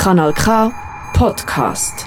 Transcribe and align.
Kanal 0.00 0.32
K 0.32 0.72
Podcast. 1.12 2.06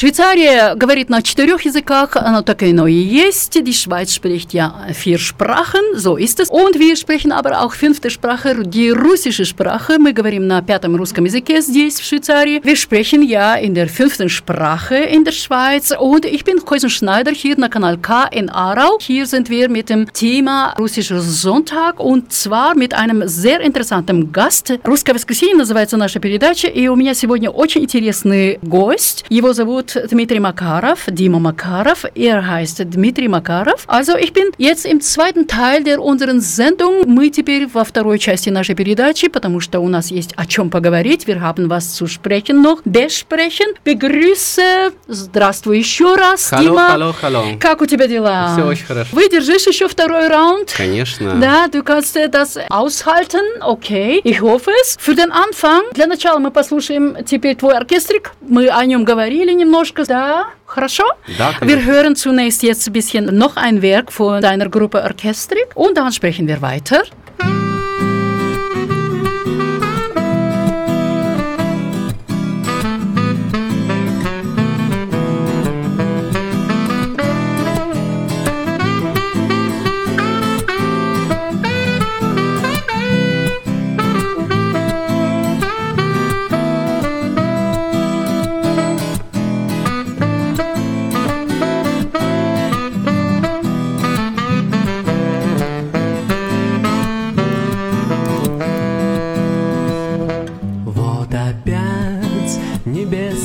Швейцария 0.00 0.74
говорит 0.74 1.08
на 1.08 1.22
четырех 1.22 1.62
языках, 1.62 2.16
оно 2.16 2.42
так 2.42 2.62
и 2.62 2.70
оно 2.70 2.86
и 2.86 2.92
есть. 2.92 3.56
Die 3.56 3.72
Schweiz 3.72 4.12
spricht 4.12 4.52
ja 4.52 4.88
vier 4.92 5.16
Sprachen, 5.16 5.80
so 5.94 6.18
ist 6.18 6.38
es. 6.38 6.50
Und 6.50 6.78
wir 6.78 6.96
sprechen 6.96 7.32
aber 7.32 7.62
auch 7.62 7.72
fünfte 7.72 8.10
Sprache, 8.10 8.62
die 8.62 8.90
russische 8.90 9.46
Sprache. 9.46 9.98
Мы 9.98 10.12
говорим 10.12 10.46
на 10.46 10.60
пятом 10.60 10.96
русском 10.96 11.24
языке 11.24 11.62
здесь, 11.62 11.98
в 11.98 12.04
Швейцарии. 12.04 12.60
Wir 12.62 12.76
sprechen 12.76 13.22
ja 13.22 13.54
in 13.54 13.72
der 13.72 13.88
fünften 13.88 14.28
Sprache 14.28 14.96
in 14.96 15.24
der 15.24 15.32
Schweiz. 15.32 15.94
Und 15.98 16.26
ich 16.26 16.44
bin 16.44 16.62
Koisen 16.62 16.90
Schneider 16.90 17.32
hier 17.32 17.56
на 17.58 17.70
Kanal 17.70 17.96
K 17.96 18.26
in 18.26 18.50
Aarau. 18.50 18.98
Hier 19.00 19.24
sind 19.24 19.48
wir 19.48 19.70
mit 19.70 19.88
dem 19.88 20.12
Thema 20.12 20.74
Russischer 20.78 21.22
Sonntag 21.22 22.00
und 22.00 22.30
zwar 22.34 22.76
mit 22.76 22.92
einem 22.92 23.26
sehr 23.26 23.62
interessanten 23.62 24.30
Gast. 24.30 24.78
«Русское 24.84 25.14
воскресенье» 25.14 25.56
называется 25.56 25.96
наша 25.96 26.20
передача, 26.20 26.68
и 26.68 26.86
у 26.88 26.96
меня 26.96 27.14
сегодня 27.14 27.48
очень 27.48 27.84
интересный 27.84 28.58
гость. 28.60 29.24
Его 29.30 29.54
зовут 29.54 29.86
Dmitri 29.95 30.39
Makarov, 30.39 31.05
Dima 31.07 31.39
Makarov. 31.39 32.05
Er 32.15 32.45
heißt 32.47 32.79
Dmitri 32.93 33.27
Makarov. 33.27 33.83
Also 33.87 34.15
ich 34.17 34.33
bin 34.33 34.45
jetzt 34.57 34.85
im 34.85 35.01
zweiten 35.01 35.47
Teil 35.47 35.83
der 35.83 36.01
unseren 36.01 36.39
Sendung. 36.41 37.05
Мы 37.07 37.29
теперь 37.29 37.67
во 37.67 37.83
второй 37.83 38.19
части 38.19 38.49
нашей 38.49 38.75
передачи, 38.75 39.27
потому 39.27 39.59
что 39.59 39.79
у 39.79 39.87
нас 39.89 40.11
есть 40.11 40.33
о 40.35 40.45
чем 40.45 40.69
поговорить. 40.69 41.27
Wir 41.27 41.39
haben 41.41 41.69
was 41.69 41.93
zu 41.95 42.07
sprechen 42.07 42.61
noch. 42.61 42.81
Besprechen. 42.85 43.67
Begrüße. 43.85 44.91
Здравствуй 45.07 45.79
еще 45.79 46.15
раз, 46.15 46.51
Hallo, 46.51 46.61
Дима. 46.61 46.89
hallo, 46.93 47.15
hallo. 47.21 47.57
Как 47.59 47.81
у 47.81 47.85
тебя 47.85 48.07
дела? 48.07 48.53
Все 48.55 48.65
очень 48.65 48.85
хорошо. 48.85 49.09
Выдержишь 49.15 49.67
еще 49.67 49.87
второй 49.87 50.27
раунд? 50.27 50.73
Конечно. 50.75 51.35
Да, 51.35 51.67
du 51.67 51.83
kannst 51.83 52.15
das 52.31 52.57
aushalten, 52.69 53.41
okay, 53.61 54.21
ich 54.23 54.41
hoffe 54.41 54.71
es. 54.83 54.97
Für 54.99 55.15
den 55.15 55.31
Anfang, 55.31 55.83
для 55.93 56.07
начала 56.07 56.39
мы 56.39 56.51
послушаем 56.51 57.17
теперь 57.25 57.55
твой 57.55 57.75
оркестрик. 57.75 58.31
Мы 58.41 58.67
о 58.69 58.85
нем 58.85 59.03
говорили 59.03 59.51
немножко, 59.80 60.04
да? 60.04 60.46
Хорошо? 60.66 61.04
Да, 61.38 61.50
Wir 61.50 61.58
конечно. 61.60 61.92
hören 61.92 62.16
zunächst 62.16 62.62
jetzt 62.62 62.86
ein 62.88 62.92
bisschen 62.92 63.36
noch 63.36 63.56
ein 63.56 63.82
Werk 63.82 64.12
von 64.12 64.40
deiner 64.40 64.68
Gruppe 64.68 65.02
Orchestrik 65.02 65.66
und 65.74 65.96
dann 65.96 66.12
sprechen 66.12 66.46
wir 66.46 66.60
weiter. 66.62 67.02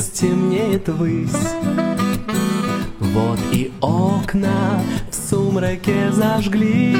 Небес 0.07 0.09
темнеет 0.09 0.89
высь 0.89 1.31
Вот 2.99 3.39
и 3.51 3.71
окна 3.81 4.81
в 5.09 5.15
сумраке 5.29 6.11
зажглись. 6.11 6.95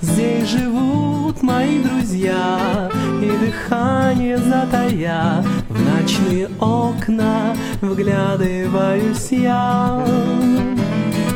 Здесь 0.00 0.48
живут 0.48 1.42
мои 1.42 1.82
друзья 1.82 2.90
И 3.22 3.30
дыхание 3.44 4.38
затая. 4.38 5.44
В 5.68 5.80
ночные 5.80 6.48
окна 6.60 7.54
вглядываюсь 7.80 9.30
я. 9.30 10.04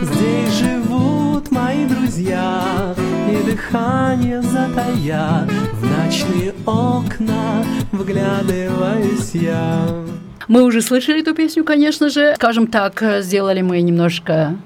Здесь 0.02 0.54
живут 0.54 1.05
мои 1.56 1.86
друзья 1.86 2.94
И 3.30 3.50
дыхание 3.50 4.42
затая 4.42 5.48
В 5.72 5.84
ночные 5.84 6.54
окна 6.66 7.64
вглядываюсь 7.92 9.30
я 9.34 9.86
Мы 10.48 10.62
уже 10.62 10.82
слышали 10.82 11.20
эту 11.20 11.34
песню, 11.34 11.64
конечно 11.64 12.08
же. 12.08 12.34
Скажем 12.36 12.66
так, 12.68 13.02
сделали 13.20 13.62
мы 13.62 13.80
немножко 13.80 14.56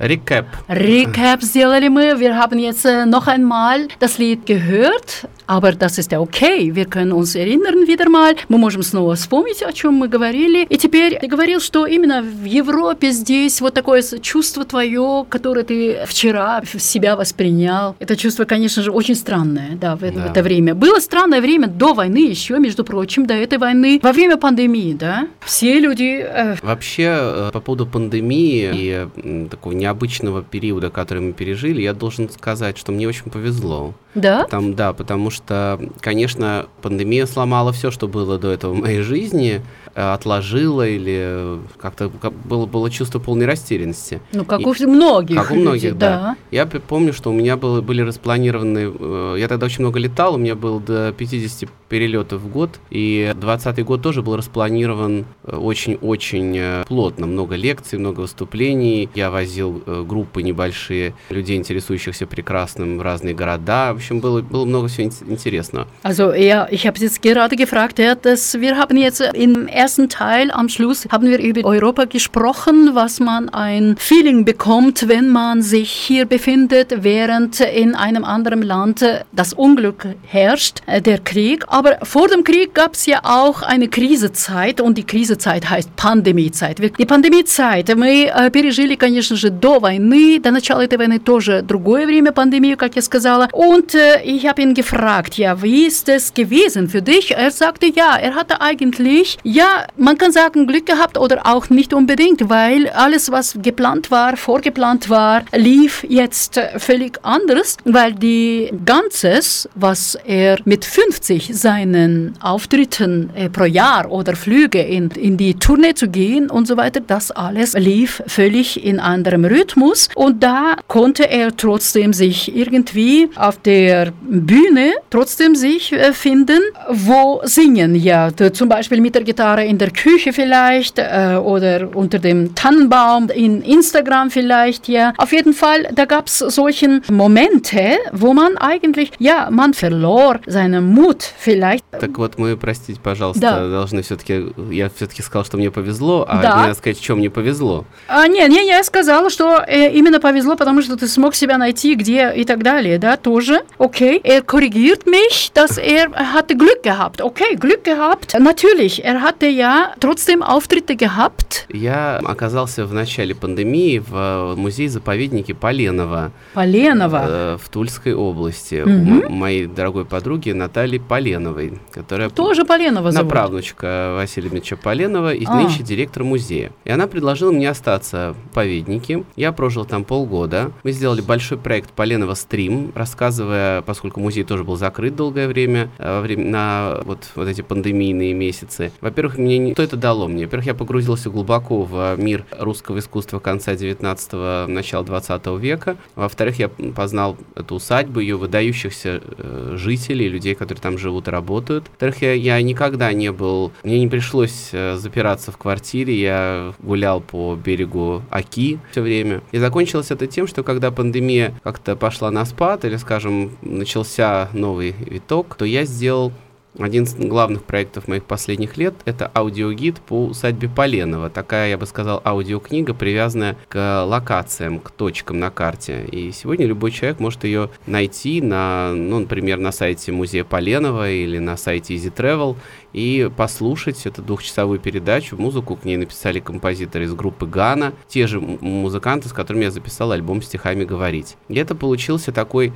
Recap. 0.00 0.46
Recap 0.68 1.42
сделали 1.42 1.88
мы. 1.88 2.14
Wir 2.18 2.34
haben 2.34 2.58
jetzt 2.58 2.86
noch 3.04 3.26
einmal 3.26 3.86
das 4.00 4.16
Lied 4.16 4.46
gehört, 4.46 5.26
aber 5.50 5.72
das 5.72 5.98
ist 5.98 6.12
ja 6.12 6.20
okay. 6.20 6.72
Wir 6.74 6.84
können 6.84 7.12
uns 7.12 7.34
erinnern 7.34 7.86
wieder 7.88 8.08
mal. 8.08 8.36
Мы 8.48 8.56
можем 8.56 8.82
снова 8.82 9.16
вспомнить, 9.16 9.62
о 9.62 9.72
чем 9.72 9.94
мы 9.94 10.06
говорили. 10.06 10.64
И 10.64 10.76
теперь 10.78 11.18
ты 11.18 11.26
говорил, 11.26 11.60
что 11.60 11.86
именно 11.86 12.22
в 12.22 12.44
Европе 12.44 13.10
здесь 13.10 13.60
вот 13.60 13.74
такое 13.74 14.02
чувство 14.22 14.64
твое, 14.64 15.26
которое 15.28 15.64
ты 15.64 16.04
вчера 16.06 16.62
в 16.62 16.78
себя 16.78 17.16
воспринял. 17.16 17.96
Это 17.98 18.16
чувство, 18.16 18.44
конечно 18.44 18.82
же, 18.84 18.92
очень 18.92 19.16
странное, 19.16 19.70
да, 19.74 19.96
в 19.96 20.04
это, 20.04 20.20
в 20.20 20.22
Да. 20.22 20.30
это 20.30 20.42
время. 20.42 20.74
Было 20.76 21.00
странное 21.00 21.40
время 21.40 21.66
до 21.66 21.94
войны 21.94 22.28
еще, 22.28 22.58
между 22.60 22.84
прочим, 22.84 23.26
до 23.26 23.34
этой 23.34 23.58
войны. 23.58 23.98
Во 24.02 24.12
время 24.12 24.36
пандемии, 24.36 24.92
да, 24.92 25.26
все 25.44 25.80
люди 25.80 26.20
э, 26.22 26.56
Вообще, 26.62 27.08
э, 27.10 27.50
по 27.52 27.60
поводу 27.60 27.86
пандемии 27.86 28.70
и 28.72 29.48
такого 29.50 29.72
необычного 29.72 30.42
периода, 30.42 30.90
который 30.90 31.22
мы 31.22 31.32
пережили, 31.32 31.82
я 31.82 31.92
должен 31.92 32.30
сказать, 32.30 32.78
что 32.78 32.92
мне 32.92 33.08
очень 33.08 33.30
повезло. 33.32 33.94
Да, 34.14 34.44
Там, 34.44 34.74
да, 34.74 34.92
потому 34.92 35.30
что, 35.30 35.80
конечно, 36.00 36.66
пандемия 36.82 37.26
сломала 37.26 37.72
все, 37.72 37.90
что 37.90 38.08
было 38.08 38.38
до 38.38 38.50
этого 38.50 38.72
в 38.72 38.78
моей 38.78 39.02
жизни, 39.02 39.62
отложила 40.00 40.86
или 40.86 41.16
э, 41.20 41.58
как-то 41.78 42.10
как 42.20 42.32
было, 42.32 42.66
было 42.66 42.90
чувство 42.90 43.18
полной 43.18 43.46
растерянности. 43.46 44.20
ну, 44.32 44.44
как 44.44 44.60
И- 44.60 44.64
у 44.64 44.74
многих 44.88 45.36
Как 45.36 45.50
у 45.50 45.54
людей, 45.54 45.66
многих, 45.66 45.98
да. 45.98 46.36
Я 46.50 46.66
помню, 46.66 47.12
что 47.12 47.30
у 47.30 47.32
меня 47.32 47.56
было, 47.56 47.80
были 47.80 48.02
распланированы... 48.02 48.92
э, 48.98 49.36
Я 49.38 49.48
тогда 49.48 49.66
очень 49.66 49.82
много 49.82 49.98
летал, 49.98 50.34
у 50.34 50.38
меня 50.38 50.54
было 50.54 50.80
до 50.80 51.12
50 51.12 51.68
перелетов 51.88 52.40
в 52.40 52.48
год, 52.48 52.78
и 52.90 53.32
20 53.38 53.84
год 53.84 54.00
тоже 54.02 54.22
был 54.22 54.36
распланирован 54.36 55.24
э, 55.44 55.56
очень-очень 55.56 56.56
э, 56.56 56.84
плотно. 56.86 57.26
Много 57.26 57.56
лекций, 57.56 57.98
много 57.98 58.20
выступлений. 58.20 59.08
Я 59.14 59.30
возил 59.30 59.82
э, 59.86 60.04
группы 60.06 60.42
небольшие 60.42 61.14
людей, 61.30 61.56
интересующихся 61.56 62.26
прекрасным 62.26 62.98
в 62.98 63.02
разные 63.02 63.34
города. 63.34 63.92
В 63.92 63.96
общем, 63.96 64.20
было, 64.20 64.40
было 64.40 64.64
много 64.64 64.86
всего 64.88 65.08
ин- 65.08 65.32
интересного. 65.32 65.86
Also 66.04 66.32
ja, 66.34 66.68
ich 66.70 66.86
habe 66.86 66.98
jetzt 66.98 67.20
gerade 67.22 67.56
gefragt, 67.56 67.98
ja, 67.98 68.14
dass 68.14 68.54
wir 68.54 68.76
haben 68.76 68.96
jetzt 68.96 69.20
im 69.34 69.66
ersten 69.66 69.89
Teil 70.09 70.51
am 70.51 70.69
Schluss 70.69 71.07
haben 71.11 71.27
wir 71.27 71.39
über 71.39 71.65
Europa 71.65 72.05
gesprochen, 72.05 72.91
was 72.93 73.19
man 73.19 73.49
ein 73.49 73.95
Feeling 73.97 74.45
bekommt, 74.45 75.07
wenn 75.07 75.29
man 75.29 75.61
sich 75.61 75.91
hier 75.91 76.25
befindet, 76.25 77.03
während 77.03 77.59
in 77.59 77.95
einem 77.95 78.23
anderen 78.23 78.61
Land 78.61 79.05
das 79.31 79.53
Unglück 79.53 80.07
herrscht, 80.27 80.81
äh, 80.85 81.01
der 81.01 81.19
Krieg. 81.19 81.63
Aber 81.67 81.97
vor 82.03 82.27
dem 82.27 82.43
Krieg 82.43 82.73
gab 82.73 82.93
es 82.93 83.05
ja 83.05 83.21
auch 83.23 83.61
eine 83.61 83.87
Krisezeit 83.87 84.81
und 84.81 84.97
die 84.97 85.03
Krisezeit 85.03 85.69
heißt 85.69 85.95
Пандемиецайт. 85.95 86.79
И 86.79 87.05
пандемиецайт 87.05 87.95
мы 87.95 88.25
э, 88.25 88.49
пережили, 88.51 88.95
конечно 88.95 89.35
же, 89.35 89.49
до 89.49 89.79
войны, 89.79 90.39
до 90.39 90.51
начала 90.51 90.81
этой 90.81 90.97
войны 90.97 91.19
тоже 91.19 91.61
другое 91.61 92.05
время 92.05 92.31
пандемию, 92.31 92.77
как 92.77 92.95
я 92.95 93.01
сказала. 93.01 93.49
Und 93.51 93.95
äh, 93.95 94.21
ich 94.23 94.47
habe 94.47 94.61
ihn 94.61 94.73
gefragt, 94.73 95.37
ja, 95.37 95.61
wie 95.61 95.85
ist 95.85 96.09
es 96.09 96.33
gewesen 96.33 96.89
für 96.89 97.01
dich? 97.01 97.31
Er 97.31 97.51
sagte, 97.51 97.87
ja, 97.87 98.15
er 98.15 98.35
hatte 98.35 98.61
eigentlich, 98.61 99.37
ja, 99.43 99.68
man 99.96 100.18
kann 100.18 100.32
sagen, 100.32 100.66
Glück 100.66 100.86
gehabt 100.86 101.18
oder 101.18 101.46
auch 101.46 101.70
nicht 101.70 101.92
unbedingt, 101.94 102.48
weil 102.48 102.88
alles, 102.90 103.30
was 103.30 103.58
geplant 103.60 104.10
war, 104.10 104.36
vorgeplant 104.36 105.08
war, 105.10 105.42
lief 105.52 106.04
jetzt 106.08 106.60
völlig 106.78 107.18
anders, 107.22 107.76
weil 107.84 108.14
die 108.14 108.72
Ganzes, 108.84 109.68
was 109.74 110.16
er 110.24 110.58
mit 110.64 110.84
50 110.84 111.50
seinen 111.52 112.34
Auftritten 112.40 113.30
äh, 113.34 113.48
pro 113.48 113.64
Jahr 113.64 114.10
oder 114.10 114.36
Flüge 114.36 114.80
in, 114.82 115.10
in 115.10 115.36
die 115.36 115.54
Tournee 115.54 115.94
zu 115.94 116.08
gehen 116.08 116.50
und 116.50 116.66
so 116.66 116.76
weiter, 116.76 117.00
das 117.00 117.30
alles 117.30 117.74
lief 117.74 118.22
völlig 118.26 118.84
in 118.84 119.00
anderem 119.00 119.44
Rhythmus. 119.44 120.08
Und 120.14 120.42
da 120.42 120.76
konnte 120.88 121.28
er 121.28 121.56
trotzdem 121.56 122.12
sich 122.12 122.54
irgendwie 122.54 123.28
auf 123.36 123.58
der 123.58 124.12
Bühne 124.22 124.92
trotzdem 125.10 125.54
sich 125.54 125.92
äh, 125.92 126.12
finden, 126.12 126.60
wo 126.88 127.40
singen, 127.44 127.94
ja, 127.94 128.30
zum 128.52 128.68
Beispiel 128.68 129.00
mit 129.00 129.14
der 129.14 129.24
Gitarre 129.24 129.59
in 129.59 129.77
der 129.77 129.91
Küche 129.91 130.33
vielleicht 130.33 130.99
äh, 130.99 131.37
oder 131.41 131.89
unter 131.93 132.19
dem 132.19 132.55
Tannenbaum, 132.55 133.29
in 133.29 133.61
Instagram 133.61 134.29
vielleicht, 134.31 134.87
ja. 134.87 135.13
Auf 135.17 135.31
jeden 135.31 135.53
Fall, 135.53 135.87
da 135.91 136.05
gab 136.05 136.27
es 136.27 136.39
solche 136.39 137.01
Momente, 137.09 137.97
wo 138.11 138.33
man 138.33 138.57
eigentlich, 138.57 139.11
ja, 139.19 139.49
man 139.51 139.73
verlor 139.73 140.39
seinen 140.45 140.85
Mut 140.93 141.23
vielleicht. 141.37 141.83
Так 141.99 142.17
вот, 142.17 142.37
мы, 142.37 142.55
простите, 142.57 142.99
пожалуйста, 143.01 143.41
Да. 143.41 143.67
должны 143.69 144.01
все-таки... 144.01 144.47
Я 144.71 144.89
все-таки 144.89 145.21
сказал, 145.21 145.45
что 145.45 145.57
мне 145.57 145.71
повезло, 145.71 146.25
а 146.27 146.41
Да. 146.41 146.55
мне 146.55 146.61
надо 146.67 146.75
сказать, 146.75 147.01
что 147.03 147.15
мне 147.15 147.29
повезло. 147.29 147.85
А, 148.07 148.27
не, 148.27 148.47
не, 148.47 148.65
я 148.67 148.83
сказала, 148.83 149.29
что 149.29 149.63
э, 149.67 149.91
именно 149.91 150.19
повезло, 150.19 150.55
потому 150.55 150.81
что 150.81 150.95
ты 150.97 151.07
смог 151.07 151.35
себя 151.35 151.57
найти 151.57 151.95
где 151.95 152.31
и 152.35 152.43
так 152.45 152.63
далее, 152.63 152.97
да, 152.97 153.17
тоже. 153.17 153.61
okay, 153.77 154.21
er 154.23 154.41
korrigiert 154.41 155.05
mich, 155.05 155.51
dass 155.53 155.77
er 155.77 156.09
hatte 156.33 156.55
Glück 156.55 156.83
gehabt. 156.83 157.21
Okay, 157.21 157.55
Glück 157.55 157.83
gehabt. 157.83 158.37
Natürlich, 158.39 159.03
er 159.03 159.21
hatte 159.21 159.45
ja 159.50 159.92
trotzdem 160.00 160.42
Auftritte 160.42 160.94
gehabt. 160.96 161.66
Я 161.68 162.18
оказался 162.24 162.84
в 162.86 162.92
начале 162.92 163.34
пандемии 163.34 163.98
в 163.98 164.54
музее-заповеднике 164.56 165.54
Поленова. 165.54 166.32
Поленова. 166.54 167.24
э, 167.28 167.58
в 167.62 167.68
Тульской 167.68 168.14
области. 168.14 168.82
Мгм. 168.84 169.24
У 169.26 169.30
моей 169.30 169.66
дорогой 169.66 170.04
подруги 170.04 170.50
Натальи 170.52 170.98
Поленовой, 170.98 171.78
которая 171.92 172.30
Тоже 172.30 172.64
Поленова 172.64 173.10
зовут. 173.12 173.28
направнучка 173.30 174.14
Василия 174.16 174.48
Дмитриевича 174.48 174.76
Поленова 174.76 175.32
и 175.34 175.44
А. 175.46 175.54
нынче 175.54 175.82
директор 175.82 176.24
музея. 176.24 176.72
И 176.84 176.90
она 176.90 177.06
предложила 177.06 177.52
мне 177.52 177.68
остаться 177.70 178.34
в 178.50 178.54
Поведнике. 178.54 179.24
Я 179.36 179.52
прожил 179.52 179.84
там 179.84 180.04
полгода. 180.04 180.72
Мы 180.82 180.92
сделали 180.92 181.20
большой 181.20 181.58
проект 181.58 181.90
Поленова 181.90 182.34
стрим, 182.34 182.92
рассказывая, 182.94 183.82
поскольку 183.82 184.20
музей 184.20 184.44
тоже 184.44 184.64
был 184.64 184.76
закрыт 184.76 185.16
долгое 185.16 185.48
время, 185.48 185.90
э, 185.98 186.16
во 186.16 186.20
время 186.20 186.44
на 186.46 187.00
вот, 187.04 187.18
вот 187.34 187.48
эти 187.48 187.60
пандемийные 187.60 188.32
месяцы. 188.34 188.92
Во-первых, 189.00 189.38
мне 189.40 189.58
не... 189.58 189.72
что 189.72 189.82
это 189.82 189.96
дало 189.96 190.28
мне? 190.28 190.44
Во-первых, 190.44 190.66
я 190.66 190.74
погрузился 190.74 191.30
глубоко 191.30 191.82
в 191.82 192.16
мир 192.16 192.44
русского 192.58 192.98
искусства 192.98 193.38
конца 193.38 193.72
19-го, 193.72 194.70
начала 194.70 195.04
20 195.04 195.46
века. 195.58 195.96
Во-вторых, 196.14 196.58
я 196.58 196.68
познал 196.68 197.36
эту 197.54 197.76
усадьбу, 197.76 198.20
ее 198.20 198.36
выдающихся 198.36 199.20
э, 199.22 199.74
жителей, 199.76 200.28
людей, 200.28 200.54
которые 200.54 200.80
там 200.80 200.98
живут 200.98 201.28
и 201.28 201.30
работают. 201.30 201.88
Во-вторых, 201.88 202.22
я, 202.22 202.34
я 202.34 202.62
никогда 202.62 203.12
не 203.12 203.32
был, 203.32 203.72
мне 203.82 204.00
не 204.00 204.08
пришлось 204.08 204.70
э, 204.72 204.96
запираться 204.96 205.52
в 205.52 205.56
квартире, 205.56 206.18
я 206.18 206.74
гулял 206.78 207.20
по 207.20 207.56
берегу 207.56 208.22
Оки 208.30 208.78
все 208.90 209.00
время. 209.00 209.42
И 209.52 209.58
закончилось 209.58 210.10
это 210.10 210.26
тем, 210.26 210.46
что 210.46 210.62
когда 210.62 210.90
пандемия 210.90 211.54
как-то 211.62 211.96
пошла 211.96 212.30
на 212.30 212.44
спад, 212.44 212.84
или, 212.84 212.96
скажем, 212.96 213.56
начался 213.62 214.48
новый 214.52 214.94
виток, 214.98 215.54
то 215.54 215.64
я 215.64 215.84
сделал 215.84 216.32
один 216.78 217.04
из 217.04 217.14
главных 217.14 217.64
проектов 217.64 218.06
моих 218.06 218.24
последних 218.24 218.76
лет– 218.76 218.94
это 219.04 219.30
аудиогид 219.34 220.00
по 220.00 220.26
усадьбе 220.26 220.68
Поленова. 220.68 221.28
Такая, 221.28 221.70
я 221.70 221.78
бы 221.78 221.86
сказал, 221.86 222.22
аудиокнига, 222.24 222.94
привязанная 222.94 223.56
к 223.68 224.04
локациям, 224.04 224.78
к 224.78 224.90
точкам 224.90 225.40
на 225.40 225.50
карте. 225.50 226.04
И 226.10 226.30
сегодня 226.30 226.66
любой 226.66 226.92
человек 226.92 227.18
может 227.18 227.44
ее 227.44 227.70
найти, 227.86 228.40
на, 228.40 228.92
ну, 228.94 229.20
например, 229.20 229.58
на 229.58 229.72
сайте 229.72 230.12
музея 230.12 230.44
Поленова 230.44 231.10
или 231.10 231.38
на 231.38 231.56
сайте 231.56 231.94
Easy 231.96 232.14
Travel 232.14 232.56
и 232.92 233.30
послушать 233.36 234.06
эту 234.06 234.22
двухчасовую 234.22 234.80
передачу. 234.80 235.36
Музыку 235.36 235.76
к 235.76 235.84
ней 235.84 235.96
написали 235.96 236.40
композиторы 236.40 237.04
из 237.04 237.14
группы 237.14 237.46
Гана, 237.46 237.92
те 238.08 238.26
же 238.26 238.40
музыканты, 238.40 239.28
с 239.28 239.32
которыми 239.32 239.64
я 239.64 239.70
записал 239.70 240.12
альбом 240.12 240.42
«Стихами 240.42 240.84
говорить». 240.84 241.36
И 241.48 241.54
это 241.56 241.74
получился 241.74 242.32
такой 242.32 242.72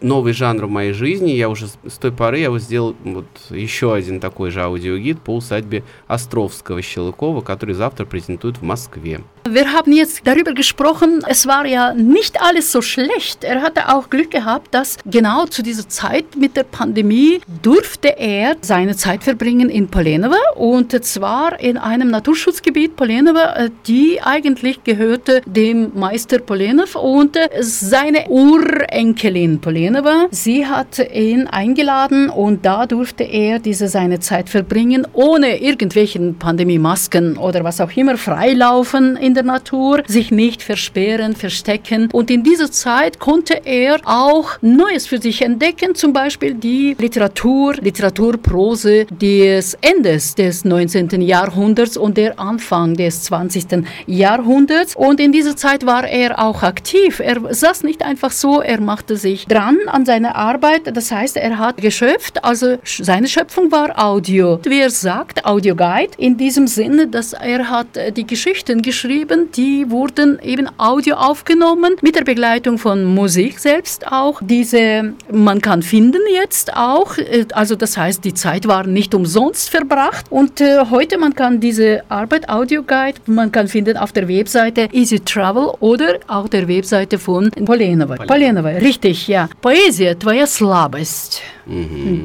новый 0.00 0.32
жанр 0.32 0.66
в 0.66 0.70
моей 0.70 0.92
жизни. 0.92 1.30
Я 1.32 1.48
уже 1.48 1.68
с 1.68 1.98
той 1.98 2.12
поры 2.12 2.38
я 2.38 2.50
вот 2.50 2.62
сделал 2.62 2.96
вот 3.04 3.26
еще 3.50 3.94
один 3.94 4.20
такой 4.20 4.50
же 4.50 4.62
аудиогид 4.62 5.20
по 5.20 5.36
усадьбе 5.36 5.84
Островского 6.06 6.82
Щелыкова, 6.82 7.40
который 7.40 7.74
завтра 7.74 8.04
презентуют 8.04 8.58
в 8.58 8.62
Москве. 8.62 9.20
Wir 9.44 9.72
haben 9.72 9.92
jetzt 9.92 10.26
darüber 10.26 10.52
gesprochen, 10.52 11.22
es 11.26 11.46
war 11.46 11.64
ja 11.66 11.94
nicht 11.94 12.40
alles 12.42 12.70
so 12.70 12.82
schlecht. 12.82 13.42
Er 13.42 13.62
hatte 13.62 13.88
auch 13.88 14.10
Glück 14.10 14.30
gehabt, 14.30 14.74
dass 14.74 14.98
genau 15.06 15.46
zu 15.46 15.62
dieser 15.62 15.88
Zeit 15.88 16.36
mit 16.36 16.56
der 16.56 16.64
Pandemie 16.64 17.40
durfte 17.62 18.08
er 18.18 18.56
seine 18.60 18.96
Zeit 18.96 19.24
verbringen 19.24 19.49
in 19.58 19.88
Polenova 19.88 20.36
und 20.54 20.92
zwar 21.04 21.58
in 21.58 21.76
einem 21.76 22.08
Naturschutzgebiet 22.08 22.94
Polenova, 22.94 23.56
äh, 23.56 23.70
die 23.88 24.20
eigentlich 24.22 24.84
gehörte 24.84 25.42
dem 25.44 25.90
Meister 25.94 26.38
Polenov 26.38 26.94
und 26.94 27.36
äh, 27.36 27.48
seine 27.60 28.28
Urenkelin 28.28 29.60
Polenova. 29.60 30.26
Sie 30.30 30.66
hat 30.66 31.00
ihn 31.12 31.48
eingeladen 31.48 32.30
und 32.30 32.64
da 32.64 32.86
durfte 32.86 33.24
er 33.24 33.58
diese 33.58 33.88
seine 33.88 34.20
Zeit 34.20 34.48
verbringen, 34.48 35.06
ohne 35.12 35.60
irgendwelchen 35.60 36.36
Pandemie-Masken 36.38 37.36
oder 37.36 37.64
was 37.64 37.80
auch 37.80 37.90
immer, 37.96 38.16
freilaufen 38.16 39.16
in 39.16 39.34
der 39.34 39.42
Natur, 39.42 40.04
sich 40.06 40.30
nicht 40.30 40.62
versperren, 40.62 41.34
verstecken. 41.34 42.08
Und 42.12 42.30
in 42.30 42.44
dieser 42.44 42.70
Zeit 42.70 43.18
konnte 43.18 43.62
er 43.64 43.98
auch 44.04 44.58
Neues 44.60 45.08
für 45.08 45.18
sich 45.18 45.42
entdecken, 45.42 45.96
zum 45.96 46.12
Beispiel 46.12 46.54
die 46.54 46.94
Literatur, 46.98 47.74
Literaturprose 47.80 49.06
des 49.40 49.72
Endes 49.80 50.34
des 50.34 50.66
19. 50.66 51.22
Jahrhunderts 51.22 51.96
und 51.96 52.18
der 52.18 52.38
Anfang 52.38 52.94
des 52.94 53.22
20. 53.22 53.84
Jahrhunderts. 54.06 54.94
Und 54.94 55.18
in 55.18 55.32
dieser 55.32 55.56
Zeit 55.56 55.86
war 55.86 56.06
er 56.06 56.38
auch 56.38 56.62
aktiv. 56.62 57.20
Er 57.20 57.38
saß 57.48 57.82
nicht 57.84 58.02
einfach 58.02 58.32
so, 58.32 58.60
er 58.60 58.82
machte 58.82 59.16
sich 59.16 59.46
dran 59.46 59.78
an 59.86 60.04
seine 60.04 60.34
Arbeit. 60.34 60.94
Das 60.94 61.10
heißt, 61.10 61.38
er 61.38 61.56
hat 61.56 61.78
geschöpft, 61.78 62.44
also 62.44 62.76
seine 62.84 63.28
Schöpfung 63.28 63.72
war 63.72 63.98
Audio. 63.98 64.60
Wie 64.64 64.80
er 64.80 64.90
sagt, 64.90 65.46
Audioguide, 65.46 66.12
in 66.18 66.36
diesem 66.36 66.66
Sinne, 66.66 67.06
dass 67.06 67.32
er 67.32 67.70
hat 67.70 67.96
äh, 67.96 68.12
die 68.12 68.26
Geschichten 68.26 68.82
geschrieben, 68.82 69.48
die 69.56 69.90
wurden 69.90 70.38
eben 70.42 70.68
Audio 70.76 71.14
aufgenommen, 71.16 71.96
mit 72.02 72.14
der 72.14 72.24
Begleitung 72.24 72.76
von 72.76 73.06
Musik 73.06 73.58
selbst 73.58 74.06
auch. 74.06 74.42
Diese, 74.42 75.14
man 75.32 75.62
kann 75.62 75.80
finden 75.80 76.20
jetzt 76.30 76.76
auch, 76.76 77.16
äh, 77.16 77.46
also 77.52 77.74
das 77.74 77.96
heißt, 77.96 78.22
die 78.22 78.34
Zeit 78.34 78.68
war 78.68 78.86
nicht 78.86 79.14
umsonst 79.14 79.29
verbracht 79.29 80.25
und 80.29 80.61
äh, 80.61 80.79
heute 80.89 81.17
man 81.17 81.33
kann 81.33 81.59
diese 81.59 82.03
Arbeit 82.09 82.49
Audioguide, 82.49 83.19
man 83.25 83.51
kann 83.51 83.67
finden 83.67 83.97
auf 83.97 84.11
der 84.11 84.27
Webseite 84.27 84.89
Easy 84.91 85.19
Travel 85.19 85.73
oder 85.79 86.19
auch 86.27 86.47
der 86.47 86.67
Webseite 86.67 87.17
von 87.19 87.51
Поленова. 87.51 88.15
Поленова, 88.27 88.69
richtig, 88.69 89.27
ja. 89.27 89.49
Поэзия – 89.61 90.19
твоя 90.19 90.47
слабость. 90.47 91.41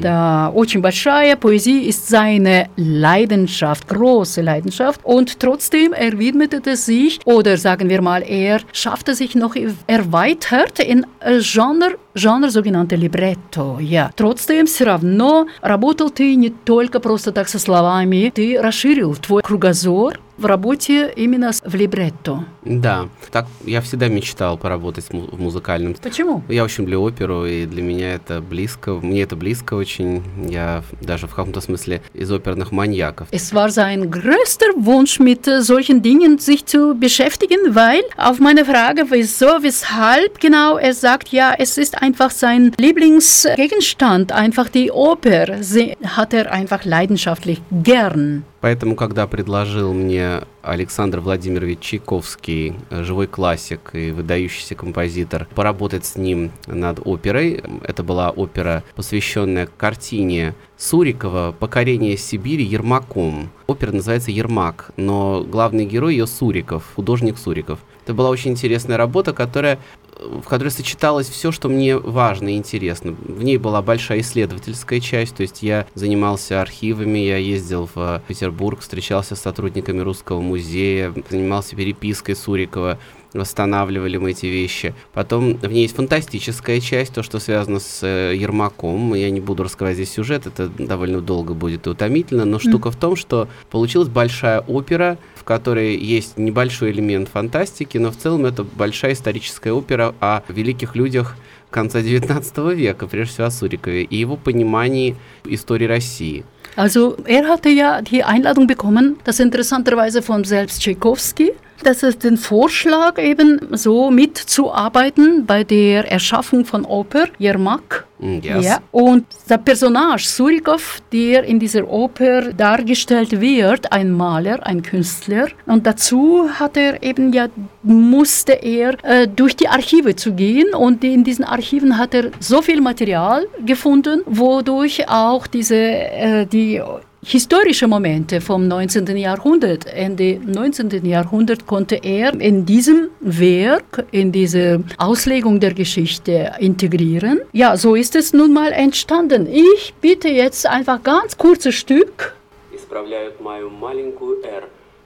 Да, 0.01 0.51
очень 0.53 0.81
большая. 0.81 1.35
Poesie 1.35 1.87
ist 1.87 2.07
seine 2.07 2.69
Leidenschaft, 2.75 3.87
große 3.87 4.41
Leidenschaft. 4.41 5.01
Und 5.03 5.39
trotzdem, 5.39 5.93
er 5.93 6.17
widmete 6.17 6.75
sich, 6.75 7.19
oder 7.25 7.57
sagen 7.57 7.89
wir 7.89 8.01
mal, 8.01 8.21
er 8.21 8.61
schaffte 8.71 9.15
sich 9.15 9.35
noch 9.35 9.55
erweitert 9.87 10.79
in 10.79 11.05
äh, 11.19 11.39
Genre, 11.39 11.97
Genre 12.13 12.51
соgenannte 12.51 12.95
libretto. 12.95 13.79
Ja. 13.79 14.11
Trotzdem, 14.15 14.65
все 14.67 14.85
равно, 14.85 15.47
работал 15.61 16.09
ты 16.09 16.35
не 16.35 16.49
только 16.49 16.99
просто 16.99 17.31
так 17.31 17.47
со 17.49 17.59
словами, 17.59 18.31
ты 18.33 18.61
расширил 18.61 19.15
твой 19.15 19.41
кругозор 19.41 20.19
в 20.37 20.45
работе 20.45 21.13
именно 21.15 21.53
с- 21.53 21.61
в 21.63 21.75
либретто. 21.75 22.43
Да, 22.65 23.09
так 23.31 23.45
я 23.65 23.79
всегда 23.81 24.07
мечтал 24.07 24.57
поработать 24.57 25.05
с 25.05 25.13
му- 25.13 25.27
в 25.31 25.39
музыкальном 25.39 25.93
Почему? 26.01 26.41
Я 26.49 26.63
очень 26.63 26.83
люблю 26.83 27.03
оперу, 27.03 27.45
и 27.45 27.65
для 27.67 27.83
меня 27.83 28.15
это 28.15 28.41
близко. 28.41 28.93
Мне 28.93 29.21
это 29.21 29.35
близко 29.35 29.75
очень. 29.75 30.23
Я 30.49 30.83
даже 31.01 31.27
в 31.27 31.31
каком-то 31.35 31.61
смысле 31.61 32.01
из 32.15 32.31
оперных 32.31 32.71
маньяков. 32.71 33.27
Es 33.31 33.53
war 33.53 33.69
sein 33.69 34.09
größter 34.09 34.73
Wunsch, 34.77 35.19
mit 35.19 35.47
äh, 35.47 35.61
solchen 35.61 36.01
Dingen 36.01 36.39
sich 36.39 36.65
zu 36.65 36.95
beschäftigen, 36.95 37.75
weil 37.75 38.01
auf 38.17 38.39
meine 38.39 38.65
Frage, 38.65 39.05
wieso, 39.11 39.61
weshalb 39.61 40.39
genau, 40.39 40.77
er 40.77 40.93
sagt, 40.93 41.29
ja, 41.29 41.53
es 41.57 41.77
ist 41.77 42.01
einfach 42.01 42.31
sein 42.31 42.71
Lieblingsgegenstand, 42.77 44.31
einfach 44.31 44.69
die 44.69 44.91
Oper, 44.91 45.61
sie 45.61 45.95
hat 46.03 46.33
er 46.33 46.51
einfach 46.51 46.85
leidenschaftlich 46.85 47.61
gern. 47.71 48.43
Поэтому, 48.66 48.96
когда 48.96 49.28
предложил 49.28 49.94
мне 49.94 50.40
Александр 50.60 51.20
Владимирович 51.20 51.78
Чайковский, 51.78 52.74
э, 52.90 53.04
живой 53.04 53.28
классик 53.28 53.90
и 53.92 54.10
выдающийся 54.10 54.74
композитор, 54.74 55.46
поработать 55.54 56.04
с 56.04 56.16
ним 56.16 56.50
над 56.66 56.98
оперой, 57.04 57.62
это 57.84 58.02
была 58.02 58.30
опера, 58.30 58.82
посвященная 58.96 59.68
картине 59.68 60.56
Сурикова 60.76 61.54
«Покорение 61.56 62.16
Сибири 62.16 62.64
Ермаком». 62.64 63.50
Опера 63.68 63.92
называется 63.92 64.32
«Ермак», 64.32 64.90
но 64.96 65.46
главный 65.48 65.86
герой 65.86 66.14
ее 66.14 66.26
Суриков, 66.26 66.82
художник 66.96 67.38
Суриков. 67.38 67.78
Это 68.06 68.14
была 68.14 68.30
очень 68.30 68.52
интересная 68.52 68.96
работа, 68.96 69.32
которая 69.32 69.80
в 70.20 70.42
которой 70.42 70.68
сочеталось 70.68 71.28
все, 71.28 71.50
что 71.50 71.68
мне 71.68 71.98
важно 71.98 72.50
и 72.50 72.56
интересно. 72.56 73.16
В 73.18 73.42
ней 73.42 73.58
была 73.58 73.82
большая 73.82 74.20
исследовательская 74.20 75.00
часть, 75.00 75.34
то 75.34 75.42
есть 75.42 75.60
я 75.64 75.88
занимался 75.94 76.62
архивами, 76.62 77.18
я 77.18 77.36
ездил 77.36 77.90
в 77.92 78.22
Петербург, 78.28 78.78
встречался 78.80 79.34
с 79.34 79.40
сотрудниками 79.40 79.98
Русского 80.00 80.40
музея, 80.40 81.12
занимался 81.28 81.74
перепиской 81.74 82.36
Сурикова, 82.36 83.00
восстанавливали 83.38 84.16
мы 84.16 84.30
эти 84.32 84.46
вещи. 84.46 84.94
Потом 85.12 85.56
в 85.56 85.72
ней 85.72 85.82
есть 85.82 85.96
фантастическая 85.96 86.80
часть, 86.80 87.14
то, 87.14 87.22
что 87.22 87.38
связано 87.38 87.80
с 87.80 88.02
э, 88.02 88.34
Ермаком. 88.36 89.14
Я 89.14 89.30
не 89.30 89.40
буду 89.40 89.62
раскрывать 89.62 89.94
здесь 89.94 90.12
сюжет, 90.12 90.46
это 90.46 90.68
довольно 90.68 91.20
долго 91.20 91.54
будет 91.54 91.86
и 91.86 91.90
утомительно, 91.90 92.44
но 92.44 92.58
штука 92.58 92.90
в 92.90 92.96
том, 92.96 93.16
что 93.16 93.48
получилась 93.70 94.08
большая 94.08 94.60
опера, 94.60 95.18
в 95.34 95.44
которой 95.44 95.96
есть 95.96 96.38
небольшой 96.38 96.90
элемент 96.90 97.28
фантастики, 97.28 97.98
но 97.98 98.10
в 98.10 98.16
целом 98.16 98.46
это 98.46 98.64
большая 98.64 99.12
историческая 99.12 99.72
опера 99.72 100.14
о 100.20 100.42
великих 100.48 100.96
людях 100.96 101.36
конца 101.70 102.00
XIX 102.00 102.74
века, 102.74 103.06
прежде 103.06 103.34
всего 103.34 103.46
о 103.46 103.50
Сурикове, 103.50 104.04
и 104.04 104.16
его 104.16 104.36
понимании 104.36 105.16
истории 105.44 105.86
России. 105.86 106.44
Also 106.76 107.16
er 107.24 107.48
hatte 107.48 107.70
ja 107.70 108.02
die 108.02 108.22
Einladung 108.22 108.66
bekommen, 108.66 109.16
das 109.24 109.40
interessanterweise 109.40 110.20
von 110.20 110.44
selbst 110.44 110.82
Tchaikovsky, 110.82 111.52
Das 111.82 112.02
ist 112.02 112.24
den 112.24 112.36
Vorschlag, 112.36 113.18
eben 113.18 113.60
so 113.72 114.10
mitzuarbeiten 114.10 115.46
bei 115.46 115.62
der 115.64 116.10
Erschaffung 116.10 116.64
von 116.64 116.84
Oper, 116.84 117.26
Yermak. 117.38 118.06
Mm, 118.18 118.38
yes. 118.40 118.64
Ja, 118.64 118.78
und 118.92 119.26
der 119.48 119.58
Personage 119.58 120.24
Surikov, 120.24 121.02
der 121.12 121.44
in 121.44 121.58
dieser 121.58 121.86
Oper 121.88 122.52
dargestellt 122.52 123.40
wird, 123.40 123.92
ein 123.92 124.10
Maler, 124.10 124.66
ein 124.66 124.82
Künstler. 124.82 125.48
Und 125.66 125.86
dazu 125.86 126.48
hat 126.58 126.76
er 126.76 127.02
eben 127.02 127.32
ja, 127.32 127.48
musste 127.82 128.52
er 128.52 128.96
äh, 129.04 129.28
durch 129.28 129.54
die 129.54 129.68
Archive 129.68 130.16
zu 130.16 130.32
gehen 130.32 130.74
und 130.74 131.04
in 131.04 131.24
diesen 131.24 131.44
Archiven 131.44 131.98
hat 131.98 132.14
er 132.14 132.30
so 132.40 132.62
viel 132.62 132.80
Material 132.80 133.46
gefunden, 133.64 134.22
wodurch 134.26 135.08
auch 135.08 135.46
diese, 135.46 135.76
äh, 135.76 136.46
die 136.46 136.80
historische 137.25 137.87
Momente 137.87 138.41
vom 138.41 138.67
19. 138.67 139.15
Jahrhundert. 139.17 139.85
Ende 139.85 140.39
19. 140.39 141.05
Jahrhundert 141.05 141.65
konnte 141.65 141.95
er 141.95 142.33
in 142.39 142.65
diesem 142.65 143.09
Werk, 143.19 144.05
in 144.11 144.31
diese 144.31 144.83
Auslegung 144.97 145.59
der 145.59 145.73
Geschichte 145.73 146.53
integrieren. 146.59 147.41
Ja, 147.53 147.77
so 147.77 147.95
ist 147.95 148.15
es 148.15 148.33
nun 148.33 148.53
mal 148.53 148.71
entstanden. 148.71 149.47
Ich 149.47 149.93
bitte 150.01 150.29
jetzt 150.29 150.65
einfach 150.65 151.03
ganz 151.03 151.37
kurzes 151.37 151.75
Stück. 151.75 152.35
Исправляют 152.73 153.39
мою 153.39 153.69
маленькую 153.69 154.43
«Р» 154.43 154.63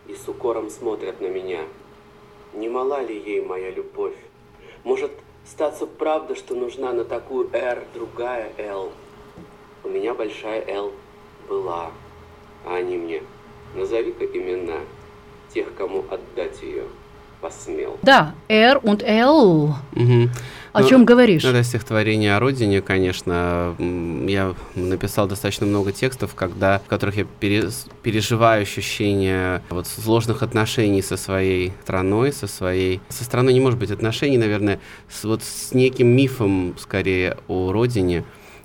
и 0.07 0.13
с 0.13 0.27
укором 0.27 0.69
смотрят 0.69 1.19
на 1.21 1.27
меня. 1.27 1.59
Не 2.53 2.69
мала 2.69 3.03
ли 3.03 3.21
ей 3.25 3.41
моя 3.41 3.69
любовь? 3.71 4.15
Может, 4.83 5.11
статься 5.45 5.85
правда, 5.85 6.35
что 6.35 6.55
нужна 6.55 6.93
на 6.93 7.03
такую 7.03 7.49
«Р» 7.51 7.83
другая 7.93 8.49
«Л»? 8.57 8.91
У 9.83 9.89
меня 9.89 10.13
большая 10.13 10.63
«Л» 10.67 10.91
была. 11.49 11.91
А 12.66 12.76
они 12.76 12.96
мне, 12.96 13.22
назови-ка 13.74 14.24
имена 14.26 14.78
тех, 15.52 15.66
кому 15.76 16.04
отдать 16.10 16.62
ее 16.62 16.84
посмел. 17.40 17.96
Да, 18.02 18.34
R 18.48 18.78
und 18.78 19.02
L. 19.04 19.74
Мгм. 19.92 20.30
О 20.72 20.82
Ну, 20.82 20.88
чем 20.88 21.04
говоришь? 21.04 21.42
Ну, 21.42 21.48
это 21.50 21.64
стихотворение 21.64 22.36
о 22.36 22.38
родине, 22.38 22.80
конечно. 22.80 23.74
Я 23.78 24.54
написал 24.76 25.26
достаточно 25.26 25.66
много 25.66 25.90
текстов, 25.90 26.34
когда, 26.36 26.78
в 26.78 26.88
которых 26.88 27.16
я 27.16 27.26
пере- 27.40 27.70
переживаю 28.02 28.62
ощущение 28.62 29.62
вот 29.70 29.88
сложных 29.88 30.42
отношений 30.44 31.02
со 31.02 31.16
своей 31.16 31.72
страной, 31.82 32.32
со 32.32 32.46
своей... 32.46 33.00
Со 33.08 33.24
страной 33.24 33.52
не 33.52 33.60
может 33.60 33.80
быть 33.80 33.90
отношений, 33.90 34.38
наверное, 34.38 34.78
с, 35.08 35.24
вот 35.24 35.42
с 35.42 35.72
неким 35.72 36.06
мифом, 36.08 36.76
скорее, 36.78 37.36
о 37.48 37.72
родине. 37.72 38.22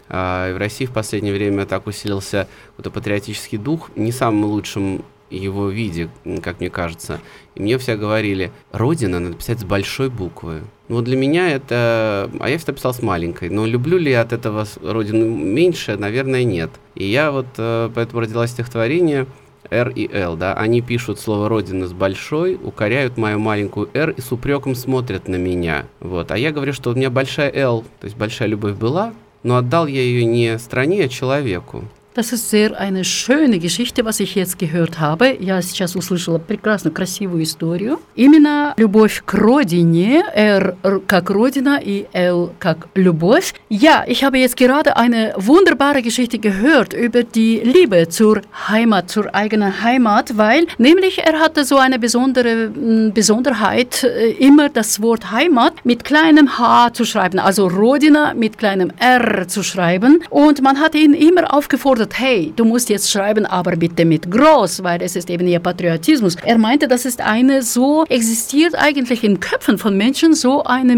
А, 0.09 0.53
в 0.53 0.57
России 0.57 0.85
в 0.85 0.91
последнее 0.91 1.33
время 1.33 1.65
так 1.65 1.87
усилился 1.87 2.47
вот 2.77 2.91
патриотический 2.91 3.57
дух, 3.57 3.89
не 3.95 4.11
самым 4.11 4.45
лучшим 4.45 5.03
его 5.29 5.69
виде, 5.69 6.09
как 6.43 6.59
мне 6.59 6.69
кажется. 6.69 7.19
И 7.55 7.61
мне 7.61 7.77
все 7.77 7.95
говорили, 7.97 8.51
Родина 8.71 9.19
надо 9.19 9.35
писать 9.35 9.59
с 9.59 9.63
большой 9.63 10.09
буквы. 10.09 10.61
Ну, 10.87 11.01
для 11.01 11.17
меня 11.17 11.49
это... 11.49 12.29
А 12.39 12.49
я 12.49 12.57
всегда 12.57 12.73
писал 12.73 12.93
с 12.93 13.01
маленькой. 13.01 13.49
Но 13.49 13.65
люблю 13.65 13.97
ли 13.97 14.11
я 14.11 14.21
от 14.21 14.33
этого 14.33 14.67
Родину 14.81 15.25
меньше? 15.25 15.97
Наверное, 15.97 16.43
нет. 16.43 16.69
И 16.93 17.05
я 17.05 17.31
вот 17.31 17.47
э, 17.57 17.89
поэтому 17.93 18.21
родилось 18.21 18.51
стихотворение 18.51 19.25
R 19.71 19.89
и 19.89 20.07
L, 20.11 20.35
да, 20.35 20.53
они 20.53 20.81
пишут 20.81 21.19
слово 21.19 21.49
«родина» 21.49 21.87
с 21.87 21.93
большой, 21.93 22.55
укоряют 22.61 23.17
мою 23.17 23.39
маленькую 23.39 23.89
R 23.93 24.11
и 24.11 24.21
с 24.21 24.31
упреком 24.31 24.75
смотрят 24.75 25.27
на 25.27 25.37
меня, 25.37 25.85
вот, 25.99 26.31
а 26.31 26.37
я 26.37 26.51
говорю, 26.51 26.71
что 26.71 26.91
у 26.91 26.95
меня 26.95 27.09
большая 27.09 27.51
L, 27.51 27.83
то 27.99 28.05
есть 28.05 28.15
большая 28.15 28.47
любовь 28.47 28.75
была, 28.75 29.13
но 29.45 29.57
отдал 29.57 29.85
я 29.85 30.01
ее 30.01 30.25
не 30.25 30.57
стране, 30.57 31.03
а 31.03 31.07
человеку. 31.07 31.83
Das 32.14 32.32
ist 32.32 32.50
sehr 32.50 32.78
eine 32.78 33.04
schöne 33.04 33.60
Geschichte, 33.60 34.04
was 34.04 34.18
ich 34.18 34.34
jetzt 34.34 34.58
gehört 34.58 34.98
habe. 34.98 35.36
Я 35.38 35.62
сейчас 35.62 35.94
услышала 35.94 36.38
прекрасную, 36.38 36.92
красивую 36.92 37.44
историю. 37.44 38.00
Именно 38.16 38.74
любовь 38.76 39.22
к 39.24 39.34
родине, 39.34 40.24
R 40.34 40.76
как 41.06 41.30
Родина 41.30 41.80
и 41.82 42.06
L 42.12 42.50
как 42.58 42.88
Любовь. 42.96 43.54
Ja, 43.68 44.02
ich 44.08 44.24
habe 44.24 44.38
jetzt 44.38 44.56
gerade 44.56 44.96
eine 44.96 45.34
wunderbare 45.36 46.02
Geschichte 46.02 46.40
gehört 46.40 46.94
über 46.94 47.22
die 47.22 47.60
Liebe 47.60 48.08
zur 48.08 48.42
Heimat, 48.68 49.08
zur 49.08 49.32
eigenen 49.32 49.82
Heimat, 49.82 50.36
weil 50.36 50.66
nämlich 50.78 51.20
er 51.20 51.38
hatte 51.38 51.64
so 51.64 51.76
eine 51.76 52.00
besondere 52.00 52.70
mm, 52.70 53.12
Besonderheit, 53.14 54.02
äh, 54.02 54.32
immer 54.32 54.68
das 54.68 55.00
Wort 55.00 55.30
Heimat 55.30 55.74
mit 55.84 56.02
kleinem 56.02 56.58
H 56.58 56.92
zu 56.92 57.04
schreiben, 57.04 57.38
also 57.38 57.68
Rodina 57.68 58.34
mit 58.34 58.58
kleinem 58.58 58.92
R 58.98 59.46
zu 59.46 59.62
schreiben. 59.62 60.24
Und 60.28 60.60
man 60.60 60.80
hat 60.80 60.96
ihn 60.96 61.14
immer 61.14 61.54
aufgefordert, 61.54 62.03
hey, 62.18 62.52
du 62.54 62.64
musst 62.64 62.88
jetzt 62.88 63.10
schreiben, 63.10 63.46
aber 63.46 63.76
bitte 63.76 64.04
mit 64.04 64.30
groß, 64.30 64.82
weil 64.82 65.02
es 65.02 65.16
ist 65.16 65.30
eben 65.30 65.46
ihr 65.46 65.60
Patriotismus. 65.60 66.36
Er 66.44 66.58
meinte, 66.58 66.86
das 66.88 67.04
ist 67.04 67.20
eine 67.20 67.62
so, 67.62 68.04
existiert 68.08 68.74
eigentlich 68.74 69.24
in 69.24 69.40
Köpfen 69.40 69.78
von 69.78 69.96
Menschen 69.96 70.34
so 70.34 70.62
ein 70.64 70.88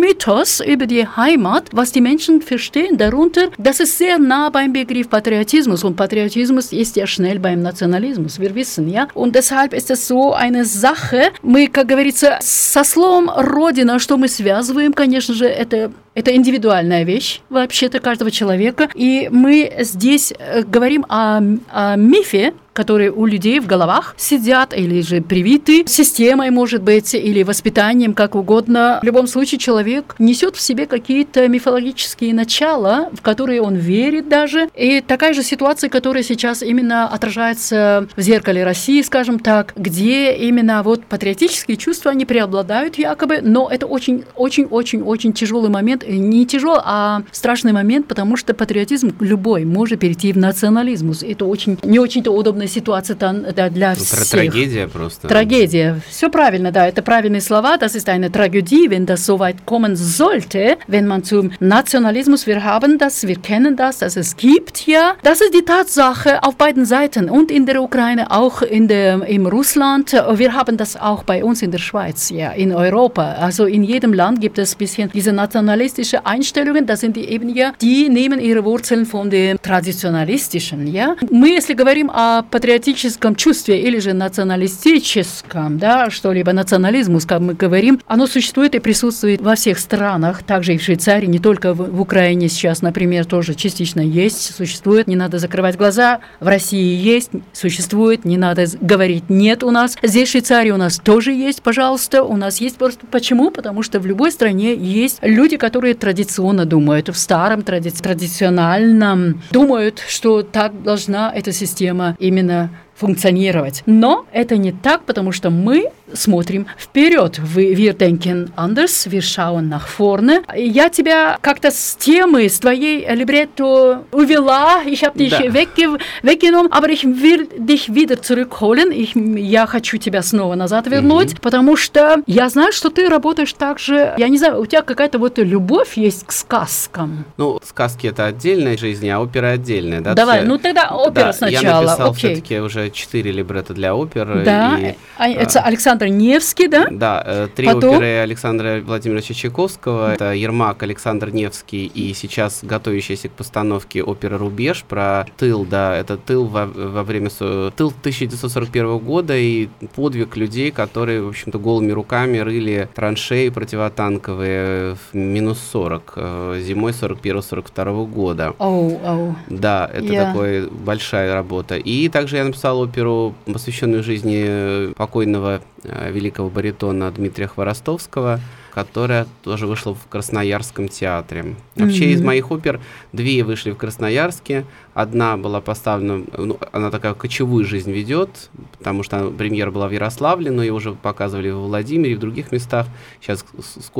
Mythos 0.00 0.60
über 0.60 0.86
die 0.86 1.06
Heimat, 1.06 1.68
was 1.72 1.92
die 1.92 2.00
Menschen 2.00 2.42
verstehen 2.42 2.98
darunter. 2.98 3.48
Das 3.58 3.80
ist 3.80 3.98
sehr 3.98 4.18
nah 4.18 4.50
beim 4.50 4.72
Begriff 4.72 5.08
Patriotismus 5.08 5.84
und 5.84 5.96
Patriotismus 5.96 6.72
ist 6.72 6.96
ja 6.96 7.06
schnell 7.06 7.38
beim 7.38 7.62
Nationalismus, 7.62 8.40
wir 8.40 8.54
wissen, 8.54 8.88
ja. 8.88 9.08
Und 9.14 9.34
deshalb 9.34 9.72
ist 9.72 9.90
es 9.90 10.08
so 10.08 10.32
eine 10.32 10.64
Sache, 10.64 11.30
мы, 11.42 11.68
как 11.68 11.88
говорится, 11.88 12.38
со 12.40 12.84
словом 12.84 13.30
«родина», 13.30 13.98
что 13.98 14.16
мы 14.16 14.28
связываем, 14.28 14.92
конечно 14.92 15.34
же, 15.34 15.46
это 15.46 15.92
это 16.14 16.34
индивидуальная 16.34 17.04
вещь 17.04 17.40
вообще-то 17.48 18.00
каждого 18.00 18.30
человека. 18.30 18.88
И 18.94 19.28
мы 19.32 19.72
здесь 19.80 20.32
э, 20.38 20.55
говорим 20.65 21.05
о, 21.09 21.41
о 21.71 21.95
мифе, 21.95 22.53
которые 22.77 23.11
у 23.11 23.25
людей 23.25 23.59
в 23.59 23.65
головах 23.65 24.13
сидят 24.17 24.71
или 24.71 25.01
же 25.01 25.21
привиты 25.21 25.83
системой, 25.87 26.51
может 26.51 26.83
быть, 26.83 27.15
или 27.15 27.41
воспитанием, 27.41 28.13
как 28.13 28.35
угодно. 28.35 28.99
В 29.01 29.05
любом 29.05 29.25
случае 29.25 29.57
человек 29.57 30.13
несет 30.19 30.55
в 30.55 30.61
себе 30.61 30.85
какие-то 30.85 31.47
мифологические 31.47 32.35
начала, 32.35 33.09
в 33.13 33.23
которые 33.23 33.63
он 33.63 33.73
верит 33.73 34.29
даже. 34.29 34.69
И 34.75 35.01
такая 35.01 35.33
же 35.33 35.41
ситуация, 35.41 35.89
которая 35.89 36.21
сейчас 36.21 36.61
именно 36.61 37.07
отражается 37.07 38.07
в 38.15 38.21
зеркале 38.21 38.63
России, 38.63 39.01
скажем 39.01 39.39
так, 39.39 39.73
где 39.75 40.35
именно 40.35 40.83
вот 40.83 41.03
патриотические 41.03 41.77
чувства, 41.77 42.11
они 42.11 42.25
преобладают 42.25 42.99
якобы, 42.99 43.39
но 43.41 43.69
это 43.71 43.87
очень-очень-очень-очень 43.87 45.33
тяжелый 45.33 45.71
момент, 45.71 46.03
не 46.07 46.45
тяжелый, 46.45 46.81
а 46.85 47.23
страшный 47.31 47.71
момент, 47.71 48.07
потому 48.07 48.37
что 48.37 48.53
патриотизм 48.53 49.15
любой 49.19 49.65
может 49.65 49.99
перейти 49.99 50.31
в 50.31 50.37
национализм. 50.37 51.11
Это 51.23 51.45
очень 51.45 51.79
не 51.81 51.97
очень-то 51.97 52.29
удобная 52.66 52.66
ситуация 52.66 53.16
там, 53.16 53.44
да, 53.54 53.70
для 53.70 53.90
Ну, 53.90 54.04
всех. 54.04 54.18
Про 54.18 54.36
трагедия 54.36 54.88
просто. 54.88 55.28
Tragödie. 55.28 56.00
Все 56.08 56.28
правильно, 56.28 56.70
да, 56.70 56.86
это 56.86 57.02
правильные 57.02 57.40
слова. 57.40 57.76
Das 57.78 57.94
ist 57.94 58.08
eine 58.08 58.30
Tragödie, 58.30 58.88
wenn 58.90 59.06
das 59.06 59.24
so 59.24 59.38
weit 59.38 59.64
kommen 59.64 59.96
sollte, 59.96 60.76
wenn 60.88 61.06
man 61.06 61.24
zum 61.24 61.52
Nationalismus, 61.60 62.46
wir 62.46 62.62
haben 62.64 62.98
das, 62.98 63.26
wir 63.26 63.36
kennen 63.36 63.76
das, 63.76 63.98
dass 63.98 64.16
es 64.16 64.36
gibt 64.36 64.86
ja. 64.86 65.14
Das 65.22 65.40
ist 65.40 65.54
die 65.54 65.62
Tatsache 65.64 66.42
auf 66.42 66.56
beiden 66.56 66.84
Seiten 66.84 67.30
und 67.30 67.50
in 67.50 67.64
der 67.66 67.80
Ukraine, 67.82 68.30
auch 68.30 68.62
in 68.62 68.88
der, 68.88 69.26
im 69.26 69.46
Russland. 69.46 70.12
Wir 70.12 70.52
haben 70.54 70.76
das 70.76 70.96
auch 70.96 71.22
bei 71.22 71.44
uns 71.44 71.62
in 71.62 71.70
der 71.70 71.78
Schweiz, 71.78 72.30
ja, 72.30 72.50
in 72.52 72.72
Europa. 72.72 73.32
Also 73.34 73.66
in 73.66 73.82
jedem 73.84 74.12
Land 74.12 74.40
gibt 74.40 74.58
es 74.58 74.74
ein 74.74 74.78
bisschen 74.78 75.10
diese 75.12 75.32
nationalistische 75.32 76.26
Einstellungen. 76.26 76.86
Das 76.86 77.00
sind 77.00 77.16
die 77.16 77.26
eben 77.28 77.48
ja, 77.54 77.72
die 77.80 78.08
nehmen 78.08 78.40
ihre 78.40 78.64
Wurzeln 78.64 79.06
von 79.06 79.30
dem 79.30 79.60
traditionalistischen, 79.62 80.86
ja. 80.86 81.14
Мы, 81.30 81.50
если 81.50 81.74
говорим 81.74 82.10
о 82.10 82.42
патриотическом 82.57 83.35
чувстве 83.35 83.79
или 83.79 83.99
же 83.99 84.13
националистическом, 84.13 85.77
да, 85.77 86.09
что-либо 86.09 86.53
национализмус, 86.53 87.27
как 87.27 87.39
мы 87.39 87.53
говорим, 87.53 87.99
оно 88.07 88.25
существует 88.25 88.73
и 88.73 88.79
присутствует 88.79 89.41
во 89.43 89.53
всех 89.53 89.77
странах, 89.77 90.41
также 90.41 90.73
и 90.73 90.79
в 90.79 90.81
Швейцарии, 90.81 91.27
не 91.27 91.37
только 91.37 91.75
в, 91.75 91.91
в 91.91 92.01
Украине 92.01 92.49
сейчас, 92.49 92.81
например, 92.81 93.25
тоже 93.25 93.53
частично 93.53 94.01
есть, 94.01 94.55
существует, 94.55 95.05
не 95.05 95.15
надо 95.15 95.37
закрывать 95.37 95.77
глаза, 95.77 96.21
в 96.39 96.47
России 96.47 96.95
есть, 96.95 97.29
существует, 97.53 98.25
не 98.25 98.37
надо 98.37 98.65
говорить 98.81 99.29
нет 99.29 99.63
у 99.63 99.69
нас. 99.69 99.95
Здесь 100.01 100.29
в 100.29 100.31
Швейцарии 100.31 100.71
у 100.71 100.77
нас 100.77 100.97
тоже 100.97 101.33
есть, 101.33 101.61
пожалуйста, 101.61 102.23
у 102.23 102.37
нас 102.37 102.59
есть 102.59 102.77
просто 102.77 103.05
почему? 103.05 103.51
Потому 103.51 103.83
что 103.83 103.99
в 103.99 104.07
любой 104.07 104.31
стране 104.31 104.73
есть 104.73 105.19
люди, 105.21 105.57
которые 105.57 105.93
традиционно 105.93 106.65
думают, 106.65 107.09
в 107.09 107.17
старом 107.17 107.59
тради- 107.59 108.01
традициональном 108.01 109.43
думают, 109.51 110.01
что 110.07 110.41
так 110.41 110.81
должна 110.81 111.31
эта 111.31 111.51
система 111.51 112.15
именно 112.17 112.46
the 112.47 112.69
функционировать. 112.97 113.83
Но 113.85 114.25
это 114.31 114.57
не 114.57 114.71
так, 114.71 115.03
потому 115.03 115.31
что 115.31 115.49
мы 115.49 115.85
смотрим 116.13 116.67
вперед. 116.79 117.37
Вы, 117.39 117.73
wir 117.73 117.93
denken 117.97 118.49
anders, 118.55 119.07
wir 119.11 119.21
schauen 119.21 119.67
nach 119.69 119.87
vorne. 119.99 120.41
Я 120.55 120.89
тебя 120.89 121.37
как-то 121.41 121.69
с 121.69 121.95
темы, 121.97 122.47
с 122.49 122.59
твоей 122.59 123.05
либретто 123.13 124.03
увела, 124.11 124.83
ich 124.85 125.03
habe 125.03 125.17
dich 125.17 125.31
Да. 125.31 125.43
wegge 125.51 125.97
weggenommen, 126.23 126.71
aber 126.71 126.89
ich 126.89 127.03
will 127.03 127.47
dich 127.57 127.93
wieder 127.93 128.21
zurückholen. 128.21 128.91
Ich, 128.91 129.11
я 129.15 129.65
хочу 129.67 129.97
тебя 129.97 130.21
снова 130.21 130.55
назад 130.55 130.87
вернуть, 130.87 131.39
потому 131.41 131.75
что 131.75 132.21
я 132.25 132.49
знаю, 132.49 132.71
что 132.71 132.89
ты 132.89 133.09
работаешь 133.09 133.53
также, 133.53 134.13
я 134.17 134.27
не 134.29 134.37
знаю, 134.37 134.61
у 134.61 134.65
тебя 134.65 134.81
какая-то 134.81 135.19
вот 135.19 135.37
любовь 135.39 135.97
есть 135.97 136.25
к 136.25 136.31
сказкам. 136.31 137.25
Ну, 137.37 137.59
сказки 137.63 138.07
это 138.07 138.25
отдельная 138.25 138.77
жизнь, 138.77 139.09
а 139.09 139.19
опера 139.19 139.47
отдельная, 139.51 140.01
да? 140.01 140.13
Давай, 140.13 140.39
Всё- 140.39 140.47
ну 140.49 140.57
тогда 140.57 140.89
опера 140.95 141.25
Да, 141.25 141.33
сначала. 141.33 141.63
Я 141.63 141.81
написал 141.81 142.11
окей. 142.11 142.17
все-таки 142.35 142.59
уже 142.59 142.86
четыре 142.89 143.31
либретто 143.31 143.73
для 143.73 143.95
оперы. 143.95 144.43
Да, 144.43 144.77
и, 144.79 144.95
а, 145.17 145.29
это 145.29 145.61
Александр 145.61 146.07
Невский, 146.07 146.67
да? 146.67 146.87
Да, 146.89 147.23
э, 147.25 147.47
три 147.55 147.67
Потом? 147.67 147.91
оперы 147.95 148.17
Александра 148.19 148.81
Владимировича 148.81 149.33
Чайковского. 149.33 150.13
Это 150.13 150.33
Ермак, 150.33 150.83
Александр 150.83 151.29
Невский 151.31 151.85
и 151.85 152.13
сейчас 152.13 152.59
готовящаяся 152.63 153.29
к 153.29 153.31
постановке 153.31 154.03
опера 154.03 154.37
«Рубеж» 154.37 154.83
про 154.83 155.25
тыл, 155.37 155.65
да, 155.65 155.95
это 155.95 156.17
тыл 156.17 156.45
во, 156.45 156.65
во 156.65 157.03
время... 157.03 157.29
Тыл 157.29 157.87
1941 157.99 158.97
года 158.99 159.35
и 159.35 159.67
подвиг 159.95 160.37
людей, 160.37 160.71
которые, 160.71 161.21
в 161.21 161.29
общем-то, 161.29 161.59
голыми 161.59 161.91
руками 161.91 162.37
рыли 162.37 162.89
траншеи 162.95 163.49
противотанковые 163.49 164.95
в 164.95 165.15
минус 165.15 165.59
40 165.71 166.13
э, 166.15 166.61
зимой 166.63 166.91
41-42 166.91 168.07
года. 168.07 168.53
Оу, 168.57 168.99
оу. 169.03 169.35
Да, 169.49 169.89
это 169.93 170.13
Я- 170.13 170.25
такая 170.25 170.67
большая 170.67 171.33
работа. 171.33 171.75
И 171.77 172.09
также 172.09 172.37
я 172.37 172.43
написал 172.45 172.76
оперу, 172.77 173.35
посвященную 173.45 174.03
жизни 174.03 174.93
покойного 174.93 175.61
э, 175.83 176.11
великого 176.11 176.49
баритона 176.49 177.11
Дмитрия 177.11 177.47
Хворостовского, 177.47 178.39
которая 178.73 179.27
тоже 179.43 179.67
вышла 179.67 179.93
в 179.93 180.07
Красноярском 180.07 180.87
театре. 180.87 181.55
Вообще 181.75 182.11
из 182.11 182.19
Мгм. 182.19 182.27
моих 182.27 182.51
опер 182.51 182.79
две 183.13 183.43
вышли 183.43 183.71
в 183.71 183.77
Красноярске. 183.77 184.65
Одна 184.93 185.37
была 185.37 185.61
поставлена, 185.61 186.23
ну, 186.37 186.57
она 186.71 186.89
такая 186.91 187.13
кочевую 187.13 187.65
жизнь 187.65 187.91
ведет, 187.91 188.49
потому 188.77 189.03
что 189.03 189.29
премьера 189.29 189.71
была 189.71 189.87
в 189.87 189.91
Ярославле, 189.91 190.51
но 190.51 190.63
ее 190.63 190.73
уже 190.73 190.93
показывали 190.93 191.49
в 191.49 191.59
Владимире 191.59 192.13
и 192.13 192.15
в 192.15 192.19
других 192.19 192.51
местах. 192.51 192.87
Сейчас 193.21 193.45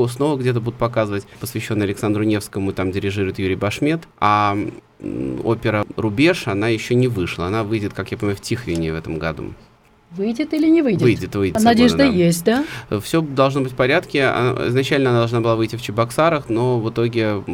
снова 0.08 0.38
где-то 0.38 0.60
будут 0.60 0.78
показывать, 0.78 1.26
посвященная 1.40 1.86
Александру 1.86 2.24
Невскому, 2.24 2.72
там 2.72 2.90
дирижирует 2.90 3.38
Юрий 3.38 3.56
Башмет. 3.56 4.08
А 4.18 4.56
опера 5.44 5.86
«Рубеж», 5.96 6.48
она 6.48 6.68
еще 6.68 6.94
не 6.96 7.06
вышла. 7.08 7.46
Она 7.46 7.62
выйдет, 7.62 7.92
как 7.94 8.10
я 8.10 8.18
понимаю, 8.18 8.36
в 8.36 8.40
Тихвине 8.40 8.92
в 8.92 8.96
этом 8.96 9.18
году. 9.18 9.54
Выйдет 10.10 10.54
или 10.54 10.68
не 10.68 10.80
выйдет? 10.80 11.02
Выйдет, 11.02 11.34
выйдет. 11.36 11.62
Надежда 11.62 11.98
свободно, 11.98 12.18
да. 12.18 12.24
есть, 12.24 12.44
да? 12.44 12.64
Все 13.00 13.20
должно 13.20 13.60
быть 13.60 13.72
в 13.72 13.76
порядке. 13.76 14.24
Она- 14.24 14.68
Изначально 14.68 15.10
она 15.10 15.18
должна 15.18 15.40
была 15.40 15.54
выйти 15.54 15.76
в 15.76 15.82
Чебоксарах, 15.82 16.48
но 16.48 16.80
в 16.80 16.88
итоге 16.90 17.44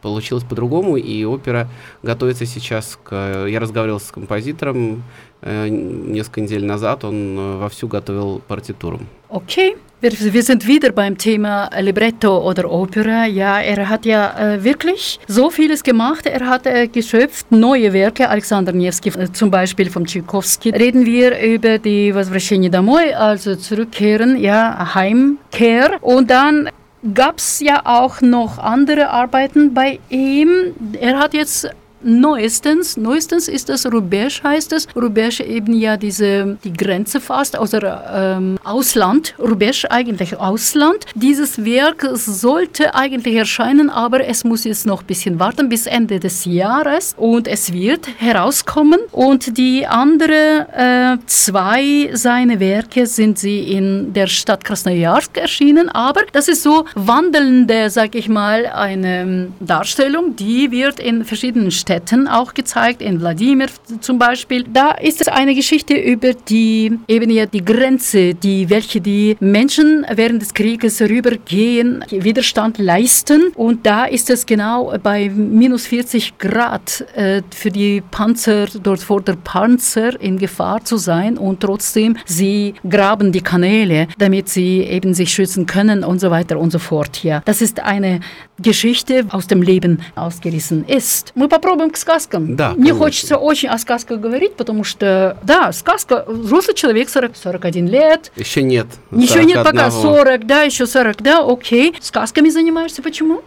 получилось 0.00 0.42
по-другому, 0.44 0.96
и 0.96 1.24
опера 1.24 1.68
готовится 2.02 2.44
сейчас 2.44 2.98
к... 3.02 3.46
Я 3.48 3.60
разговаривал 3.60 4.00
с 4.00 4.10
композитором 4.10 5.04
несколько 5.41 6.41
недель 6.41 6.65
назад, 6.65 7.03
он 7.03 7.37
э, 7.37 7.57
вовсю 7.57 7.87
готовил 7.87 8.41
партитуру. 8.47 8.99
Okay, 9.29 9.75
wir, 10.01 10.11
wir 10.11 10.43
sind 10.43 10.65
wieder 10.67 10.91
beim 10.91 11.17
Thema 11.17 11.69
Libretto 11.79 12.37
oder 12.47 12.71
Opera. 12.71 13.25
Ja, 13.25 13.59
er 13.59 13.89
hat 13.89 14.05
ja 14.05 14.53
äh, 14.53 14.63
wirklich 14.63 15.19
so 15.27 15.49
vieles 15.49 15.83
gemacht. 15.83 16.25
Er 16.25 16.47
hat 16.47 16.65
äh, 16.65 16.87
geschöpft 16.87 17.51
neue 17.51 17.91
Werke, 17.93 18.29
Alexander 18.29 18.71
Nevsky 18.71 19.09
äh, 19.09 19.31
zum 19.31 19.51
Beispiel 19.51 19.89
von 19.89 20.05
Tchaikovsky. 20.05 20.69
Reden 20.69 21.05
wir 21.05 21.39
über 21.39 21.77
die 21.77 22.13
Возвращение 22.13 22.69
домой, 22.69 23.13
also 23.13 23.55
zurückkehren, 23.55 24.37
ja, 24.37 24.95
Heimkehr. 24.95 25.97
Und 26.01 26.29
dann 26.29 26.69
gab 27.13 27.37
es 27.37 27.59
ja 27.59 27.81
auch 27.83 28.21
noch 28.21 28.57
andere 28.57 29.09
Arbeiten 29.09 29.73
bei 29.73 29.99
ihm. 30.09 30.73
Er 30.99 31.19
hat 31.19 31.33
jetzt 31.33 31.69
Neuestens, 32.04 32.96
neuestens 32.96 33.46
ist 33.46 33.68
das 33.68 33.86
Rubège, 33.86 34.42
heißt 34.42 34.72
es. 34.72 34.88
Rubège 34.88 35.44
eben 35.44 35.72
ja 35.72 35.96
diese, 35.96 36.58
die 36.64 36.72
Grenze 36.72 37.20
fast, 37.20 37.56
außer 37.56 38.36
ähm, 38.36 38.58
Ausland. 38.64 39.34
Rubège 39.38 39.88
eigentlich 39.90 40.36
Ausland. 40.36 41.06
Dieses 41.14 41.64
Werk 41.64 42.08
sollte 42.14 42.94
eigentlich 42.94 43.36
erscheinen, 43.36 43.88
aber 43.88 44.26
es 44.26 44.42
muss 44.42 44.64
jetzt 44.64 44.84
noch 44.84 45.02
ein 45.02 45.06
bisschen 45.06 45.38
warten 45.38 45.68
bis 45.68 45.86
Ende 45.86 46.18
des 46.18 46.44
Jahres 46.44 47.14
und 47.16 47.46
es 47.46 47.72
wird 47.72 48.08
herauskommen. 48.18 48.98
Und 49.12 49.56
die 49.56 49.86
andere 49.86 50.66
äh, 50.76 51.24
zwei 51.26 52.10
seine 52.14 52.58
Werke 52.58 53.06
sind 53.06 53.38
sie 53.38 53.60
in 53.72 54.12
der 54.12 54.26
Stadt 54.26 54.64
Krasnojarsk 54.64 55.36
erschienen, 55.36 55.88
aber 55.88 56.22
das 56.32 56.48
ist 56.48 56.64
so 56.64 56.84
wandelnde, 56.96 57.90
sag 57.90 58.16
ich 58.16 58.28
mal, 58.28 58.66
eine 58.66 59.20
ähm, 59.22 59.54
Darstellung, 59.60 60.34
die 60.34 60.72
wird 60.72 60.98
in 60.98 61.24
verschiedenen 61.24 61.70
Städten 61.70 61.91
auch 62.27 62.53
gezeigt, 62.53 63.01
in 63.01 63.19
Wladimir 63.19 63.67
zum 64.01 64.19
Beispiel. 64.19 64.63
Da 64.63 64.91
ist 64.91 65.21
es 65.21 65.27
eine 65.27 65.55
Geschichte 65.55 65.95
über 65.95 66.33
die 66.33 66.97
eben 67.07 67.29
ja 67.29 67.45
die 67.45 67.63
Grenze, 67.63 68.33
die 68.33 68.69
welche 68.69 69.01
die 69.01 69.37
Menschen 69.39 70.05
während 70.09 70.41
des 70.41 70.53
Krieges 70.53 71.01
rübergehen, 71.01 72.03
Widerstand 72.09 72.77
leisten 72.77 73.51
und 73.55 73.85
da 73.85 74.05
ist 74.05 74.29
es 74.29 74.45
genau 74.45 74.93
bei 75.01 75.29
minus 75.29 75.87
40 75.87 76.37
Grad 76.37 77.05
äh, 77.15 77.41
für 77.51 77.71
die 77.71 78.01
Panzer 78.11 78.67
dort 78.81 78.99
vor 78.99 79.21
der 79.21 79.35
Panzer 79.35 80.19
in 80.19 80.37
Gefahr 80.37 80.83
zu 80.83 80.97
sein 80.97 81.37
und 81.37 81.61
trotzdem 81.61 82.17
sie 82.25 82.73
graben 82.87 83.31
die 83.31 83.41
Kanäle, 83.41 84.07
damit 84.17 84.49
sie 84.49 84.81
eben 84.81 85.13
sich 85.13 85.33
schützen 85.33 85.65
können 85.65 86.03
und 86.03 86.19
so 86.19 86.31
weiter 86.31 86.59
und 86.59 86.71
so 86.71 86.79
fort. 86.79 87.23
Ja, 87.23 87.41
das 87.45 87.61
ist 87.61 87.79
eine 87.79 88.19
Geschichte 88.59 89.25
aus 89.29 89.47
dem 89.47 89.61
Leben 89.61 90.01
ausgerissen 90.15 90.85
ist. 90.85 91.31
Мы 91.35 91.47
попробуем 91.47 91.80
к 91.90 91.96
сказкам. 91.96 92.56
Да, 92.56 92.70
Мне 92.70 92.76
конечно. 92.78 92.98
хочется 92.98 93.36
очень 93.36 93.68
о 93.68 93.78
сказках 93.78 94.20
говорить, 94.20 94.54
потому 94.56 94.84
что, 94.84 95.36
да, 95.42 95.72
сказка, 95.72 96.24
взрослый 96.26 96.74
человек 96.74 97.08
40, 97.08 97.36
41 97.36 97.88
лет, 97.88 98.32
Еще 98.36 98.62
нет. 98.62 98.86
еще 99.10 99.44
нет 99.44 99.64
пока 99.64 99.90
41. 99.90 100.00
40, 100.24 100.46
да, 100.46 100.62
еще 100.62 100.86
40, 100.86 101.22
да, 101.22 101.44
окей. 101.46 101.94
Сказками 102.00 102.48
занимаешься, 102.48 103.02
почему? 103.02 103.42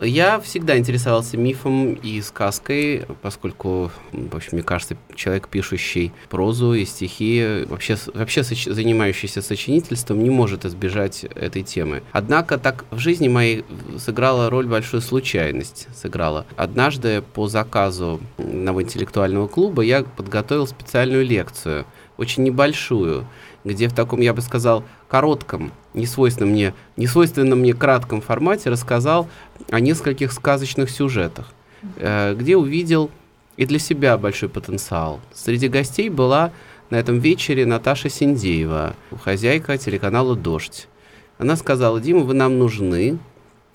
Я 0.00 0.40
всегда 0.40 0.78
интересовался 0.78 1.36
мифом 1.36 1.94
и 1.94 2.20
сказкой, 2.20 3.06
поскольку, 3.22 3.90
в 4.12 4.36
общем, 4.36 4.50
мне 4.52 4.62
кажется, 4.62 4.96
человек, 5.14 5.48
пишущий 5.48 6.12
прозу 6.28 6.74
и 6.74 6.84
стихи, 6.84 7.64
вообще, 7.66 7.96
вообще 8.12 8.40
соч- 8.42 8.72
занимающийся 8.72 9.42
сочинительством, 9.42 10.22
не 10.22 10.30
может 10.30 10.64
избежать 10.64 11.24
этой 11.24 11.62
темы. 11.62 12.02
Однако 12.12 12.58
так 12.58 12.84
в 12.90 12.98
жизни 12.98 13.28
моей 13.28 13.64
сыграла 13.98 14.50
роль 14.50 14.66
большую 14.66 15.00
случайность. 15.00 15.88
Сыграла. 15.94 16.46
Однажды 16.56 17.22
по 17.22 17.48
заказу 17.48 18.20
одного 18.38 18.82
интеллектуального 18.82 19.48
клуба 19.48 19.82
я 19.82 20.02
подготовил 20.02 20.66
специальную 20.66 21.24
лекцию, 21.24 21.86
очень 22.16 22.44
небольшую, 22.44 23.26
где 23.64 23.88
в 23.88 23.94
таком, 23.94 24.20
я 24.20 24.34
бы 24.34 24.40
сказал, 24.40 24.84
коротком, 25.08 25.72
несвойственном 25.94 26.52
мне, 26.52 26.74
несвойственном 26.96 27.60
мне 27.60 27.72
кратком 27.72 28.20
формате 28.20 28.70
рассказал 28.70 29.28
о 29.74 29.80
нескольких 29.80 30.32
сказочных 30.32 30.88
сюжетах, 30.88 31.52
э, 31.96 32.36
где 32.38 32.56
увидел 32.56 33.10
и 33.56 33.66
для 33.66 33.80
себя 33.80 34.16
большой 34.16 34.48
потенциал. 34.48 35.18
Среди 35.32 35.66
гостей 35.66 36.10
была 36.10 36.52
на 36.90 36.96
этом 36.96 37.18
вечере 37.18 37.66
Наташа 37.66 38.08
Синдеева, 38.08 38.94
хозяйка 39.24 39.76
телеканала 39.76 40.36
«Дождь». 40.36 40.86
Она 41.38 41.56
сказала, 41.56 42.00
Дима, 42.00 42.20
вы 42.20 42.34
нам 42.34 42.56
нужны. 42.56 43.18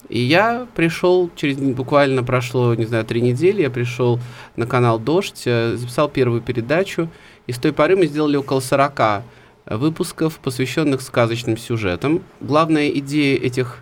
И 0.07 0.19
я 0.19 0.67
пришел, 0.73 1.29
через 1.35 1.57
буквально 1.57 2.23
прошло, 2.23 2.73
не 2.75 2.85
знаю, 2.85 3.03
три 3.03 3.21
недели, 3.21 3.63
я 3.63 3.69
пришел 3.69 4.21
на 4.55 4.65
канал 4.65 4.99
«Дождь», 4.99 5.43
э, 5.45 5.75
записал 5.75 6.07
первую 6.07 6.39
передачу, 6.39 7.09
и 7.45 7.51
с 7.51 7.57
той 7.57 7.73
поры 7.73 7.97
мы 7.97 8.07
сделали 8.07 8.37
около 8.37 8.61
40 8.61 9.23
выпусков, 9.65 10.39
посвященных 10.39 11.01
сказочным 11.01 11.57
сюжетам. 11.57 12.23
Главная 12.39 12.87
идея 12.87 13.37
этих 13.37 13.79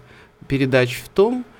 передач 0.47 0.97
в 0.97 1.09
том, 1.09 1.43
что 1.43 1.56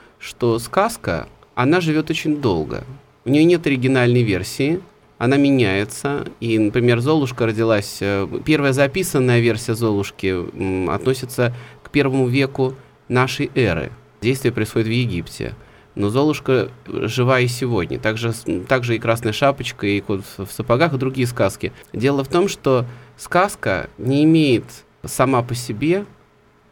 сказка, 0.59 1.27
она 1.55 1.81
живет 1.81 2.09
очень 2.09 2.41
долго. 2.41 2.83
У 3.25 3.29
нее 3.29 3.43
нет 3.43 3.65
оригинальной 3.67 4.23
версии, 4.23 4.81
она 5.17 5.37
меняется. 5.37 6.27
И, 6.39 6.57
например, 6.59 6.99
Золушка 6.99 7.45
родилась... 7.45 7.97
э, 8.01 8.27
Первая 8.45 8.73
записанная 8.73 9.39
версия 9.39 9.75
Золушки 9.75 10.89
относится 10.89 11.53
к 11.83 11.89
первому 11.89 12.27
веку 12.27 12.75
нашей 13.07 13.51
эры. 13.55 13.91
Действие 14.21 14.51
происходит 14.51 14.87
в 14.87 14.91
Египте. 14.91 15.55
Но 15.95 16.09
Золушка 16.09 16.69
жива 16.85 17.39
и 17.39 17.47
сегодня. 17.47 17.99
Также, 17.99 18.31
также 18.67 18.95
и 18.95 18.99
Красная 18.99 19.33
Шапочка, 19.33 19.87
и 19.87 19.99
Кот 19.99 20.21
в 20.37 20.47
сапогах, 20.51 20.93
и 20.93 20.97
другие 20.97 21.25
сказки. 21.25 21.73
Дело 21.91 22.23
в 22.23 22.27
том, 22.27 22.47
что 22.47 22.85
сказка 23.17 23.89
не 23.97 24.23
имеет 24.23 24.63
сама 25.03 25.41
по 25.41 25.55
себе 25.55 26.05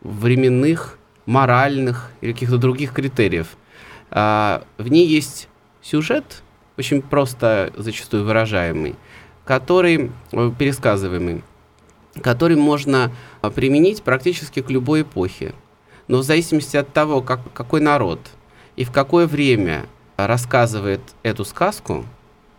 временных, 0.02 1.00
моральных 1.26 2.12
или 2.22 2.34
каких-то 2.34 2.58
других 2.58 2.94
критериев. 2.94 3.58
А, 4.12 4.64
в 4.78 4.88
ней 4.88 5.08
есть 5.08 5.48
сюжет, 5.82 6.44
очень 6.78 7.02
просто 7.02 7.72
зачастую 7.76 8.26
выражаемый, 8.26 8.96
который, 9.46 10.12
э, 10.32 10.52
пересказываемый, 10.58 11.44
который 12.22 12.58
можно 12.58 13.12
а, 13.42 13.50
применить 13.50 14.04
практически 14.04 14.62
к 14.62 14.70
любой 14.70 15.02
эпохе. 15.02 15.54
Но 16.08 16.20
в 16.20 16.24
зависимости 16.24 16.78
от 16.78 16.94
того, 16.94 17.22
как, 17.22 17.40
какой 17.54 17.82
народ 17.82 18.20
и 18.76 18.84
в 18.84 18.92
какое 18.92 19.26
время 19.28 19.86
рассказывает 20.18 21.02
эту 21.24 21.46
сказку, 21.46 22.06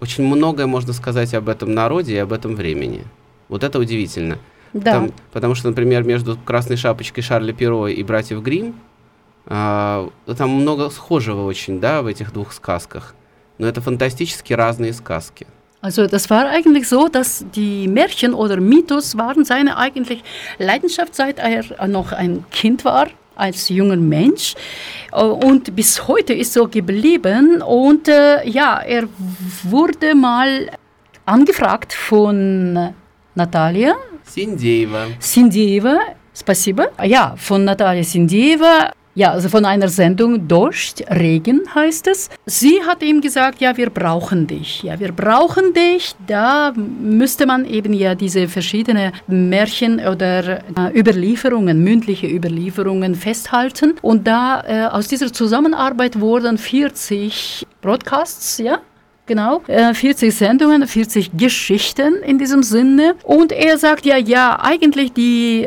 очень 0.00 0.24
многое 0.24 0.66
можно 0.66 0.92
сказать 0.92 1.32
об 1.34 1.48
этом 1.48 1.72
народе 1.72 2.14
и 2.14 2.18
об 2.18 2.32
этом 2.32 2.54
времени. 2.54 3.04
Вот 3.48 3.64
это 3.64 3.78
удивительно. 3.78 4.38
Да. 4.73 4.91
Там- 4.91 5.11
потому 5.31 5.55
что, 5.55 5.67
например, 5.67 6.03
между 6.03 6.37
Красной 6.37 6.77
Шапочкой 6.77 7.23
Шарля 7.23 7.53
Перо 7.53 7.87
и 7.87 8.03
Братьев 8.03 8.41
Грим 8.41 8.75
там 9.45 10.49
много 10.49 10.89
схожего 10.89 11.45
очень, 11.45 11.79
да, 11.79 12.01
в 12.01 12.07
этих 12.07 12.31
двух 12.31 12.53
сказках. 12.53 13.15
Но 13.57 13.67
это 13.67 13.81
фантастически 13.81 14.53
разные 14.53 14.93
сказки. 14.93 15.47
Also 15.81 16.05
das 16.05 16.29
war 16.29 16.47
eigentlich 16.47 16.87
so, 16.87 17.07
dass 17.07 17.43
die 17.55 17.87
Märchen 17.87 18.35
oder 18.35 18.57
Mythos 18.57 19.17
waren 19.17 19.43
seine 19.45 19.77
eigentlich 19.77 20.23
Leidenschaft, 20.59 21.15
seit 21.15 21.39
er 21.39 21.63
noch 21.87 22.11
ein 22.11 22.45
Kind 22.51 22.85
war 22.85 23.07
als 23.35 23.69
junger 23.69 23.95
Mensch 23.95 24.53
und 25.11 25.75
bis 25.75 26.07
heute 26.07 26.33
ist 26.33 26.53
so 26.53 26.67
geblieben 26.67 27.63
und 27.63 28.07
äh, 28.07 28.47
ja, 28.47 28.79
er 28.79 29.07
wurde 29.63 30.13
mal 30.13 30.69
angefragt 31.25 31.93
von 31.93 32.93
Natalia 33.33 33.95
Синдеева. 34.25 35.07
Sindeva, 35.19 35.97
спасибо. 36.33 36.91
Ja, 37.03 37.35
von 37.37 37.65
Natalia 37.65 38.03
Sindeva. 38.03 38.91
Ja, 39.13 39.31
also 39.31 39.49
von 39.49 39.65
einer 39.65 39.89
Sendung 39.89 40.47
Dost, 40.47 41.03
Regen 41.09 41.63
heißt 41.75 42.07
es. 42.07 42.29
Sie 42.45 42.81
hat 42.87 43.03
ihm 43.03 43.19
gesagt, 43.19 43.59
ja, 43.59 43.75
wir 43.75 43.89
brauchen 43.89 44.47
dich. 44.47 44.83
Ja, 44.83 44.97
wir 44.97 45.11
brauchen 45.11 45.73
dich. 45.73 46.15
Da 46.27 46.71
müsste 46.73 47.45
man 47.45 47.65
eben 47.65 47.91
ja 47.91 48.15
diese 48.15 48.47
verschiedenen 48.47 49.11
Märchen 49.27 49.99
oder 49.99 50.59
äh, 50.59 50.97
Überlieferungen, 50.97 51.83
mündliche 51.83 52.27
Überlieferungen 52.27 53.15
festhalten. 53.15 53.95
Und 54.01 54.27
da 54.27 54.63
äh, 54.65 54.85
aus 54.85 55.09
dieser 55.09 55.33
Zusammenarbeit 55.33 56.21
wurden 56.21 56.57
40 56.57 57.67
Broadcasts, 57.81 58.59
ja, 58.59 58.79
Genau, 59.26 59.60
äh, 59.66 59.92
40 59.92 60.32
Sendungen, 60.32 60.86
40 60.86 61.32
Geschichten 61.36 62.22
in 62.24 62.38
diesem 62.38 62.62
Sinne. 62.62 63.16
Und 63.24 63.50
er 63.50 63.76
sagt 63.76 64.06
ja, 64.06 64.16
ja, 64.16 64.60
eigentlich 64.62 65.12
die. 65.14 65.66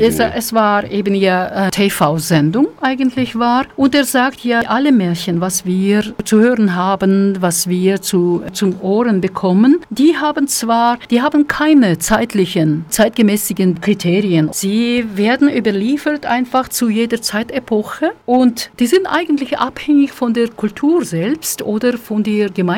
Es, 0.00 0.20
es 0.20 0.52
war 0.52 0.88
eben 0.88 1.16
ja 1.16 1.66
äh, 1.66 1.70
TV-Sendung, 1.70 2.68
eigentlich 2.80 3.36
war. 3.36 3.64
Und 3.74 3.96
er 3.96 4.04
sagt 4.04 4.44
ja, 4.44 4.60
alle 4.60 4.92
Märchen, 4.92 5.40
was 5.40 5.66
wir 5.66 6.04
zu 6.24 6.38
hören 6.38 6.76
haben, 6.76 7.36
was 7.40 7.68
wir 7.68 8.02
zu, 8.02 8.42
zum 8.52 8.80
Ohren 8.80 9.20
bekommen, 9.20 9.80
die 9.90 10.16
haben 10.16 10.46
zwar, 10.46 10.98
die 11.10 11.22
haben 11.22 11.48
keine 11.48 11.98
zeitlichen, 11.98 12.84
zeitgemäßigen 12.88 13.80
Kriterien. 13.80 14.50
Sie 14.52 15.04
werden 15.16 15.48
überliefert 15.48 16.24
einfach 16.24 16.68
zu 16.68 16.88
jeder 16.88 17.20
Zeitepoche 17.20 18.12
und 18.26 18.70
die 18.78 18.86
sind 18.86 19.06
eigentlich 19.06 19.58
abhängig 19.58 20.12
von 20.12 20.34
der 20.34 20.50
Kultur 20.50 21.04
selbst 21.04 21.62
oder 21.62 21.98
von 21.98 22.22
der 22.22 22.48
Gemeinschaft 22.50 22.75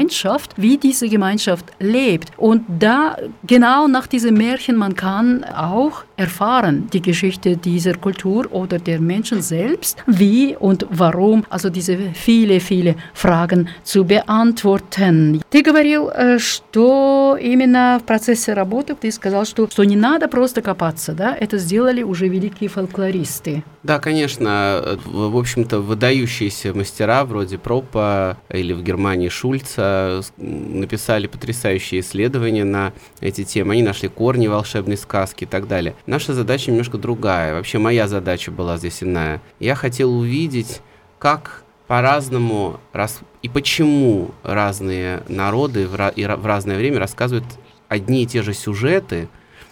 wie 0.56 0.78
diese 0.78 1.08
Gemeinschaft 1.08 1.66
lebt. 1.80 2.30
Und 2.37 2.64
da 2.78 3.16
genau 3.46 3.88
nach 3.88 4.06
diesem 4.06 4.34
Märchen, 4.34 4.76
man 4.76 4.94
kann 4.94 5.44
auch 5.44 6.04
erfahren, 6.18 6.88
die 6.92 7.00
Geschichte 7.00 7.57
dieser 7.57 7.94
Kultur 7.94 8.46
oder 8.50 8.78
der 8.78 9.00
Menschen 9.00 9.40
selbst, 9.40 9.96
wie 10.07 10.57
und 10.57 10.87
warum, 10.90 11.44
also 11.48 11.70
diese 11.70 11.96
viele, 12.14 12.61
viele 12.61 12.96
Fragen 13.14 13.68
zu 13.85 14.04
beantworten. 14.04 15.40
Ты 15.50 15.62
говорил, 15.62 16.11
э, 16.11 16.38
что 16.38 17.38
именно 17.40 17.98
в 18.02 18.04
процессе 18.04 18.52
работы 18.52 18.94
ты 18.94 19.11
сказал, 19.12 19.44
что, 19.44 19.68
что 19.70 19.85
не 19.85 19.96
надо 19.96 20.28
просто 20.28 20.61
копаться, 20.61 21.12
да, 21.12 21.37
это 21.38 21.59
сделали 21.59 22.02
уже 22.02 22.28
великие 22.28 22.68
фольклористы. 22.68 23.62
Да, 23.83 23.98
конечно, 24.00 24.98
в 25.04 25.37
общем-то, 25.37 25.81
выдающиеся 25.81 26.74
мастера 26.74 27.24
вроде 27.24 27.59
Пропа 27.59 28.37
или 28.50 28.72
в 28.72 28.83
Германии 28.83 29.28
Шульца 29.28 30.20
написали 30.37 31.26
потрясающие 31.26 32.00
исследования 32.00 32.64
на 32.64 32.92
эти 33.20 33.44
темы. 33.44 33.74
Они 33.74 33.83
нашли 33.83 34.09
корни 34.09 34.48
волшебной 34.48 34.96
сказки 34.96 35.44
и 35.44 35.46
так 35.46 35.68
далее. 35.68 35.94
Наша 36.09 36.33
задача 36.33 36.71
немножко 36.71 36.97
другая. 36.97 37.53
Вообще 37.53 37.77
моя 37.77 38.09
задача 38.09 38.51
была 38.51 38.79
здесь 38.79 39.03
иная. 39.03 39.42
Я 39.61 39.75
хотел 39.75 40.11
увидеть, 40.18 40.81
как 41.18 41.64
по-разному 41.87 42.81
рас- 42.94 43.21
и 43.42 43.51
почему 43.51 44.31
разные 44.42 45.23
народы 45.29 45.87
в, 45.87 45.94
ра- 45.94 46.14
и 46.14 46.25
в 46.25 46.47
разное 46.47 46.79
время 46.79 46.99
рассказывают 46.99 47.44
одни 47.88 48.23
и 48.23 48.27
те 48.27 48.40
же 48.40 48.55
сюжеты, 48.55 49.29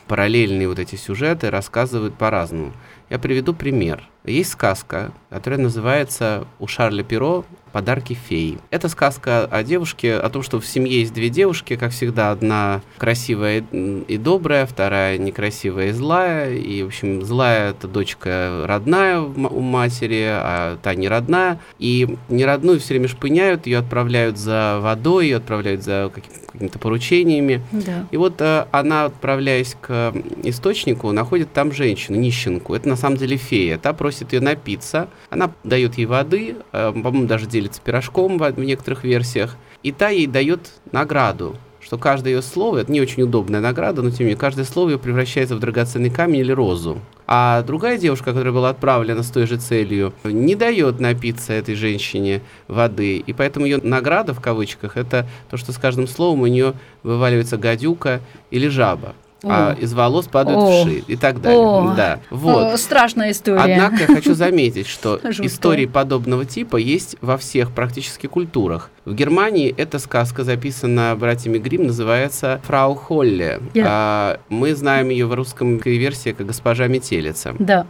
параллельные 0.08 0.68
вот 0.68 0.78
эти 0.78 0.96
сюжеты 0.96 1.48
рассказывают 1.48 2.18
по-разному. 2.18 2.74
Я 3.08 3.18
приведу 3.18 3.54
пример. 3.54 4.06
Есть 4.26 4.50
сказка, 4.50 5.12
которая 5.30 5.58
называется 5.58 6.46
у 6.58 6.66
Шарля 6.66 7.02
Перо 7.02 7.46
«Подарки 7.76 8.14
феи». 8.14 8.56
Это 8.70 8.88
сказка 8.88 9.44
о 9.44 9.62
девушке, 9.62 10.14
о 10.14 10.30
том, 10.30 10.42
что 10.42 10.58
в 10.60 10.66
семье 10.66 11.00
есть 11.00 11.12
две 11.12 11.28
девушки, 11.28 11.76
как 11.76 11.92
всегда, 11.92 12.30
одна 12.30 12.80
красивая 12.96 13.58
и 13.60 14.16
добрая, 14.16 14.64
вторая 14.64 15.18
некрасивая 15.18 15.88
и 15.88 15.92
злая. 15.92 16.54
И, 16.54 16.82
в 16.82 16.86
общем, 16.86 17.22
злая– 17.22 17.70
это 17.72 17.86
дочка 17.86 18.64
родная 18.64 19.20
у 19.20 19.60
матери, 19.60 20.24
а 20.26 20.78
та 20.82 20.94
не 20.94 21.06
родная. 21.06 21.60
И 21.78 22.16
неродную 22.30 22.80
все 22.80 22.94
время 22.94 23.08
шпыняют, 23.08 23.66
ее 23.66 23.76
отправляют 23.76 24.38
за 24.38 24.78
водой, 24.80 25.26
ее 25.26 25.36
отправляют 25.36 25.82
за 25.82 26.10
каким- 26.14 26.32
какими-то 26.56 26.78
поручениями. 26.78 27.62
Да. 27.72 28.06
И 28.10 28.16
вот 28.16 28.40
э, 28.40 28.66
она, 28.72 29.04
отправляясь 29.06 29.76
к 29.80 30.12
источнику, 30.42 31.12
находит 31.12 31.52
там 31.52 31.72
женщину, 31.72 32.18
нищенку. 32.18 32.74
Это 32.74 32.88
на 32.88 32.96
самом 32.96 33.16
деле 33.16 33.36
фея. 33.36 33.78
Та 33.78 33.92
просит 33.92 34.32
ее 34.32 34.40
напиться. 34.40 35.08
Она 35.30 35.52
дает 35.64 35.98
ей 35.98 36.06
воды, 36.06 36.56
э, 36.72 36.92
по-моему, 36.92 37.26
даже 37.26 37.46
делится 37.46 37.80
пирожком 37.80 38.38
в, 38.38 38.52
в 38.52 38.60
некоторых 38.60 39.04
версиях. 39.04 39.56
И 39.82 39.92
та 39.92 40.08
ей 40.08 40.26
дает 40.26 40.72
награду 40.92 41.56
что 41.86 41.98
каждое 41.98 42.34
ее 42.34 42.42
слово, 42.42 42.78
это 42.78 42.90
не 42.90 43.00
очень 43.00 43.22
удобная 43.22 43.60
награда, 43.60 44.02
но 44.02 44.10
тем 44.10 44.18
не 44.20 44.24
менее, 44.24 44.36
каждое 44.36 44.64
слово 44.64 44.90
ее 44.90 44.98
превращается 44.98 45.54
в 45.54 45.60
драгоценный 45.60 46.10
камень 46.10 46.40
или 46.40 46.50
розу. 46.50 46.98
А 47.26 47.62
другая 47.62 47.98
девушка, 47.98 48.26
которая 48.26 48.52
была 48.52 48.70
отправлена 48.70 49.22
с 49.22 49.30
той 49.30 49.46
же 49.46 49.56
целью, 49.56 50.12
не 50.24 50.54
дает 50.54 51.00
напиться 51.00 51.52
этой 51.52 51.74
женщине 51.74 52.42
воды. 52.68 53.16
И 53.18 53.32
поэтому 53.32 53.66
ее 53.66 53.78
награда, 53.82 54.32
в 54.32 54.40
кавычках, 54.40 54.96
это 54.96 55.26
то, 55.50 55.56
что 55.56 55.72
с 55.72 55.78
каждым 55.78 56.06
словом 56.06 56.42
у 56.42 56.46
нее 56.46 56.74
вываливается 57.02 57.56
гадюка 57.56 58.20
или 58.50 58.68
жаба. 58.68 59.14
А 59.42 59.76
из 59.78 59.92
волос 59.92 60.26
падают 60.26 60.58
О. 60.60 60.84
вши 60.84 61.04
и 61.06 61.16
так 61.16 61.40
далее. 61.40 61.60
О. 61.60 61.94
Да, 61.96 62.20
вот. 62.30 62.78
Страшная 62.80 63.32
история. 63.32 63.60
Однако 63.60 64.02
я 64.02 64.06
хочу 64.06 64.34
заметить, 64.34 64.86
что 64.86 65.20
истории 65.22 65.86
подобного 65.86 66.44
типа 66.44 66.76
есть 66.76 67.16
во 67.20 67.36
всех 67.36 67.72
практически 67.72 68.26
культурах. 68.26 68.90
В 69.04 69.14
Германии 69.14 69.72
эта 69.76 69.98
сказка 69.98 70.42
записана 70.42 71.14
братьями 71.16 71.58
Грим, 71.58 71.86
называется 71.86 72.60
«Фрау 72.64 72.94
Холле». 72.94 73.60
А, 73.84 74.40
мы 74.48 74.74
знаем 74.74 75.10
ее 75.10 75.26
в 75.26 75.34
русском 75.34 75.78
версии 75.78 76.32
как 76.32 76.46
«Госпожа 76.46 76.86
Метелица». 76.88 77.54
Да. 77.58 77.86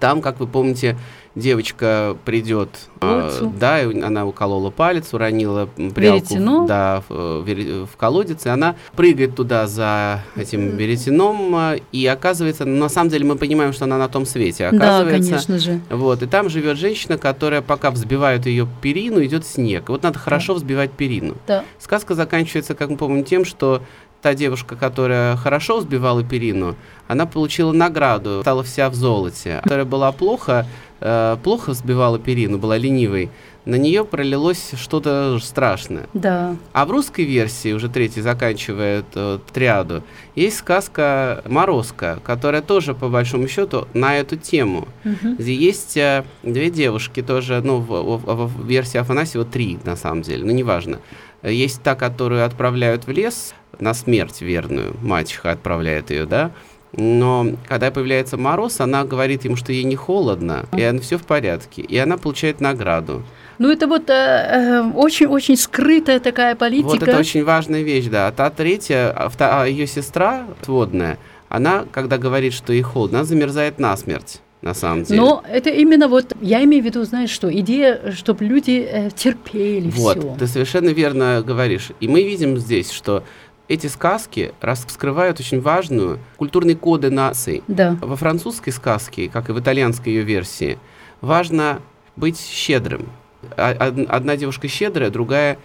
Там, 0.00 0.20
как 0.20 0.38
вы 0.38 0.46
помните, 0.46 0.96
девочка 1.38 2.16
придет, 2.24 2.68
а, 3.00 3.30
Колодцу. 3.30 3.54
да, 3.58 3.80
она 4.06 4.26
уколола 4.26 4.70
палец, 4.70 5.12
уронила 5.14 5.66
прялку 5.94 6.34
Веретено. 6.34 6.66
да, 6.66 7.02
в, 7.08 7.44
э, 7.46 7.86
в 7.90 7.96
колодец, 7.96 8.46
и 8.46 8.48
она 8.48 8.76
прыгает 8.94 9.36
туда 9.36 9.66
за 9.66 10.22
этим 10.36 10.76
веретеном, 10.76 11.54
а, 11.54 11.76
и 11.92 12.06
оказывается, 12.06 12.64
ну, 12.64 12.76
на 12.76 12.88
самом 12.88 13.10
деле 13.10 13.24
мы 13.24 13.36
понимаем, 13.36 13.72
что 13.72 13.84
она 13.84 13.98
на 13.98 14.08
том 14.08 14.26
свете. 14.26 14.68
Да, 14.72 14.76
Оказывается, 14.76 15.30
конечно 15.30 15.58
же. 15.58 15.80
вот, 15.90 16.22
и 16.22 16.26
там 16.26 16.48
живет 16.48 16.76
женщина, 16.76 17.18
которая, 17.18 17.62
пока 17.62 17.90
взбивают 17.90 18.46
ее 18.46 18.66
перину, 18.82 19.24
идет 19.24 19.46
снег. 19.46 19.88
И 19.88 19.92
вот 19.92 20.02
надо 20.02 20.18
хорошо 20.18 20.54
взбивать 20.54 20.92
перину. 20.92 21.34
Да. 21.46 21.64
Сказка 21.78 22.14
заканчивается, 22.14 22.74
как 22.74 22.90
мы 22.90 22.96
помним, 22.96 23.24
тем, 23.24 23.44
что 23.44 23.82
та 24.20 24.34
девушка, 24.34 24.76
которая 24.76 25.36
хорошо 25.36 25.78
взбивала 25.78 26.24
перину, 26.24 26.74
она 27.06 27.26
получила 27.26 27.72
награду, 27.72 28.40
стала 28.42 28.62
вся 28.62 28.90
в 28.90 28.94
золоте. 28.94 29.60
Которая 29.62 29.84
была 29.84 30.12
плохо, 30.12 30.66
э, 31.00 31.36
плохо 31.42 31.70
взбивала 31.70 32.18
перину, 32.18 32.58
была 32.58 32.76
ленивой, 32.76 33.30
на 33.64 33.74
нее 33.74 34.04
пролилось 34.04 34.70
что-то 34.78 35.38
страшное. 35.42 36.06
Да. 36.14 36.56
А 36.72 36.86
в 36.86 36.90
русской 36.90 37.26
версии, 37.26 37.72
уже 37.74 37.90
третий 37.90 38.22
заканчивает 38.22 39.04
э, 39.14 39.38
триаду, 39.52 40.02
есть 40.34 40.58
сказка 40.58 41.42
«Морозко», 41.46 42.18
которая 42.24 42.62
тоже, 42.62 42.94
по 42.94 43.08
большому 43.08 43.46
счету, 43.46 43.86
на 43.92 44.16
эту 44.16 44.36
тему. 44.36 44.88
Мгм. 45.04 45.36
Где 45.36 45.54
есть 45.54 45.96
э, 45.98 46.24
две 46.42 46.70
девушки 46.70 47.22
тоже, 47.22 47.60
ну, 47.62 47.76
в, 47.78 47.88
в- 48.16 48.46
в 48.46 48.66
версии 48.66 48.96
Афанасьева 48.98 49.44
три, 49.44 49.78
на 49.84 49.96
самом 49.96 50.22
деле, 50.22 50.44
но 50.44 50.52
неважно. 50.52 51.00
Есть 51.42 51.82
та, 51.82 51.94
которую 51.94 52.44
отправляют 52.44 53.06
в 53.06 53.10
лес 53.10 53.54
на 53.78 53.92
смерть 53.94 54.40
верную, 54.40 54.96
мачеха 55.02 55.52
отправляет 55.52 56.10
ее, 56.10 56.24
да, 56.26 56.50
но 56.92 57.46
когда 57.66 57.90
появляется 57.90 58.36
мороз, 58.36 58.80
она 58.80 59.04
говорит 59.04 59.44
ему, 59.44 59.56
что 59.56 59.72
ей 59.72 59.84
не 59.84 59.96
холодно, 59.96 60.66
и 60.76 60.98
все 61.00 61.18
в 61.18 61.24
порядке, 61.24 61.82
и 61.82 61.96
она 61.98 62.16
получает 62.16 62.60
награду. 62.60 63.22
Ну, 63.58 63.70
это 63.70 63.88
вот 63.88 64.08
э, 64.08 64.12
э, 64.12 64.92
очень-очень 64.94 65.56
скрытая 65.56 66.20
такая 66.20 66.54
политика. 66.54 66.88
Вот 66.88 67.02
это 67.02 67.18
очень 67.18 67.44
важная 67.44 67.82
вещь, 67.82 68.06
да. 68.06 68.28
А 68.28 68.32
та 68.32 68.50
третья, 68.50 69.10
а 69.10 69.28
вта- 69.28 69.62
а 69.62 69.66
ее 69.66 69.88
сестра 69.88 70.46
сводная, 70.62 71.18
она, 71.48 71.84
когда 71.90 72.18
говорит, 72.18 72.52
что 72.52 72.72
ей 72.72 72.82
холодно, 72.82 73.18
она 73.18 73.24
замерзает 73.24 73.80
насмерть, 73.80 74.40
на 74.62 74.74
самом 74.74 75.02
деле. 75.02 75.20
Но 75.20 75.42
это 75.50 75.70
именно 75.70 76.06
вот, 76.06 76.34
я 76.40 76.62
имею 76.62 76.84
в 76.84 76.86
виду, 76.86 77.02
знаешь 77.02 77.30
что, 77.30 77.52
идея, 77.52 78.12
чтобы 78.12 78.44
люди 78.44 78.86
э, 78.88 79.10
терпели 79.10 79.90
Вот, 79.90 80.18
все. 80.18 80.36
ты 80.38 80.46
совершенно 80.46 80.90
верно 80.90 81.42
говоришь. 81.44 81.88
И 81.98 82.06
мы 82.06 82.22
видим 82.22 82.56
здесь, 82.58 82.92
что 82.92 83.24
эти 83.68 83.86
сказки 83.86 84.52
раскрывают 84.60 85.40
очень 85.40 85.60
важную 85.60 86.18
культурные 86.36 86.74
коды 86.76 87.10
наций. 87.10 87.62
Да, 87.68 87.96
Во 88.00 88.16
французской 88.16 88.70
сказке, 88.70 89.28
как 89.28 89.48
и 89.48 89.52
в 89.52 89.60
итальянской 89.60 90.12
ее 90.12 90.22
версии, 90.22 90.78
важно 91.20 91.80
быть 92.16 92.40
щедрым. 92.40 93.08
А- 93.56 93.88
од- 93.88 94.08
Одна 94.08 94.36
девушка 94.36 94.68
щедрая, 94.68 95.10
другая 95.10 95.58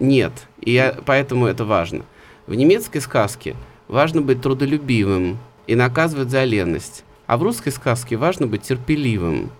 нет. 0.00 0.32
И 0.60 0.72
я, 0.72 0.96
поэтому 1.04 1.46
это 1.46 1.64
важно. 1.64 2.04
В 2.46 2.54
немецкой 2.54 3.00
сказке 3.00 3.54
важно 3.88 4.22
быть 4.22 4.40
трудолюбивым 4.42 5.38
и 5.66 5.74
наказывать 5.74 6.30
за 6.30 6.44
ленность. 6.44 7.04
А 7.26 7.36
в 7.36 7.42
русской 7.42 7.70
сказке 7.70 8.16
важно 8.16 8.46
быть 8.46 8.62
терпеливым 8.62 9.50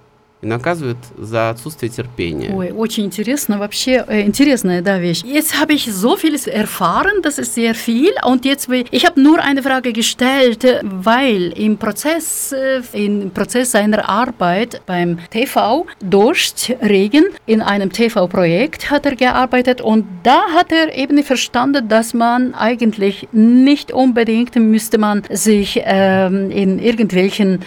и 0.41 0.45
наказывают 0.45 0.97
за 1.17 1.49
отсутствие 1.49 1.89
терпения. 1.89 2.53
Ой, 2.53 2.71
очень 2.71 3.05
интересно, 3.05 3.57
вообще 3.57 4.05
äh, 4.07 4.21
интересная 4.21 4.81
да, 4.81 4.99
вещь. 4.99 5.23
Jetzt 5.23 5.59
habe 5.59 5.73
ich 5.73 5.91
so 5.91 6.15
vieles 6.15 6.45
erfahren, 6.45 7.21
das 7.23 7.39
ist 7.39 7.55
sehr 7.55 7.73
viel. 7.73 8.11
Und 8.23 8.45
jetzt, 8.45 8.69
ich 8.69 9.05
habe 9.05 9.19
nur 9.19 9.39
eine 9.41 9.63
Frage 9.63 9.93
gestellt, 9.93 10.63
weil 10.83 11.53
im 11.57 11.77
Prozess, 11.77 12.53
im 12.93 13.31
Prozess 13.31 13.71
seiner 13.71 14.07
Arbeit 14.07 14.81
beim 14.85 15.17
TV 15.31 15.87
Durst, 16.01 16.71
Regen, 16.81 17.25
in 17.47 17.61
einem 17.61 17.91
TV-Projekt 17.91 18.91
hat 18.91 19.05
er 19.07 19.15
gearbeitet 19.15 19.81
und 19.81 20.05
da 20.23 20.41
hat 20.55 20.71
er 20.71 20.95
eben 20.95 21.23
verstanden, 21.23 21.87
dass 21.87 22.13
man 22.13 22.53
eigentlich 22.53 23.27
nicht 23.31 23.91
unbedingt 23.91 24.55
müsste 24.55 24.97
man 24.97 25.23
sich 25.31 25.81
ähm, 25.83 26.51
in 26.51 26.79
irgendwelchen 26.79 27.59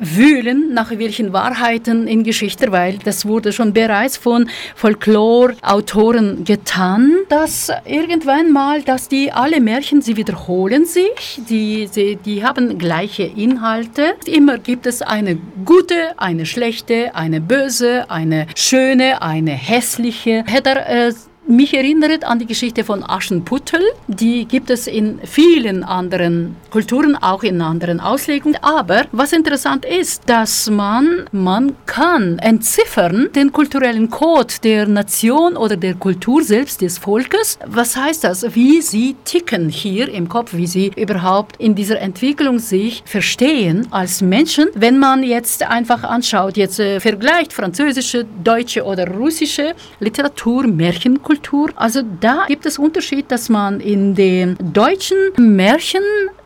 wühlen 0.00 0.72
nach 0.74 0.90
welchen 0.90 1.32
Wahrheiten 1.32 2.08
in 2.08 2.24
Geschichte, 2.24 2.72
weil 2.72 2.98
das 3.04 3.26
wurde 3.26 3.52
schon 3.52 3.72
bereits 3.72 4.16
von 4.16 4.48
Folklore-Autoren 4.74 6.44
getan, 6.44 7.12
dass 7.28 7.70
irgendwann 7.84 8.52
mal, 8.52 8.82
dass 8.82 9.08
die 9.08 9.30
alle 9.30 9.60
Märchen, 9.60 10.02
sie 10.02 10.16
wiederholen 10.16 10.86
sich, 10.86 11.40
die, 11.48 11.88
sie, 11.90 12.16
die 12.16 12.44
haben 12.44 12.78
gleiche 12.78 13.24
Inhalte. 13.24 14.14
Immer 14.26 14.58
gibt 14.58 14.86
es 14.86 15.02
eine 15.02 15.38
gute, 15.64 16.18
eine 16.18 16.46
schlechte, 16.46 17.14
eine 17.14 17.40
böse, 17.40 18.10
eine 18.10 18.46
schöne, 18.56 19.22
eine 19.22 19.52
hässliche. 19.52 20.44
Hätte 20.46 20.70
er 20.70 21.08
äh, 21.08 21.12
mich 21.50 21.74
erinnert 21.74 22.24
an 22.24 22.38
die 22.38 22.46
Geschichte 22.46 22.84
von 22.84 23.02
Aschenputtel. 23.02 23.80
Die 24.06 24.44
gibt 24.44 24.70
es 24.70 24.86
in 24.86 25.18
vielen 25.24 25.82
anderen 25.82 26.56
Kulturen, 26.70 27.16
auch 27.16 27.42
in 27.42 27.60
anderen 27.60 27.98
Auslegungen. 27.98 28.56
Aber 28.62 29.06
was 29.10 29.32
interessant 29.32 29.84
ist, 29.84 30.22
dass 30.28 30.70
man, 30.70 31.26
man 31.32 31.74
kann 31.86 32.38
entziffern 32.38 33.30
den 33.34 33.52
kulturellen 33.52 34.10
Code 34.10 34.54
der 34.62 34.86
Nation 34.86 35.56
oder 35.56 35.76
der 35.76 35.94
Kultur 35.94 36.44
selbst 36.44 36.80
des 36.80 36.98
Volkes. 36.98 37.58
Was 37.66 37.96
heißt 37.96 38.24
das? 38.24 38.54
Wie 38.54 38.80
sie 38.80 39.16
ticken 39.24 39.68
hier 39.68 40.08
im 40.08 40.28
Kopf, 40.28 40.54
wie 40.54 40.68
sie 40.68 40.92
überhaupt 40.96 41.56
in 41.56 41.74
dieser 41.74 41.98
Entwicklung 42.00 42.60
sich 42.60 43.02
verstehen 43.04 43.88
als 43.90 44.22
Menschen. 44.22 44.68
Wenn 44.74 44.98
man 44.98 45.24
jetzt 45.24 45.64
einfach 45.64 46.04
anschaut, 46.04 46.56
jetzt 46.56 46.78
äh, 46.78 47.00
vergleicht 47.00 47.52
französische, 47.52 48.24
deutsche 48.44 48.84
oder 48.84 49.08
russische 49.08 49.74
Literatur, 49.98 50.66
Märchenkultur, 50.68 51.39
Kultur. 51.40 51.70
Also 51.76 52.02
da 52.20 52.44
gibt 52.46 52.66
es 52.66 52.78
Unterschied, 52.78 53.30
dass 53.30 53.48
man 53.48 53.80
in 53.80 54.14
den 54.14 54.56
deutschen 54.72 55.16
Märchen 55.38 56.02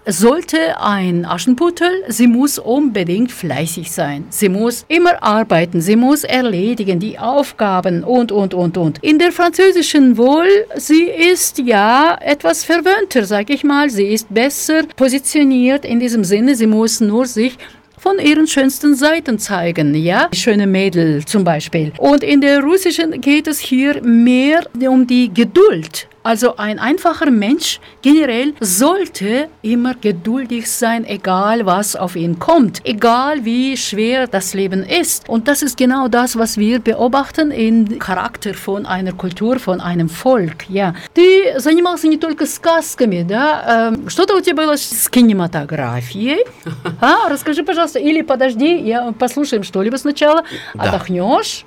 sollte 0.06 0.78
ein 0.80 1.24
Aschenputtel, 1.24 1.88
sie 2.08 2.26
muss 2.26 2.58
unbedingt 2.58 3.32
fleißig 3.32 3.90
sein. 3.90 4.26
Sie 4.28 4.50
muss 4.50 4.84
immer 4.88 5.22
arbeiten, 5.22 5.80
sie 5.80 5.96
muss 5.96 6.24
erledigen 6.24 7.00
die 7.00 7.18
Aufgaben 7.18 8.04
und, 8.04 8.30
und, 8.30 8.52
und, 8.52 8.76
und. 8.76 8.98
In 9.02 9.18
der 9.18 9.32
französischen 9.32 10.18
wohl, 10.18 10.46
sie 10.76 11.04
ist 11.04 11.58
ja 11.58 12.18
etwas 12.20 12.64
verwöhnter, 12.64 13.24
sag 13.24 13.48
ich 13.48 13.64
mal. 13.64 13.88
Sie 13.88 14.08
ist 14.08 14.32
besser 14.32 14.82
positioniert 14.94 15.86
in 15.86 16.00
diesem 16.00 16.22
Sinne, 16.22 16.54
sie 16.54 16.66
muss 16.66 17.00
nur 17.00 17.24
sich 17.26 17.56
von 18.04 18.18
ihren 18.18 18.46
schönsten 18.46 18.94
Seiten 18.94 19.38
zeigen, 19.38 19.94
ja? 19.94 20.28
Schöne 20.34 20.66
Mädel 20.66 21.24
zum 21.24 21.42
Beispiel. 21.42 21.90
Und 21.96 22.22
in 22.22 22.42
der 22.42 22.62
russischen 22.62 23.18
geht 23.22 23.46
es 23.46 23.58
hier 23.58 24.02
mehr 24.02 24.62
um 24.86 25.06
die 25.06 25.32
Geduld 25.32 26.06
also 26.23 26.57
ein 26.57 26.79
einfacher 26.79 27.31
Mensch 27.31 27.79
generell 28.01 28.53
sollte 28.59 29.47
immer 29.61 29.95
geduldig 29.95 30.69
sein, 30.69 31.05
egal 31.05 31.65
was 31.65 31.95
auf 31.95 32.15
ihn 32.15 32.37
kommt, 32.39 32.81
egal 32.83 33.45
wie 33.45 33.77
schwer 33.77 34.27
das 34.27 34.53
Leben 34.53 34.83
ist. 34.83 35.27
Und 35.29 35.47
das 35.47 35.61
ist 35.61 35.77
genau 35.77 36.07
das, 36.07 36.37
was 36.37 36.57
wir 36.57 36.79
beobachten 36.79 37.51
im 37.51 37.99
Charakter 37.99 38.53
von 38.53 38.85
einer 38.85 39.13
Kultur, 39.13 39.59
von 39.59 39.81
einem 39.81 40.09
Volk. 40.09 40.69
Ja. 40.69 40.93
Ты 41.13 41.59
занимался 41.59 42.07
не 42.07 42.17
только 42.17 42.45
сказками, 42.45 43.23
да? 43.23 43.93
Что-то 44.07 44.35
у 44.35 44.41
тебя 44.41 44.55
было 44.55 44.75
с 44.75 45.09
кинематографией. 45.09 46.45
А? 46.99 47.29
Расскажи, 47.29 47.63
пожалуйста. 47.63 47.99
Или 47.99 48.21
подожди, 48.21 48.77
я 48.77 49.13
послушаем 49.17 49.63
что-либо 49.63 49.95
сначала. 49.95 50.43
Да. 50.73 50.83
Отдохнешь. 50.83 51.65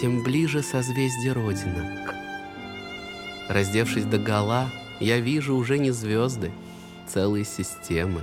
Тем 0.00 0.22
ближе 0.22 0.62
созвездие 0.62 1.32
Родина. 1.32 2.14
Раздевшись 3.48 4.04
до 4.04 4.18
гола, 4.18 4.70
я 5.00 5.18
вижу 5.18 5.56
уже 5.56 5.78
не 5.78 5.90
звезды, 5.90 6.52
целые 7.08 7.44
системы. 7.44 8.22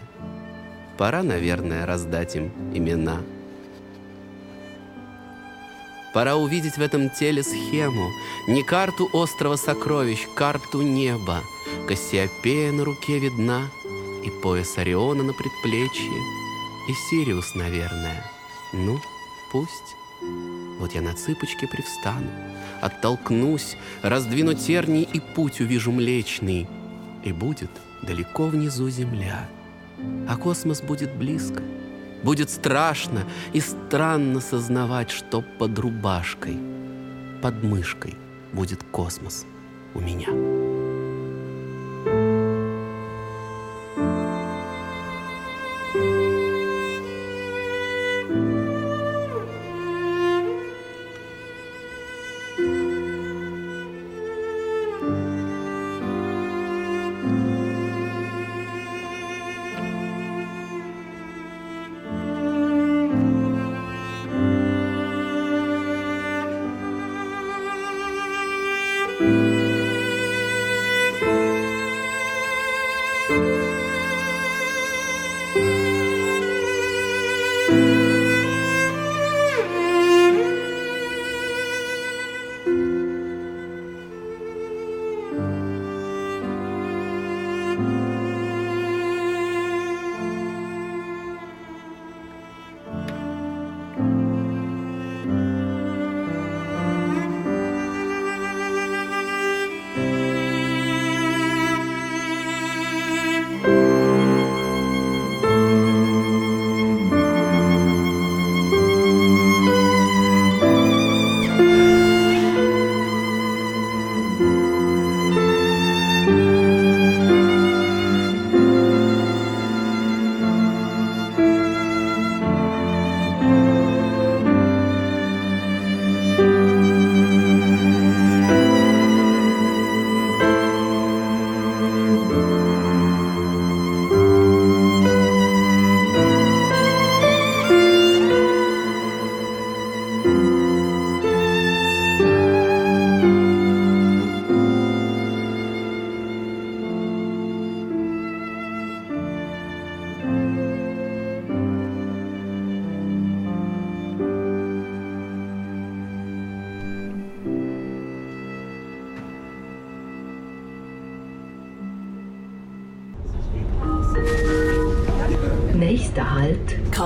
Пора, 0.97 1.23
наверное, 1.23 1.85
раздать 1.85 2.35
им 2.35 2.51
имена. 2.73 3.21
Пора 6.13 6.38
увидеть 6.38 6.77
в 6.77 6.81
этом 6.81 7.09
теле 7.09 7.43
схему, 7.43 8.09
не 8.47 8.63
карту 8.63 9.09
острова 9.11 9.57
сокровищ, 9.57 10.25
карту 10.38 10.81
неба. 10.81 11.41
Кассиопея 11.89 12.71
на 12.71 12.85
руке 12.85 13.19
видна, 13.19 13.63
и 14.23 14.29
пояс 14.41 14.77
Ориона 14.77 15.23
на 15.23 15.33
предплечье, 15.33 16.21
и 16.88 16.93
Сириус, 17.09 17.53
наверное. 17.53 18.31
Ну, 18.71 18.97
пусть. 19.51 19.95
Вот 20.79 20.93
я 20.93 21.01
на 21.01 21.13
цыпочке 21.13 21.67
привстану, 21.67 22.27
оттолкнусь, 22.81 23.77
раздвину 24.01 24.53
терний 24.53 25.03
и 25.03 25.19
путь 25.19 25.61
увижу 25.61 25.91
млечный. 25.91 26.67
И 27.23 27.31
будет 27.31 27.71
далеко 28.03 28.45
внизу 28.45 28.89
земля, 28.89 29.47
а 30.27 30.38
космос 30.38 30.81
будет 30.81 31.15
близко. 31.15 31.63
Будет 32.23 32.49
страшно 32.49 33.23
и 33.53 33.59
странно 33.59 34.41
сознавать, 34.41 35.11
что 35.11 35.41
под 35.41 35.77
рубашкой, 35.77 36.57
под 37.41 37.63
мышкой 37.63 38.15
будет 38.51 38.83
космос 38.83 39.45
у 39.93 39.99
меня. 39.99 40.64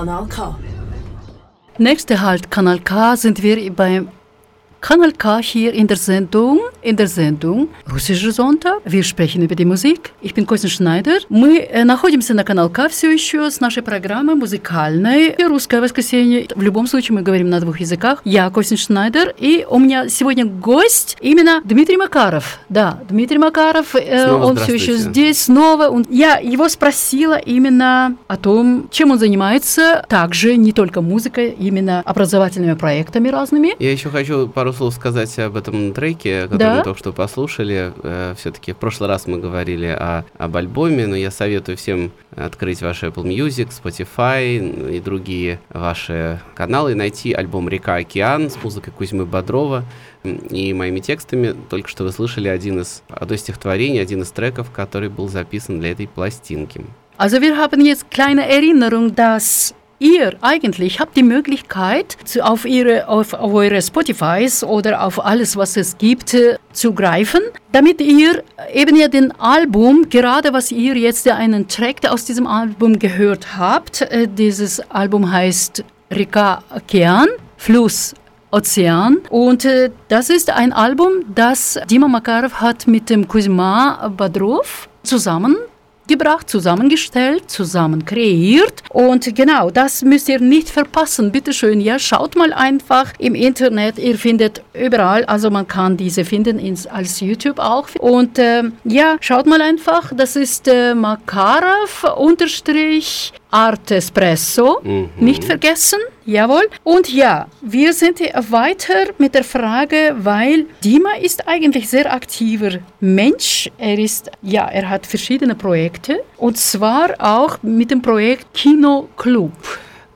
Kanal 0.00 0.26
K. 0.28 0.54
Nächster 1.76 2.22
Halt, 2.22 2.50
Kanal 2.50 2.78
K, 2.78 3.16
sind 3.16 3.42
wir 3.42 3.70
beim 3.70 4.08
Kanal 4.80 5.12
K 5.12 5.42
hier 5.42 5.74
in 5.74 5.88
der 5.88 5.98
Sendung, 5.98 6.58
in 6.80 6.96
der 6.96 7.06
Sendung 7.06 7.68
«Russischer 7.90 8.30
Sonntag». 8.30 8.80
Wir 8.84 9.02
sprechen 9.02 9.42
über 9.42 9.56
die 9.56 9.64
Musик. 9.64 10.12
Ich 10.22 10.32
bin 10.34 10.46
Костя 10.46 10.68
Шнайдер. 10.68 11.22
Мы 11.28 11.58
э, 11.58 11.82
находимся 11.84 12.34
на 12.34 12.44
канал 12.44 12.70
К 12.70 12.88
все 12.88 13.10
еще 13.10 13.50
с 13.50 13.58
нашей 13.60 13.82
программой 13.82 14.36
музыкальной 14.36 15.34
«Русское 15.44 15.80
воскресенье». 15.80 16.46
В 16.54 16.62
любом 16.62 16.86
случае 16.86 17.16
мы 17.16 17.22
говорим 17.22 17.50
на 17.50 17.58
двух 17.58 17.80
языках. 17.80 18.20
Я 18.24 18.48
Костя 18.50 18.76
Шнайдер, 18.76 19.34
и 19.38 19.66
у 19.68 19.80
меня 19.80 20.08
сегодня 20.08 20.44
гость 20.44 21.16
именно 21.20 21.62
Дмитрий 21.64 21.96
Макаров. 21.96 22.60
Да, 22.68 23.00
Дмитрий 23.08 23.38
Макаров, 23.38 23.96
э, 23.96 24.30
он 24.30 24.56
все 24.56 24.74
еще 24.74 24.96
здесь 24.96 25.42
снова. 25.44 25.88
Он- 25.88 26.06
Я 26.08 26.38
его 26.38 26.68
спросила 26.68 27.38
именно 27.38 28.16
о 28.28 28.36
том, 28.36 28.88
чем 28.92 29.10
он 29.10 29.18
занимается. 29.18 30.04
Также 30.08 30.56
не 30.56 30.70
только 30.72 31.00
музыкой, 31.00 31.50
именно 31.58 32.02
образовательными 32.04 32.74
проектами 32.74 33.28
разными. 33.30 33.74
Я 33.80 33.90
еще 33.90 34.10
хочу 34.10 34.46
пару 34.46 34.72
слов 34.72 34.94
сказать 34.94 35.36
об 35.40 35.56
этом 35.56 35.92
треке, 35.92 36.42
который 36.42 36.58
Да? 36.58 36.76
мы 36.76 36.84
только 36.84 36.98
что 37.00 37.12
послушали. 37.12 37.79
Все-таки 38.36 38.72
в 38.72 38.76
прошлый 38.76 39.08
раз 39.08 39.26
мы 39.26 39.38
говорили 39.38 39.86
о, 39.86 40.24
об 40.38 40.56
альбоме, 40.56 41.06
но 41.06 41.16
я 41.16 41.30
советую 41.30 41.76
всем 41.76 42.12
открыть 42.36 42.82
ваш 42.82 43.02
Apple 43.02 43.24
Music, 43.24 43.68
Spotify 43.70 44.90
и 44.90 45.00
другие 45.00 45.60
ваши 45.70 46.40
каналы 46.54 46.92
и 46.92 46.94
найти 46.94 47.32
альбом 47.32 47.68
«Река 47.68 47.96
Океан» 47.96 48.50
с 48.50 48.62
музыкой 48.62 48.92
Кузьмы 48.96 49.26
Бодрова 49.26 49.84
и 50.24 50.72
моими 50.74 51.00
текстами. 51.00 51.54
Только 51.68 51.88
что 51.88 52.04
вы 52.04 52.12
слышали 52.12 52.48
один 52.48 52.80
из, 52.80 53.02
одно 53.08 53.34
из 53.34 53.40
стихотворений, 53.40 53.98
один 53.98 54.22
из 54.22 54.30
треков, 54.30 54.70
который 54.70 55.08
был 55.08 55.28
записан 55.28 55.80
для 55.80 55.92
этой 55.92 56.06
пластинки. 56.06 56.84
Also 57.18 57.40
wir 57.40 57.56
haben 57.56 57.84
jetzt 57.84 58.10
kleine 58.10 58.48
Erinnerung, 58.48 59.14
dass 59.14 59.74
ihr 60.00 60.36
eigentlich 60.40 60.98
habt 60.98 61.16
die 61.16 61.22
Möglichkeit, 61.22 62.16
zu, 62.24 62.44
auf, 62.44 62.64
ihre, 62.64 63.06
auf, 63.06 63.34
auf 63.34 63.52
eure 63.52 63.80
Spotifys 63.80 64.64
oder 64.64 65.04
auf 65.04 65.24
alles, 65.24 65.56
was 65.56 65.76
es 65.76 65.96
gibt, 65.96 66.34
äh, 66.34 66.58
zu 66.72 66.92
greifen, 66.92 67.40
damit 67.70 68.00
ihr 68.00 68.42
eben 68.72 68.96
ja 68.96 69.06
den 69.06 69.30
Album, 69.38 70.08
gerade 70.08 70.52
was 70.52 70.72
ihr 70.72 70.96
jetzt 70.96 71.28
einen 71.28 71.68
Track 71.68 72.08
aus 72.08 72.24
diesem 72.24 72.46
Album 72.46 72.98
gehört 72.98 73.56
habt, 73.56 74.00
äh, 74.00 74.26
dieses 74.26 74.80
Album 74.90 75.30
heißt 75.30 75.84
Reka 76.10 76.64
Okean, 76.74 77.28
Fluss 77.56 78.14
Ozean. 78.50 79.18
Und 79.28 79.64
äh, 79.64 79.90
das 80.08 80.30
ist 80.30 80.50
ein 80.50 80.72
Album, 80.72 81.24
das 81.34 81.78
Dima 81.88 82.08
Makarov 82.08 82.54
hat 82.54 82.86
mit 82.86 83.10
dem 83.10 83.28
Kuzma 83.28 84.08
Badrov 84.16 84.88
zusammen 85.02 85.56
gebracht, 86.10 86.50
zusammengestellt, 86.50 87.50
zusammen 87.50 88.04
kreiert. 88.04 88.82
Und 88.90 89.34
genau, 89.34 89.70
das 89.70 90.02
müsst 90.02 90.28
ihr 90.28 90.40
nicht 90.40 90.68
verpassen. 90.68 91.32
Bitte 91.32 91.52
schön, 91.52 91.80
ja, 91.80 91.98
schaut 91.98 92.36
mal 92.36 92.52
einfach 92.52 93.12
im 93.18 93.34
Internet. 93.34 93.98
Ihr 93.98 94.18
findet 94.18 94.62
überall, 94.74 95.24
also 95.24 95.50
man 95.50 95.66
kann 95.66 95.96
diese 95.96 96.24
finden 96.24 96.58
ins, 96.58 96.86
als 96.86 97.20
YouTube 97.20 97.58
auch. 97.58 97.88
Und 97.98 98.38
ähm, 98.38 98.72
ja, 98.84 99.16
schaut 99.20 99.46
mal 99.46 99.62
einfach. 99.62 100.12
Das 100.14 100.36
ist 100.36 100.68
äh, 100.68 100.94
Makarov 100.94 102.04
unterstrich 102.16 103.32
Art 103.50 103.90
Espresso. 103.90 104.80
Mhm. 104.82 105.10
Nicht 105.18 105.44
vergessen, 105.44 106.00
jawohl. 106.29 106.67
Und 106.83 107.09
ja, 107.11 107.47
wir 107.61 107.93
sind 107.93 108.19
hier 108.19 108.33
weiter 108.49 109.13
mit 109.17 109.33
der 109.33 109.43
Frage, 109.43 110.15
weil 110.17 110.65
Dima 110.83 111.15
ist 111.21 111.47
eigentlich 111.47 111.89
sehr 111.89 112.11
aktiver 112.13 112.79
Mensch. 112.99 113.69
Er 113.77 113.97
ist, 113.97 114.31
ja, 114.41 114.67
er 114.67 114.89
hat 114.89 115.05
verschiedene 115.05 115.55
Projekte 115.55 116.23
und 116.37 116.57
zwar 116.57 117.15
auch 117.19 117.57
mit 117.61 117.91
dem 117.91 118.01
Projekt 118.01 118.45
Kino 118.53 119.07
Club. 119.17 119.53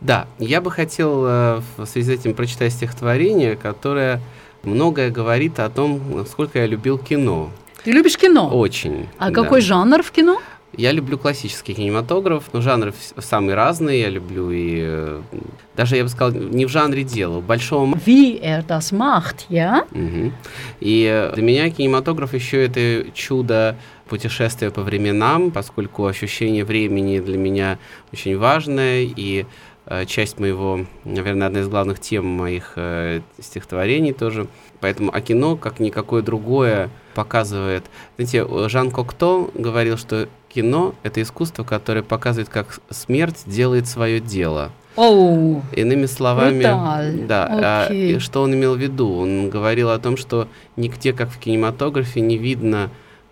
Да, 0.01 0.27
я 0.39 0.61
бы 0.61 0.71
хотел 0.71 1.25
э, 1.25 1.61
в 1.77 1.85
связи 1.85 2.15
с 2.15 2.19
этим 2.19 2.33
прочитать 2.33 2.71
стихотворение, 2.71 3.57
которое 3.57 4.21
многое 4.63 5.09
говорит 5.09 5.59
о 5.59 5.69
том, 5.69 6.01
насколько 6.15 6.59
я 6.59 6.67
любил 6.67 6.97
кино. 6.97 7.49
Ты 7.83 7.91
любишь 7.91 8.17
кино? 8.17 8.49
Очень. 8.49 9.07
а 9.17 9.29
да. 9.29 9.41
какой 9.41 9.61
жанр 9.61 10.01
в 10.03 10.11
кино? 10.11 10.39
Я 10.76 10.92
люблю 10.92 11.18
классический 11.18 11.74
кинематограф, 11.74 12.44
но 12.52 12.60
жанры 12.60 12.92
самые 13.18 13.54
разные. 13.54 14.00
Я 14.00 14.08
люблю 14.08 14.50
и 14.50 14.80
э, 14.82 15.22
даже, 15.76 15.96
я 15.96 16.02
бы 16.02 16.08
сказал, 16.08 16.32
не 16.40 16.66
в 16.66 16.68
жанре 16.68 17.04
дела, 17.04 17.38
в 17.38 17.44
большом 17.44 17.94
Wie 18.06 18.40
er 18.40 18.64
das 18.66 18.92
macht, 18.92 19.46
ja? 19.48 19.86
Мгм. 19.92 20.32
И 20.80 21.08
э, 21.10 21.32
для 21.34 21.42
меня 21.42 21.70
кинематограф 21.70 22.34
еще 22.34 22.64
это 22.64 23.10
чудо 23.12 23.76
путешествия 24.08 24.70
по 24.70 24.82
временам, 24.82 25.50
поскольку 25.50 26.06
ощущение 26.06 26.64
времени 26.64 27.20
для 27.20 27.38
меня 27.38 27.78
очень 28.12 28.36
важное 28.36 29.02
и 29.02 29.46
э, 29.86 30.04
часть 30.06 30.38
моего, 30.38 30.86
наверное, 31.04 31.48
одна 31.48 31.60
из 31.60 31.68
главных 31.68 32.00
тем 32.00 32.26
моих 32.26 32.72
э, 32.76 33.20
стихотворений 33.40 34.12
тоже. 34.12 34.46
Поэтому 34.80 35.10
а 35.14 35.20
кино, 35.20 35.56
как 35.56 35.80
никакое 35.80 36.22
другое, 36.22 36.90
показывает. 37.14 37.84
Знаете, 38.16 38.46
Жан 38.68 38.90
Кокто 38.90 39.50
говорил, 39.54 39.96
что 39.96 40.28
кино— 40.54 40.94
это 41.02 41.20
искусство, 41.20 41.64
которое 41.64 42.02
показывает, 42.02 42.48
как 42.48 42.78
смерть 42.90 43.42
делает 43.46 43.86
свое 43.88 44.20
дело. 44.20 44.70
Oh, 44.96 45.60
Иными 45.74 46.06
словами, 46.06 46.62
Бруталь. 46.62 47.26
да, 47.26 47.48
а, 47.50 47.86
Окей. 47.86 48.14
и 48.14 48.18
что 48.20 48.42
он 48.42 48.54
имел 48.54 48.76
в 48.76 48.78
виду? 48.78 49.12
Он 49.12 49.50
говорил 49.50 49.90
о 49.90 49.98
том, 49.98 50.16
что 50.16 50.46
нигде, 50.76 51.12
как 51.12 51.30
в 51.30 51.38
кинематографе, 51.38 52.20
не 52.20 52.38
видно, 52.38 52.90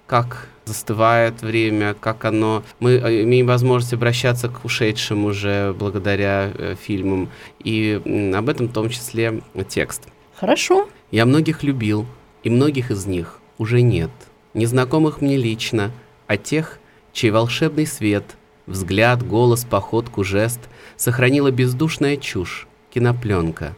как 0.08 0.48
застывает 0.64 1.40
время, 1.42 1.94
как 1.94 2.24
оно... 2.24 2.64
Мы 2.80 2.92
э, 2.92 3.22
имеем 3.22 3.46
возможность 3.46 3.92
обращаться 3.92 4.48
к 4.48 4.64
ушедшим 4.64 5.24
уже 5.24 5.72
благодаря 5.78 6.50
э, 6.52 6.74
фильмам, 6.80 7.28
и 7.62 8.00
м, 8.04 8.35
об 8.35 8.48
этом 8.48 8.66
в 8.66 8.72
том 8.72 8.88
числе 8.88 9.40
текст. 9.68 10.08
хорошо. 10.35 10.88
Я 11.12 11.26
многих 11.26 11.62
любил, 11.62 12.06
и 12.42 12.50
многих 12.50 12.90
из 12.90 13.06
них 13.06 13.38
уже 13.58 13.82
нет. 13.82 14.11
Незнакомых 14.54 15.20
мне 15.20 15.37
лично, 15.37 15.92
а 16.26 16.37
тех, 16.37 16.78
чей 17.12 17.31
волшебный 17.31 17.87
свет, 17.87 18.25
взгляд, 18.66 19.27
голос, 19.27 19.64
походку, 19.64 20.25
жест 20.25 20.61
сохранила 20.96 21.51
бездушная 21.51 22.16
чушь, 22.16 22.66
кинопленка. 22.92 23.75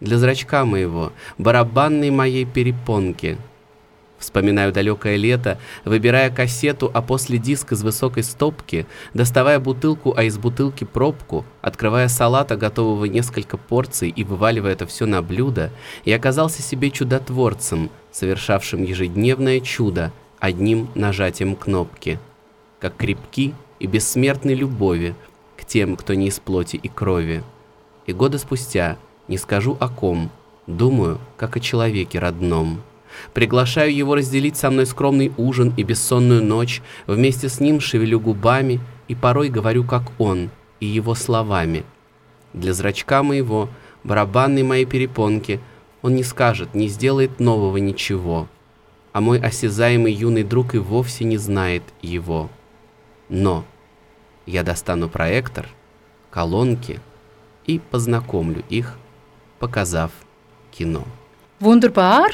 Для 0.00 0.18
зрачка 0.18 0.64
моего, 0.64 1.12
барабанной 1.38 2.10
моей 2.10 2.44
перепонки. 2.44 3.38
Вспоминаю 4.18 4.72
далекое 4.72 5.16
лето, 5.16 5.58
выбирая 5.84 6.30
кассету, 6.30 6.88
а 6.94 7.02
после 7.02 7.38
диск 7.38 7.72
из 7.72 7.82
высокой 7.82 8.22
стопки, 8.22 8.86
доставая 9.14 9.58
бутылку, 9.58 10.14
а 10.16 10.22
из 10.22 10.38
бутылки 10.38 10.84
пробку, 10.84 11.44
открывая 11.60 12.06
салата, 12.06 12.56
готового 12.56 13.06
несколько 13.06 13.56
порций 13.56 14.10
и 14.10 14.22
вываливая 14.22 14.72
это 14.72 14.86
все 14.86 15.06
на 15.06 15.22
блюдо, 15.22 15.70
и 16.04 16.12
оказался 16.12 16.62
себе 16.62 16.92
чудотворцем, 16.92 17.90
совершавшим 18.12 18.84
ежедневное 18.84 19.58
чудо 19.58 20.12
одним 20.38 20.88
нажатием 20.94 21.56
кнопки, 21.56 22.20
как 22.82 22.96
крепки 22.96 23.54
и 23.78 23.86
бессмертной 23.86 24.54
любови 24.54 25.14
к 25.56 25.64
тем, 25.64 25.94
кто 25.94 26.14
не 26.14 26.26
из 26.26 26.40
плоти 26.40 26.74
и 26.74 26.88
крови. 26.88 27.44
И 28.06 28.12
года 28.12 28.38
спустя 28.38 28.98
не 29.28 29.38
скажу 29.38 29.76
о 29.78 29.88
ком, 29.88 30.32
думаю, 30.66 31.20
как 31.36 31.56
о 31.56 31.60
человеке 31.60 32.18
родном. 32.18 32.82
Приглашаю 33.34 33.94
его 33.94 34.16
разделить 34.16 34.56
со 34.56 34.68
мной 34.68 34.86
скромный 34.86 35.32
ужин 35.36 35.72
и 35.76 35.84
бессонную 35.84 36.42
ночь, 36.42 36.82
вместе 37.06 37.48
с 37.48 37.60
ним 37.60 37.78
шевелю 37.78 38.18
губами 38.18 38.80
и 39.06 39.14
порой 39.14 39.48
говорю, 39.48 39.84
как 39.84 40.02
он, 40.18 40.50
и 40.80 40.86
его 40.86 41.14
словами. 41.14 41.84
Для 42.52 42.72
зрачка 42.72 43.22
моего, 43.22 43.68
барабанной 44.02 44.64
моей 44.64 44.86
перепонки, 44.86 45.60
он 46.02 46.16
не 46.16 46.24
скажет, 46.24 46.74
не 46.74 46.88
сделает 46.88 47.38
нового 47.38 47.76
ничего, 47.76 48.48
а 49.12 49.20
мой 49.20 49.38
осязаемый 49.38 50.12
юный 50.12 50.42
друг 50.42 50.74
и 50.74 50.78
вовсе 50.78 51.22
не 51.22 51.36
знает 51.36 51.84
его. 52.02 52.50
Но 53.31 53.65
я 54.45 54.63
достану 54.63 55.09
проектор, 55.09 55.67
колонки 56.31 56.99
и 57.65 57.79
познакомлю 57.79 58.63
их, 58.69 58.95
показав 59.59 60.11
кино. 60.71 61.03
Wunderbar. 61.59 62.29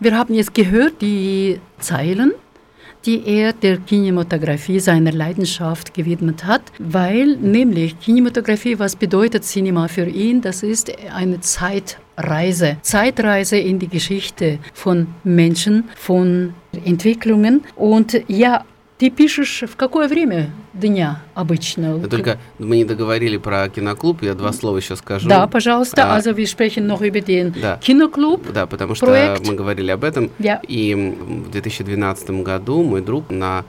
Wir 0.00 0.18
haben 0.18 0.34
jetzt 0.34 0.52
gehört 0.54 1.00
die 1.00 1.60
Zeilen, 1.78 2.32
die 3.06 3.26
er 3.26 3.52
der 3.52 3.78
Kinematografie 3.78 4.80
seiner 4.80 5.12
Leidenschaft 5.12 5.94
gewidmet 5.94 6.44
hat, 6.44 6.62
weil 6.78 7.36
nämlich 7.36 7.98
Kinematografie, 8.00 8.78
was 8.78 8.96
bedeutet 8.96 9.44
Cinema 9.44 9.88
für 9.88 10.06
ihn? 10.06 10.40
Das 10.40 10.62
ist 10.62 10.90
eine 11.14 11.40
Zeitreise. 11.40 12.78
Zeitreise 12.82 13.58
in 13.58 13.78
die 13.78 13.88
Geschichte 13.88 14.58
von 14.72 15.06
Menschen, 15.22 15.84
von 15.96 16.54
Entwicklungen. 16.84 17.62
Und 17.76 18.20
ja, 18.28 18.64
ты 18.99 19.09
пишешь 19.09 19.63
в 19.65 19.77
какое 19.77 20.09
время 20.09 20.49
дня 20.73 21.21
обычно? 21.33 21.97
Но 21.97 22.07
Только 22.09 22.37
мы 22.59 22.75
не 22.75 22.83
договорили 22.85 23.37
про 23.37 23.69
киноклуб, 23.69 24.21
я 24.21 24.33
два 24.33 24.51
слова 24.51 24.77
еще 24.77 24.97
скажу. 24.97 25.29
Да, 25.29 25.47
пожалуйста. 25.47 26.03
А, 26.13 26.17
Also 26.19 26.35
wir 26.35 26.45
sprechen 26.45 26.85
noch 26.85 27.01
über 27.01 27.21
den 27.21 27.53
Да. 27.61 27.79
Kinoklub. 27.81 28.51
Да, 28.51 28.65
потому 28.67 28.95
что 28.95 29.05
Проект. 29.05 29.47
мы 29.47 29.55
говорили 29.55 29.89
об 29.91 30.03
этом. 30.03 30.29
Ja. 30.37 30.59
И 30.67 30.93
в 30.93 31.49
2012 31.49 32.29
году 32.43 32.83
мой 32.83 33.01
друг 33.01 33.29
на 33.29 33.63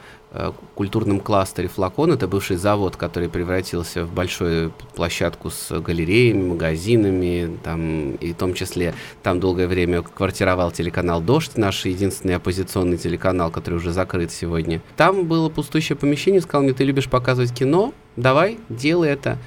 культурном 0.74 1.20
кластере 1.20 1.68
«Флакон». 1.68 2.12
Это 2.12 2.28
бывший 2.28 2.57
завод, 2.57 2.97
который 2.97 3.28
превратился 3.28 4.05
в 4.05 4.12
большую 4.12 4.72
площадку 4.95 5.51
с 5.51 5.81
галереями, 5.81 6.49
магазинами, 6.51 7.59
там, 7.64 8.12
и 8.12 8.33
в 8.33 8.37
том 8.37 8.55
числе 8.55 8.95
там 9.22 9.41
долгое 9.41 9.66
время 9.66 10.03
квартировал 10.03 10.70
телеканал 10.70 11.20
«Дождь», 11.20 11.57
наш 11.57 11.85
единственный 11.85 12.37
оппозиционный 12.37 12.97
телеканал, 12.97 13.51
который 13.51 13.76
уже 13.76 13.93
закрыт 13.93 14.31
сегодня. 14.31 14.81
Там 14.97 15.26
было 15.26 15.49
пустующее 15.49 15.97
помещение, 15.97 16.41
сказал 16.41 16.62
мне, 16.62 16.74
ты 16.74 16.85
любишь 16.85 17.09
показывать 17.09 17.53
кино, 17.53 17.93
давай, 18.16 18.59
делай 18.68 19.09
это. 19.09 19.39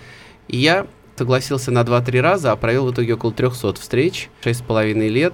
И 0.49 0.57
я 0.57 0.88
согласился 1.15 1.71
на 1.71 1.84
2-3 1.84 2.19
раза, 2.19 2.51
а 2.51 2.55
провел 2.55 2.88
в 2.88 2.93
итоге 2.93 3.13
около 3.13 3.31
300 3.31 3.75
встреч, 3.75 4.29
6,5 4.43 5.07
лет. 5.07 5.34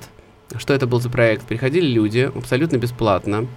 Что 0.58 0.74
это 0.74 0.88
был 0.88 1.00
за 1.00 1.10
проект? 1.10 1.45
Приходили 1.45 1.88
люди 1.88 2.32
абсолютно 2.36 2.78
бесплатно, 2.78 3.47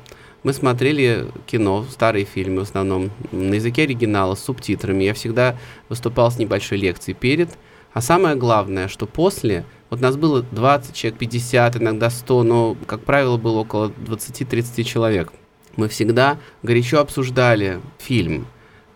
мы 0.43 0.53
смотрели 0.53 1.29
кино, 1.47 1.85
старые 1.91 2.25
фильмы 2.25 2.61
в 2.61 2.63
основном, 2.65 3.11
на 3.31 3.55
языке 3.55 3.83
оригинала, 3.83 4.35
с 4.35 4.45
субтитрами. 4.45 5.05
Я 5.05 5.15
всегда 5.15 5.57
выступал 5.89 6.31
с 6.31 6.39
небольшой 6.39 6.79
лекцией 6.79 7.17
перед. 7.17 7.51
А 7.93 8.01
самое 8.01 8.35
главное, 8.35 8.89
что 8.89 9.07
после, 9.07 9.65
вот 9.91 10.01
нас 10.01 10.17
было 10.17 10.43
20 10.43 10.95
человек, 10.95 11.19
50, 11.19 11.77
иногда 11.77 12.11
100, 12.11 12.43
но, 12.43 12.77
как 12.87 13.05
правило, 13.05 13.37
было 13.37 13.61
около 13.61 13.89
20-30 13.89 14.83
человек. 14.83 15.33
Мы 15.77 15.89
всегда 15.89 16.39
горячо 16.63 17.01
обсуждали 17.01 17.81
фильм, 17.99 18.47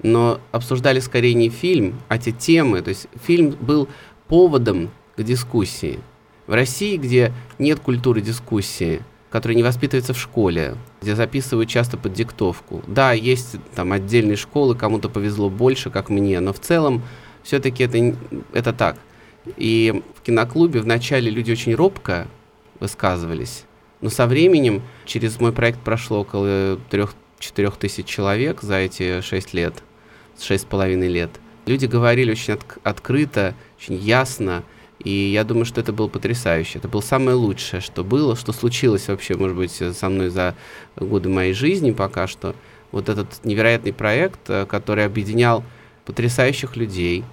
но 0.02 0.40
обсуждали 0.52 1.00
скорее 1.00 1.34
не 1.34 1.48
фильм, 1.48 2.00
а 2.08 2.18
те 2.18 2.32
темы. 2.32 2.82
То 2.82 2.90
есть 2.90 3.06
фильм 3.24 3.50
был 3.60 3.88
поводом 4.28 4.90
к 5.16 5.22
дискуссии. 5.22 6.00
В 6.46 6.52
России, 6.52 6.96
где 6.96 7.32
нет 7.58 7.80
культуры 7.80 8.20
дискуссии, 8.20 9.02
который 9.36 9.52
не 9.52 9.62
воспитывается 9.62 10.14
в 10.14 10.18
школе, 10.18 10.76
где 11.02 11.14
записывают 11.14 11.68
часто 11.68 11.98
под 11.98 12.14
диктовку. 12.14 12.82
Да, 12.86 13.12
есть 13.12 13.56
там 13.74 13.92
отдельные 13.92 14.36
школы, 14.36 14.74
кому-то 14.74 15.10
повезло 15.10 15.50
больше, 15.50 15.90
как 15.90 16.08
мне, 16.08 16.40
но 16.40 16.54
в 16.54 16.58
целом 16.58 17.02
все-таки 17.42 17.84
это, 17.84 18.16
это 18.54 18.72
так. 18.72 18.96
И 19.58 20.02
в 20.14 20.22
киноклубе 20.22 20.80
вначале 20.80 21.30
люди 21.30 21.52
очень 21.52 21.74
робко 21.74 22.28
высказывались, 22.80 23.64
но 24.00 24.08
со 24.08 24.26
временем 24.26 24.80
через 25.04 25.38
мой 25.38 25.52
проект 25.52 25.80
прошло 25.80 26.20
около 26.20 26.76
3-4 26.90 27.74
тысяч 27.78 28.06
человек 28.06 28.62
за 28.62 28.76
эти 28.76 29.20
6 29.20 29.52
лет, 29.52 29.74
6,5 30.38 31.08
лет. 31.08 31.30
Люди 31.66 31.84
говорили 31.84 32.30
очень 32.30 32.54
от, 32.54 32.62
открыто, 32.84 33.54
очень 33.78 33.96
ясно, 33.96 34.62
и 34.98 35.10
я 35.10 35.44
думаю, 35.44 35.64
что 35.64 35.80
это 35.80 35.92
было 35.92 36.08
потрясающе. 36.08 36.78
Это 36.78 36.88
было 36.88 37.00
самое 37.00 37.36
лучшее, 37.36 37.80
что 37.80 38.02
было, 38.02 38.34
что 38.36 38.52
случилось 38.52 39.08
вообще, 39.08 39.36
может 39.36 39.56
быть, 39.56 39.72
со 39.72 40.08
мной 40.08 40.30
за 40.30 40.54
годы 40.96 41.28
моей 41.28 41.52
жизни 41.52 41.90
пока 41.90 42.26
что. 42.26 42.54
Вот 42.92 43.08
этот 43.08 43.44
невероятный 43.44 43.92
проект, 43.92 44.48
э, 44.48 44.64
который 44.64 45.04
объединял 45.04 45.62
потрясающих 46.04 46.76
людей 46.76 47.24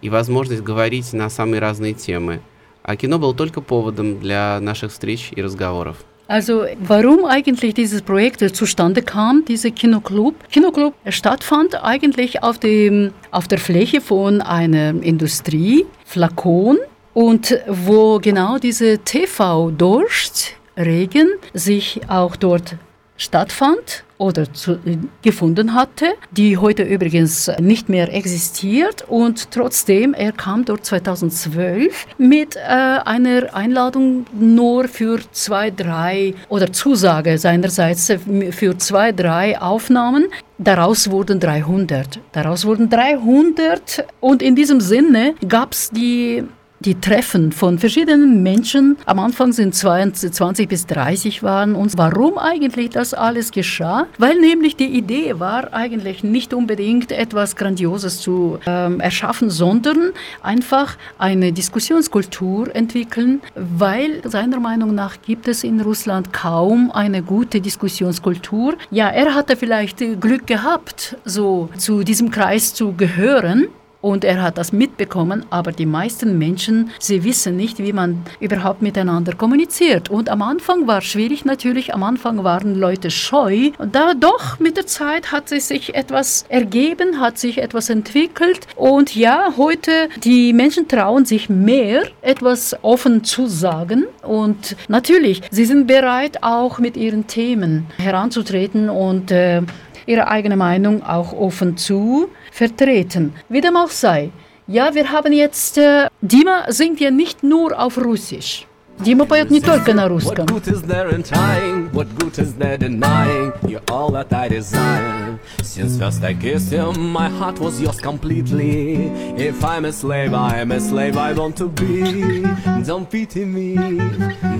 и 0.00 0.08
возможность 0.08 0.62
говорить 0.62 1.12
на 1.12 1.28
самые 1.28 1.60
разные 1.60 1.94
темы. 1.94 2.40
А 2.82 2.96
кино 2.96 3.18
было 3.18 3.34
только 3.34 3.60
поводом 3.60 4.18
для 4.18 4.58
наших 4.60 4.92
встреч 4.92 5.30
и 5.32 5.42
разговоров. 5.42 5.96
Also 6.30 6.64
warum 6.78 7.26
eigentlich 7.26 7.74
dieses 7.74 8.02
Projekt 8.02 8.54
zustande 8.54 9.02
kam, 9.02 9.44
dieser 9.44 9.72
Kinoclub? 9.72 10.36
Kinoclub 10.48 10.94
stattfand 11.08 11.74
eigentlich 11.82 12.44
auf, 12.44 12.58
dem, 12.58 13.12
auf 13.32 13.48
der 13.48 13.58
Fläche 13.58 14.00
von 14.00 14.40
einer 14.40 14.90
Industrie, 15.02 15.86
Flakon, 16.06 16.78
und 17.14 17.58
wo 17.66 18.18
genau 18.20 18.58
diese 18.58 18.98
TV-Durstregen 18.98 21.28
sich 21.54 22.02
auch 22.08 22.36
dort 22.36 22.76
stattfand 23.20 24.04
oder 24.16 24.52
zu, 24.52 24.78
gefunden 25.22 25.74
hatte, 25.74 26.06
die 26.30 26.56
heute 26.56 26.82
übrigens 26.82 27.50
nicht 27.58 27.88
mehr 27.88 28.12
existiert. 28.14 29.04
Und 29.08 29.50
trotzdem, 29.50 30.14
er 30.14 30.32
kam 30.32 30.64
dort 30.64 30.84
2012 30.84 32.06
mit 32.18 32.56
äh, 32.56 32.60
einer 32.60 33.54
Einladung 33.54 34.26
nur 34.32 34.88
für 34.88 35.20
zwei, 35.32 35.70
drei 35.70 36.34
oder 36.48 36.72
Zusage 36.72 37.38
seinerseits 37.38 38.12
für 38.50 38.76
zwei, 38.78 39.12
drei 39.12 39.60
Aufnahmen. 39.60 40.26
Daraus 40.58 41.10
wurden 41.10 41.40
300. 41.40 42.20
Daraus 42.32 42.66
wurden 42.66 42.90
300 42.90 44.04
und 44.20 44.42
in 44.42 44.54
diesem 44.54 44.80
Sinne 44.80 45.34
gab 45.46 45.72
es 45.72 45.90
die 45.90 46.44
die 46.80 46.98
Treffen 46.98 47.52
von 47.52 47.78
verschiedenen 47.78 48.42
Menschen 48.42 48.96
am 49.04 49.18
Anfang 49.18 49.52
sind 49.52 49.74
20 49.74 50.68
bis 50.68 50.86
30 50.86 51.42
waren 51.42 51.74
und 51.74 51.96
warum 51.98 52.38
eigentlich 52.38 52.90
das 52.90 53.12
alles 53.12 53.50
geschah? 53.50 54.06
Weil 54.16 54.40
nämlich 54.40 54.76
die 54.76 54.86
Idee 54.86 55.38
war 55.38 55.74
eigentlich 55.74 56.24
nicht 56.24 56.54
unbedingt 56.54 57.12
etwas 57.12 57.54
Grandioses 57.56 58.20
zu 58.20 58.58
ähm, 58.66 58.98
erschaffen, 59.00 59.50
sondern 59.50 60.12
einfach 60.42 60.96
eine 61.18 61.52
Diskussionskultur 61.52 62.74
entwickeln, 62.74 63.42
weil 63.54 64.22
seiner 64.24 64.58
Meinung 64.58 64.94
nach 64.94 65.20
gibt 65.20 65.48
es 65.48 65.64
in 65.64 65.82
Russland 65.82 66.32
kaum 66.32 66.90
eine 66.92 67.22
gute 67.22 67.60
Diskussionskultur. 67.60 68.74
Ja, 68.90 69.08
er 69.08 69.34
hatte 69.34 69.56
vielleicht 69.56 69.98
Glück 70.20 70.46
gehabt, 70.46 71.16
so 71.26 71.68
zu 71.76 72.04
diesem 72.04 72.30
Kreis 72.30 72.72
zu 72.72 72.94
gehören. 72.94 73.68
Und 74.00 74.24
er 74.24 74.40
hat 74.40 74.56
das 74.56 74.72
mitbekommen, 74.72 75.44
aber 75.50 75.72
die 75.72 75.86
meisten 75.86 76.38
Menschen, 76.38 76.90
sie 76.98 77.22
wissen 77.22 77.56
nicht, 77.56 77.78
wie 77.78 77.92
man 77.92 78.22
überhaupt 78.40 78.80
miteinander 78.80 79.34
kommuniziert. 79.34 80.08
Und 80.08 80.30
am 80.30 80.40
Anfang 80.40 80.86
war 80.86 80.98
es 80.98 81.04
schwierig 81.04 81.44
natürlich, 81.44 81.92
am 81.92 82.02
Anfang 82.02 82.42
waren 82.42 82.74
Leute 82.74 83.10
scheu. 83.10 83.70
Da 83.92 84.14
doch 84.14 84.58
mit 84.58 84.78
der 84.78 84.86
Zeit 84.86 85.32
hat 85.32 85.50
sich 85.50 85.94
etwas 85.94 86.46
ergeben, 86.48 87.20
hat 87.20 87.38
sich 87.38 87.58
etwas 87.58 87.90
entwickelt. 87.90 88.66
Und 88.74 89.14
ja, 89.14 89.54
heute 89.58 90.08
die 90.24 90.54
Menschen 90.54 90.88
trauen 90.88 91.26
sich 91.26 91.50
mehr, 91.50 92.04
etwas 92.22 92.76
offen 92.82 93.22
zu 93.24 93.46
sagen. 93.48 94.06
Und 94.22 94.76
natürlich, 94.88 95.42
sie 95.50 95.66
sind 95.66 95.86
bereit, 95.86 96.42
auch 96.42 96.78
mit 96.78 96.96
ihren 96.96 97.26
Themen 97.26 97.86
heranzutreten 97.98 98.88
und 98.88 99.30
äh, 99.30 99.60
ihre 100.06 100.28
eigene 100.28 100.56
Meinung 100.56 101.02
auch 101.02 101.32
offen 101.32 101.76
zu 101.76 102.30
vertreten. 102.51 103.33
Wie 103.49 103.61
dem 103.61 103.75
auch 103.77 103.89
sei. 103.89 104.31
Ja, 104.67 104.95
wir 104.95 105.11
haben 105.11 105.31
jetzt, 105.31 105.77
äh, 105.77 106.07
Dima 106.21 106.65
singt 106.69 106.99
ja 106.99 107.11
nicht 107.11 107.43
nur 107.43 107.79
auf 107.79 107.97
Russisch. 107.97 108.65
Дима 108.99 109.25
поет 109.25 109.51
не 109.51 109.59
только 109.59 109.93
на 109.93 110.07
русском. 110.07 110.47
What 110.47 110.63
good 110.63 110.67
is 110.67 110.81
there 110.83 111.09
in 111.09 111.21
trying? 111.21 111.89
What 111.91 112.07
good 112.17 112.37
is 112.39 112.53
there 112.55 112.77
denying? 112.77 113.51
You're 113.67 113.81
all 113.91 114.11
that 114.13 114.31
I 114.31 114.47
desire. 114.47 115.37
Since 115.61 115.97
first 115.97 116.23
I 116.23 116.33
kissed 116.33 116.71
you, 116.71 116.93
my 116.93 117.27
heart 117.27 117.59
was 117.59 117.81
yours 117.81 117.99
completely. 117.99 119.11
If 119.37 119.63
I'm 119.65 119.85
a 119.85 119.91
slave, 119.91 120.33
I'm 120.33 120.71
a 120.71 120.79
slave 120.79 121.17
I 121.17 121.33
want 121.33 121.57
to 121.57 121.67
be. 121.67 122.43
Don't 122.85 123.09
pity 123.09 123.43
me, 123.43 123.75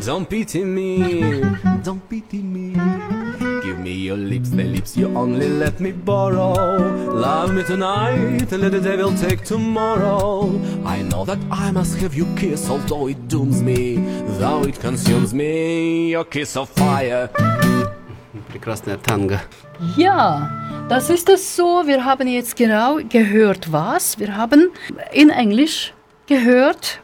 don't 0.05 0.29
pity 0.29 0.65
me, 0.65 1.41
don't 1.81 2.01
pity 2.09 2.39
me. 2.39 2.75
Give 3.69 3.79
me 3.79 3.93
your 3.93 4.17
lips, 4.17 4.49
the 4.49 4.63
lips 4.63 4.95
you 4.97 5.07
only 5.15 5.49
let 5.49 5.79
me 5.79 5.91
borrow. 5.91 6.77
Love 7.13 7.53
me 7.53 7.63
tonight, 7.63 8.51
and 8.51 8.61
let 8.61 8.71
the 8.71 8.79
devil 8.79 9.11
take 9.13 9.43
tomorrow. 9.43 10.49
I 10.85 11.01
know 11.01 11.25
that 11.25 11.39
I 11.51 11.71
must 11.71 11.97
have 11.97 12.15
you 12.15 12.25
kiss, 12.35 12.69
although 12.69 13.07
it 13.07 13.27
dooms 13.27 13.61
me. 13.61 13.97
Though 14.39 14.63
it 14.63 14.79
consumes 14.79 15.33
me, 15.33 16.11
your 16.11 16.25
kiss 16.25 16.55
of 16.57 16.69
fire. 16.69 17.29
Прекрасная 18.49 18.97
танго. 18.97 19.39
Ja, 19.97 20.49
das 20.89 21.09
ist 21.09 21.29
es 21.29 21.55
so. 21.55 21.83
Wir 21.85 22.05
haben 22.05 22.27
jetzt 22.27 22.55
genau 22.55 22.99
gehört, 23.09 23.71
was? 23.71 24.17
Wir 24.19 24.35
haben 24.37 24.71
in 25.11 25.29
Englisch 25.29 25.93
gehört. 26.27 26.99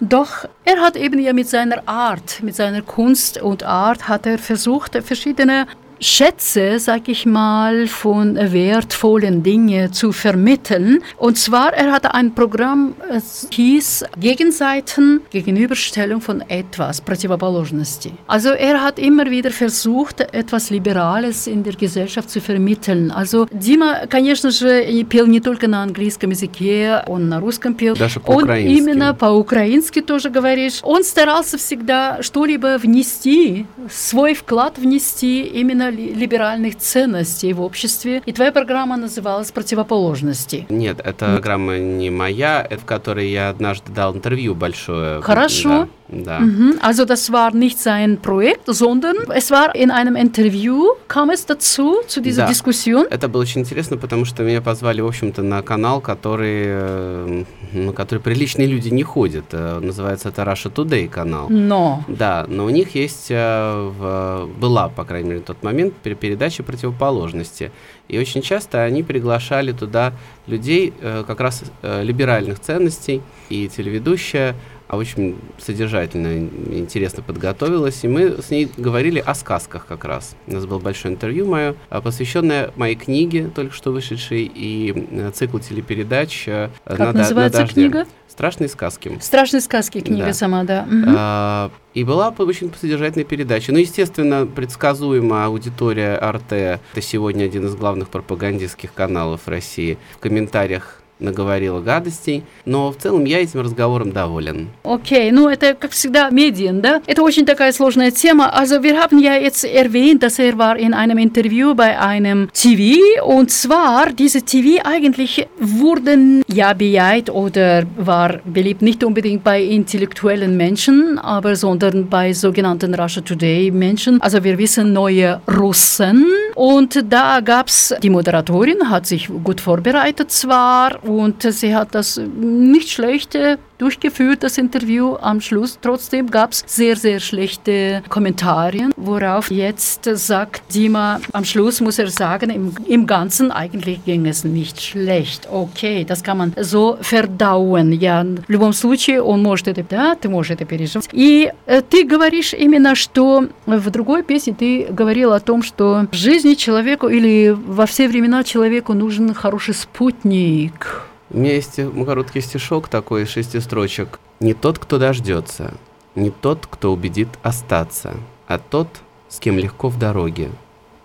Doch 0.00 0.48
er 0.64 0.80
hat 0.80 0.96
eben 0.96 1.18
ja 1.20 1.32
mit 1.32 1.48
seiner 1.48 1.86
Art, 1.86 2.42
mit 2.42 2.56
seiner 2.56 2.82
Kunst 2.82 3.40
und 3.40 3.62
Art 3.62 4.08
hat 4.08 4.26
er 4.26 4.38
versucht, 4.38 4.96
verschiedene 5.02 5.66
Schätze, 6.00 6.78
sag 6.80 7.08
ich 7.08 7.24
mal, 7.24 7.86
von 7.86 8.34
wertvollen 8.36 9.42
Dingen 9.42 9.92
zu 9.92 10.12
vermitteln. 10.12 10.98
Und 11.16 11.38
zwar, 11.38 11.72
er 11.72 11.92
hatte 11.92 12.12
ein 12.12 12.34
Programm, 12.34 12.94
es 13.08 13.46
hieß 13.50 14.04
Gegenseiten, 14.20 15.22
Gegenüberstellung 15.30 16.20
von 16.20 16.42
etwas, 16.48 17.00
Противоположности. 17.00 18.12
Also 18.26 18.50
er 18.50 18.82
hat 18.82 18.98
immer 18.98 19.30
wieder 19.30 19.50
versucht, 19.50 20.20
etwas 20.20 20.68
Liberales 20.70 21.46
in 21.46 21.62
der 21.62 21.74
Gesellschaft 21.74 22.28
zu 22.28 22.40
vermitteln. 22.40 23.10
Also 23.10 23.46
Дима, 23.50 24.06
конечно 24.08 24.50
же, 24.50 24.84
пел 25.08 25.26
не 25.26 25.40
только 25.40 25.68
на 25.68 25.82
английском 25.82 26.30
языке, 26.30 27.02
он 27.06 27.28
на 27.28 27.40
русском 27.40 27.74
пел. 27.74 27.94
Даже 27.96 28.20
Он 28.26 28.40
по-украински. 28.40 28.78
именно 28.78 29.14
по-украински 29.14 30.02
тоже 30.02 30.28
говоришь. 30.28 30.80
Он 30.82 31.02
старался 31.04 31.56
всегда 31.56 32.20
что-либо 32.20 32.76
внести, 32.78 33.64
свой 33.88 34.34
вклад 34.34 34.76
внести 34.76 35.42
именно 35.42 35.87
ли- 35.89 36.13
либеральных 36.13 36.77
ценностей 36.77 37.53
в 37.53 37.61
обществе. 37.61 38.21
И 38.25 38.31
твоя 38.31 38.51
программа 38.51 38.97
называлась 38.97 39.51
«Противоположности». 39.51 40.65
Нет, 40.69 40.99
эта 41.03 41.25
программа 41.33 41.77
не 41.77 42.09
моя, 42.09 42.67
в 42.69 42.85
которой 42.85 43.29
я 43.29 43.49
однажды 43.49 43.91
дал 43.91 44.15
интервью 44.15 44.55
большое. 44.55 45.21
Хорошо. 45.21 45.69
Да. 45.69 45.87
Mhm, 46.11 46.79
also 46.81 47.05
das 47.05 47.31
war 47.31 47.53
nicht 47.53 47.77
sein 47.79 48.17
Projekt, 48.17 48.61
sondern 48.65 49.15
es 49.35 49.51
war 49.51 49.75
in 49.75 49.91
einem 49.91 50.15
Interview, 50.15 50.83
kam 51.07 51.29
es 51.29 51.45
dazu, 51.45 51.97
zu 52.07 52.19
dieser 52.21 52.43
Да. 52.43 52.47
Diskussion? 52.49 53.05
Это 53.11 53.27
было 53.27 53.41
очень 53.41 53.61
интересно, 53.61 53.97
потому 53.97 54.25
что 54.25 54.43
меня 54.43 54.61
позвали, 54.61 55.01
в 55.01 55.07
общем-то, 55.07 55.43
на 55.43 55.61
канал, 55.61 56.01
который, 56.01 56.63
э, 56.65 57.43
на 57.73 57.93
который 57.93 58.19
приличные 58.19 58.67
люди 58.67 58.89
не 58.89 59.03
ходят. 59.03 59.45
Э, 59.51 59.79
Называется 59.79 60.29
это 60.29 60.41
Russia 60.43 60.71
Today 60.73 61.07
канал. 61.07 61.47
No. 61.49 61.99
Да, 62.07 62.45
но 62.47 62.65
у 62.65 62.69
них 62.69 62.95
есть, 62.95 63.27
э, 63.29 64.45
была, 64.59 64.89
по 64.89 65.03
крайней 65.05 65.29
мере, 65.29 65.39
на 65.41 65.45
тот 65.45 65.63
момент, 65.63 65.93
пер- 66.03 66.15
передача 66.15 66.63
противоположности. 66.63 67.71
И 68.07 68.17
очень 68.17 68.41
часто 68.41 68.83
они 68.83 69.03
приглашали 69.03 69.71
туда 69.71 70.13
людей 70.47 70.91
как 71.27 71.39
раз 71.39 71.63
либеральных 72.01 72.59
ценностей. 72.59 73.21
И 73.49 73.67
телеведущая 73.67 74.55
а 74.89 74.97
очень 74.97 75.37
содержательно 75.59 76.49
интересно 76.71 77.21
подготовилась. 77.21 78.03
И 78.03 78.07
мы 78.07 78.41
с 78.41 78.49
ней 78.49 78.69
говорили 78.75 79.19
о 79.19 79.35
сказках 79.35 79.85
как 79.85 80.03
раз. 80.03 80.35
У 80.47 80.53
нас 80.53 80.65
было 80.65 80.79
большое 80.79 81.13
интервью 81.13 81.45
мое, 81.45 81.75
а, 81.89 82.01
посвященное 82.01 82.71
моей 82.75 82.95
книге, 82.95 83.51
только 83.53 83.73
что 83.73 83.91
вышедшей, 83.91 84.51
и 84.53 85.07
э, 85.11 85.31
циклу 85.31 85.59
телепередач 85.59 86.45
э, 86.47 86.69
Как 86.85 86.97
«На 86.97 87.11
называется 87.13 87.61
на 87.61 87.65
дожде». 87.67 87.81
книга? 87.81 88.07
«Страшные 88.27 88.67
сказки». 88.67 89.15
Страшные 89.21 89.61
сказки 89.61 90.01
книга 90.01 90.25
Да. 90.27 90.33
сама, 90.33 90.63
да. 90.63 90.87
А, 91.07 91.71
И 91.93 92.03
была 92.03 92.29
очень 92.37 92.71
содержательная 92.79 93.25
передача. 93.25 93.71
Ну, 93.71 93.77
естественно, 93.77 94.47
предсказуемо 94.47 95.45
аудитория 95.45 96.15
РТ, 96.17 96.51
это 96.51 97.01
сегодня 97.01 97.43
один 97.45 97.65
из 97.65 97.75
главных 97.75 98.09
пропагандистских 98.09 98.93
каналов 98.93 99.47
России, 99.47 99.97
в 100.15 100.17
комментариях 100.17 100.98
наговорила 101.18 101.80
гадостей, 101.80 102.44
но 102.64 102.90
в 102.90 102.96
целом 102.96 103.24
я 103.24 103.42
этим 103.42 103.60
разговором 103.60 104.12
доволен. 104.12 104.68
Okay, 104.82 105.30
ну 105.30 105.48
это, 105.48 105.74
как 105.74 105.92
всегда, 105.92 106.30
Medien, 106.30 106.80
да? 106.80 107.00
Это 107.06 107.22
очень 107.22 107.46
такая 107.46 107.72
сложная 107.72 108.10
тема. 108.10 108.50
Also 108.50 108.82
wir 108.82 109.00
haben 109.00 109.18
ja 109.18 109.34
jetzt 109.34 109.64
erwähnt, 109.64 110.22
dass 110.22 110.38
er 110.38 110.58
war 110.58 110.76
in 110.76 110.92
einem 110.92 111.18
Interview 111.18 111.74
bei 111.74 111.98
einem 111.98 112.48
TV 112.52 113.24
und 113.24 113.50
zwar, 113.50 114.12
diese 114.12 114.42
TV 114.42 114.82
eigentlich 114.84 115.46
wurden 115.58 116.42
ja 116.48 116.72
bejaht 116.72 117.30
oder 117.30 117.84
war 117.96 118.40
beliebt 118.44 118.82
nicht 118.82 119.04
unbedingt 119.04 119.44
bei 119.44 119.62
intellektuellen 119.62 120.56
Menschen, 120.56 121.18
aber 121.18 121.56
sondern 121.56 122.08
bei 122.08 122.32
sogenannten 122.32 122.94
Russia 122.94 123.22
Today 123.22 123.70
Menschen. 123.70 124.20
Also 124.20 124.42
wir 124.42 124.58
wissen 124.58 124.92
neue 124.92 125.40
Russen 125.48 126.26
und 126.54 127.04
da 127.08 127.40
gab's 127.40 127.94
die 128.02 128.10
Moderatorin, 128.10 128.90
hat 128.90 129.06
sich 129.06 129.28
gut 129.42 129.60
vorbereitet 129.60 130.30
zwar 130.30 130.98
und 131.09 131.43
sie 131.43 131.75
hat 131.75 131.95
das 131.95 132.17
nicht 132.17 132.89
schlecht 132.89 133.35
äh, 133.35 133.57
durchgeführt, 133.78 134.42
das 134.42 134.58
Interview 134.58 135.16
am 135.20 135.40
Schluss. 135.40 135.78
Trotzdem 135.80 136.30
gab's 136.30 136.64
sehr, 136.66 136.96
sehr 136.96 137.20
schlechte 137.20 138.02
Kommentare, 138.08 138.90
worauf 138.96 139.50
jetzt 139.50 140.06
äh, 140.06 140.16
sagt 140.16 140.74
Dima, 140.74 141.20
am 141.32 141.44
Schluss 141.44 141.80
muss 141.80 141.98
er 141.98 142.08
sagen, 142.08 142.50
im, 142.50 142.72
im 142.86 143.06
Ganzen 143.06 143.50
eigentlich 143.50 144.04
ging 144.04 144.26
es 144.26 144.44
nicht 144.44 144.80
schlecht. 144.80 145.48
Окей, 145.52 146.04
das 146.04 146.22
kann 146.22 146.38
man 146.38 146.52
so 146.60 146.96
verdauen. 147.00 147.92
Я 147.92 148.24
в 148.24 148.50
любом 148.50 148.72
случае, 148.72 149.22
он 149.22 149.42
может 149.42 149.68
это, 149.68 149.84
да, 149.88 150.14
ты 150.14 150.28
можешь 150.28 150.52
это 150.52 150.64
пережить. 150.64 151.08
И 151.12 151.50
э, 151.66 151.82
ты 151.82 152.04
говоришь 152.04 152.54
именно, 152.54 152.94
что 152.94 153.48
в 153.66 153.90
другой 153.90 154.22
песне 154.22 154.54
ты 154.58 154.86
говорил 154.90 155.32
о 155.32 155.40
том, 155.40 155.62
что 155.62 156.06
в 156.10 156.14
жизни 156.14 156.54
человеку 156.54 157.08
или 157.08 157.50
во 157.50 157.86
все 157.86 158.08
времена 158.08 158.44
человеку 158.44 158.94
нужен 158.94 159.34
хороший 159.34 159.74
спутник. 159.74 161.04
У 161.31 161.37
меня 161.37 161.53
есть 161.53 161.79
короткий 162.05 162.41
стишок 162.41 162.87
такой 162.87 163.25
шести 163.25 163.59
строчек. 163.59 164.19
«Не 164.39 164.53
тот, 164.55 164.79
кто 164.79 164.97
дождется, 164.97 165.75
не 166.15 166.31
тот, 166.31 166.65
кто 166.65 166.91
убедит 166.91 167.29
остаться, 167.43 168.15
а 168.47 168.57
тот, 168.57 168.87
с 169.27 169.39
кем 169.39 169.59
легко 169.59 169.89
в 169.89 169.99
дороге. 169.99 170.49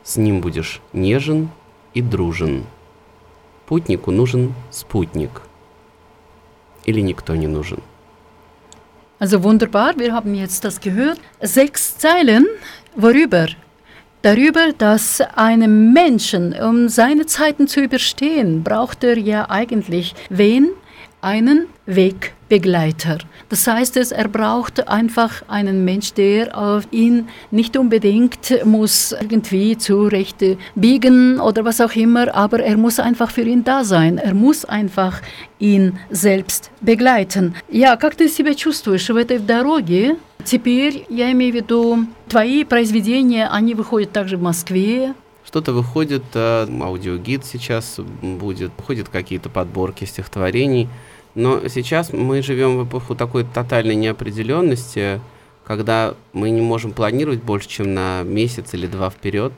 С 0.02 0.16
ним 0.16 0.40
будешь 0.40 0.80
нежен 0.94 1.50
и 1.92 2.00
дружен. 2.00 2.64
Путнику 3.66 4.10
нужен 4.12 4.54
спутник. 4.70 5.42
Или 6.84 7.00
никто 7.00 7.34
не 7.34 7.46
нужен». 7.46 7.82
Also 9.20 9.42
wunderbar, 9.42 9.96
wir 9.96 10.12
haben 10.12 10.34
jetzt 10.34 10.64
das 10.64 10.80
gehört. 10.80 11.18
Sechs 11.40 11.98
Zeilen, 11.98 12.46
worüber? 12.96 13.48
Darüber, 14.23 14.73
dass 14.77 15.21
einem 15.36 15.93
Menschen, 15.93 16.53
um 16.53 16.89
seine 16.89 17.25
Zeiten 17.25 17.67
zu 17.67 17.80
überstehen, 17.80 18.63
braucht 18.63 19.01
er 19.05 19.17
ja 19.17 19.49
eigentlich 19.49 20.13
wen? 20.30 20.71
Einen 21.21 21.67
Wegbegleiter. 21.86 23.19
Das 23.47 23.65
heißt, 23.65 23.97
es, 23.97 24.11
er 24.11 24.27
braucht 24.27 24.88
einfach 24.88 25.43
einen 25.47 25.86
Mensch, 25.86 26.13
der 26.13 26.57
auf 26.57 26.88
ihn 26.91 27.27
nicht 27.51 27.77
unbedingt 27.77 28.65
muss 28.65 29.13
irgendwie 29.13 29.77
zurecht 29.77 30.43
biegen 30.75 31.39
oder 31.39 31.63
was 31.65 31.82
auch 31.82 31.93
immer, 31.95 32.34
aber 32.36 32.59
er 32.61 32.77
muss 32.77 32.99
einfach 32.99 33.32
für 33.32 33.41
ihn 33.41 33.63
da 33.63 33.84
sein. 33.84 34.17
Er 34.17 34.34
muss 34.34 34.65
einfach 34.65 35.21
ihn 35.59 35.97
selbst 36.09 36.71
begleiten. 36.82 37.55
Ja, 37.69 37.95
как 37.95 38.15
ты 38.15 38.27
себя 38.27 38.53
чувствуешь 38.53 39.09
в 39.09 39.17
этой 39.17 39.39
дороге? 39.39 40.15
Теперь, 40.45 41.07
я 41.09 41.32
имею 41.32 41.53
в 41.53 41.57
виду, 41.57 42.07
твои 42.28 42.64
произведения, 42.64 43.49
они 43.49 43.74
выходят 43.74 44.12
также 44.12 44.36
в 44.36 44.42
Москве. 44.42 45.14
Что-то 45.45 45.72
выходит, 45.72 46.24
э, 46.34 46.66
аудиогид 46.82 47.45
сейчас 47.45 47.99
будет, 48.22 48.72
выходят 48.76 49.09
какие-то 49.09 49.49
подборки 49.49 50.05
стихотворений. 50.05 50.88
Но 51.34 51.66
сейчас 51.68 52.12
мы 52.12 52.42
живем 52.42 52.78
в 52.78 52.86
эпоху 52.86 53.14
такой 53.14 53.45
тотальной 53.45 53.95
неопределенности, 53.95 55.20
когда 55.64 56.14
мы 56.32 56.51
не 56.51 56.61
можем 56.61 56.92
планировать 56.92 57.42
больше, 57.42 57.68
чем 57.68 57.95
на 57.95 58.22
месяц 58.22 58.74
или 58.74 58.86
два 58.86 59.11
вперед, 59.11 59.53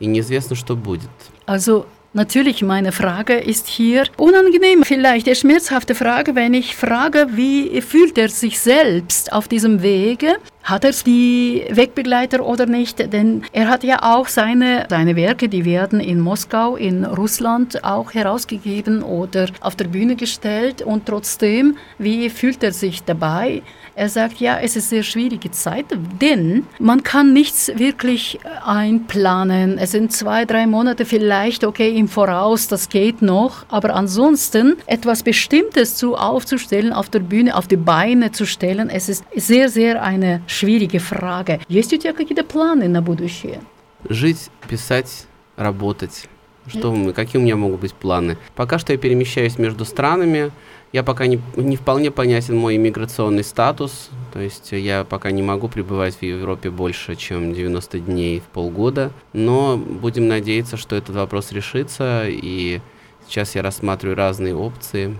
и 0.00 0.06
неизвестно, 0.06 0.56
что 0.56 0.74
будет. 0.74 1.10
Also 1.46 1.86
natürlich, 2.14 2.62
meine 2.62 2.92
Frage 2.92 3.34
ist 3.34 3.66
hier 3.66 4.04
unangenehm, 4.16 4.82
vielleicht 4.84 5.26
eine 5.26 5.36
schmerzhafte 5.36 5.94
Frage, 5.94 6.34
wenn 6.34 6.54
ich 6.54 6.76
frage, 6.76 7.26
wie 7.32 7.80
fühlt 7.80 8.16
er 8.18 8.28
sich 8.28 8.60
selbst 8.60 9.32
auf 9.32 9.48
diesem 9.48 9.82
Wege? 9.82 10.36
Hat 10.62 10.84
er 10.84 10.92
die 10.92 11.66
Wegbegleiter 11.68 12.44
oder 12.44 12.64
nicht? 12.64 13.12
Denn 13.12 13.42
er 13.52 13.68
hat 13.68 13.84
ja 13.84 13.98
auch 14.02 14.28
seine, 14.28 14.86
seine 14.88 15.14
Werke, 15.14 15.50
die 15.50 15.66
werden 15.66 16.00
in 16.00 16.20
Moskau, 16.20 16.76
in 16.76 17.04
Russland 17.04 17.84
auch 17.84 18.14
herausgegeben 18.14 19.02
oder 19.02 19.48
auf 19.60 19.76
der 19.76 19.88
Bühne 19.88 20.16
gestellt. 20.16 20.80
Und 20.80 21.04
trotzdem, 21.04 21.76
wie 21.98 22.30
fühlt 22.30 22.62
er 22.62 22.72
sich 22.72 23.04
dabei? 23.04 23.60
Er 23.95 24.07
sagt, 24.07 24.39
ja, 24.39 24.57
es 24.59 24.77
ist 24.77 24.93
eine 24.93 25.01
sehr 25.01 25.03
schwierige 25.03 25.51
Zeit, 25.51 25.85
denn 26.21 26.65
man 26.79 27.03
kann 27.03 27.33
nichts 27.33 27.69
wirklich 27.75 28.39
einplanen. 28.65 29.77
Es 29.77 29.91
sind 29.91 30.13
zwei, 30.13 30.45
drei 30.45 30.67
Monate 30.67 31.03
vielleicht, 31.05 31.63
okay, 31.65 31.89
im 31.97 32.07
Voraus, 32.07 32.67
das 32.67 32.87
geht 32.87 33.21
noch. 33.21 33.65
Aber 33.67 33.93
ansonsten 33.95 34.77
etwas 34.85 35.23
Bestimmtes 35.23 35.95
zu 35.95 36.15
aufzustellen, 36.15 36.93
auf 36.93 37.09
der 37.09 37.19
Bühne, 37.19 37.55
auf 37.57 37.67
die 37.67 37.75
Beine 37.77 38.31
zu 38.31 38.45
stellen, 38.45 38.89
es 38.89 39.09
ist 39.09 39.23
sehr, 39.35 39.67
sehr 39.69 40.01
eine 40.01 40.41
schwierige 40.47 40.99
Frage. 41.01 41.59
Есть 41.67 41.91
у 41.93 41.97
тебя 41.97 42.13
какие-то 42.13 42.43
планы 42.43 42.87
на 42.87 43.01
будущее? 43.01 43.59
Жить, 44.07 44.49
писать, 44.69 45.25
работать. 45.57 46.29
Что, 46.67 46.93
мы- 46.93 47.13
какие 47.13 47.41
у 47.41 47.43
меня 47.43 47.55
могут 47.57 47.81
быть 47.81 47.93
планы? 47.93 48.37
Пока 48.55 48.79
что 48.79 48.93
я 48.93 48.99
перемещаюсь 48.99 49.57
между 49.57 49.83
странами. 49.85 50.51
Я 50.94 51.02
пока 51.02 51.26
не, 51.26 51.40
не 51.56 51.74
вполне 51.74 52.12
понятен 52.12 52.56
мой 52.56 52.76
иммиграционный 52.76 53.42
статус. 53.42 54.10
То 54.32 54.38
есть 54.38 54.70
я 54.70 55.02
пока 55.02 55.32
не 55.32 55.42
могу 55.42 55.66
пребывать 55.66 56.14
в 56.14 56.22
Европе 56.22 56.70
больше, 56.70 57.16
чем 57.16 57.52
90 57.52 57.98
дней 57.98 58.38
в 58.38 58.44
полгода. 58.44 59.10
Но 59.32 59.76
будем 59.76 60.28
надеяться, 60.28 60.76
что 60.76 60.94
этот 60.94 61.16
вопрос 61.16 61.50
решится. 61.50 62.26
И 62.28 62.80
сейчас 63.26 63.56
я 63.56 63.62
рассматриваю 63.62 64.16
разные 64.16 64.54
опции. 64.54 65.18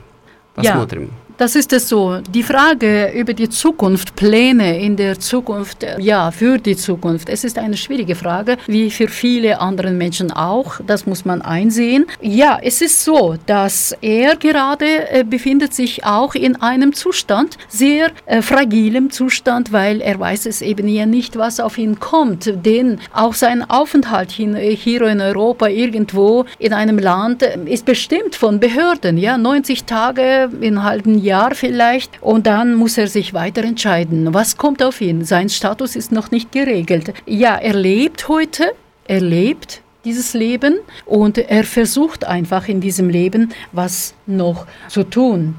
Посмотрим. 0.55 1.11
Das 1.37 1.57
ist 1.57 1.72
es 1.72 1.89
so. 1.89 2.20
Die 2.30 2.45
Frage 2.45 3.11
über 3.12 3.35
die 3.35 3.49
Zukunft, 3.49 4.14
Pläne 4.14 4.78
in 4.78 4.95
der 4.95 5.18
Zukunft, 5.18 5.82
äh, 5.82 6.01
ja, 6.01 6.30
für 6.30 6.59
die 6.59 6.76
Zukunft, 6.76 7.28
es 7.28 7.43
ist 7.43 7.59
eine 7.59 7.76
schwierige 7.76 8.14
Frage, 8.14 8.57
wie 8.68 8.89
für 8.89 9.09
viele 9.09 9.61
andere 9.61 9.91
Menschen 9.91 10.30
auch. 10.30 10.80
Das 10.87 11.07
muss 11.07 11.24
man 11.24 11.43
einsehen. 11.43 12.07
Ja, 12.20 12.61
es 12.62 12.80
ist 12.80 13.05
so, 13.05 13.35
dass 13.47 13.97
er 14.01 14.37
gerade 14.37 15.11
äh, 15.11 15.24
befindet 15.24 15.74
sich 15.74 16.05
auch 16.05 16.37
in 16.37 16.55
einem 16.62 16.93
Zustand, 16.93 17.59
sehr 17.66 18.12
äh, 18.26 18.41
fragilem 18.41 19.11
Zustand, 19.11 19.72
weil 19.72 20.03
er 20.03 20.20
weiß 20.20 20.47
es 20.47 20.62
eben 20.62 20.87
ja 20.87 21.05
nicht, 21.05 21.37
was 21.37 21.59
auf 21.59 21.78
ihn 21.78 21.99
kommt. 21.99 22.64
Denn 22.64 23.01
auch 23.12 23.35
sein 23.35 23.68
Aufenthalt 23.68 24.30
hin, 24.30 24.55
äh, 24.55 24.76
hier 24.76 25.03
in 25.03 25.20
Europa 25.20 25.66
irgendwo 25.66 26.45
in 26.61 26.72
einem 26.72 27.01
Land 27.01 27.43
äh, 27.43 27.59
ist 27.64 27.87
bestimmt 27.87 28.37
von 28.37 28.61
Behörden. 28.61 29.18
Ja, 29.18 29.37
90 29.37 29.82
Tage 29.82 30.49
in 30.61 30.78
einem 30.78 30.85
halben 30.85 31.24
Jahr 31.24 31.56
vielleicht 31.56 32.22
und 32.22 32.48
dann 32.48 32.76
muss 32.76 32.98
er 32.98 33.08
sich 33.08 33.34
weiter 33.34 33.64
entscheiden. 33.64 34.34
Was 34.34 34.58
kommt 34.58 34.84
auf 34.84 35.02
ihn? 35.02 35.24
Sein 35.26 35.50
Status 35.50 35.96
ist 35.96 36.12
noch 36.12 36.32
nicht 36.32 36.52
geregelt. 36.52 37.14
Ja, 37.26 37.56
er 37.56 37.74
lebt 37.74 38.28
heute, 38.28 38.72
er 39.06 39.22
lebt 39.22 39.82
dieses 40.06 40.34
Leben 40.34 40.80
und 41.06 41.38
er 41.38 41.64
versucht 41.64 42.26
einfach 42.26 42.68
in 42.68 42.82
diesem 42.82 43.10
Leben 43.10 43.50
was 43.72 44.14
noch 44.26 44.66
zu 44.88 45.04
tun. 45.04 45.56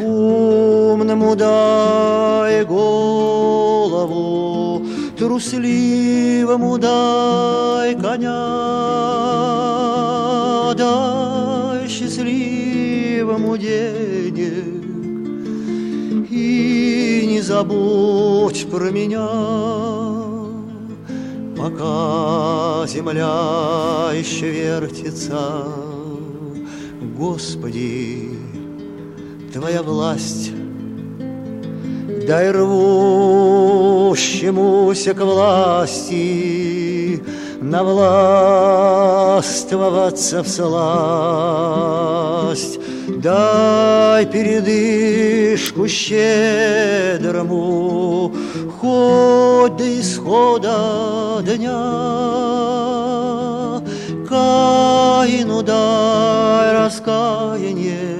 Умному 0.00 1.34
дай 1.34 2.64
голову, 2.64 4.06
трусливому 5.18 6.78
дай 6.78 7.96
коня, 7.96 8.54
дай 10.78 11.88
счастливому 11.88 13.56
денег 13.56 14.73
и 16.54 17.26
не 17.26 17.40
забудь 17.40 18.68
про 18.70 18.90
меня, 18.90 19.26
пока 21.56 22.86
земля 22.86 24.10
еще 24.14 24.50
вертится. 24.50 25.64
Господи, 27.16 28.30
Твоя 29.52 29.82
власть 29.82 30.52
Дай 32.26 32.50
рвущемуся 32.50 35.12
к 35.14 35.20
власти 35.20 37.22
Навластвоваться 37.60 40.42
в 40.42 40.48
сласть. 40.48 40.74
Дай 43.08 44.26
передышку 44.26 45.88
щедрому 45.88 47.54
Хоть 48.80 49.76
до 49.76 50.00
исхода 50.00 51.42
дня. 51.42 51.80
Каину 54.28 55.62
дай 55.62 56.72
раскаяние 56.72 58.16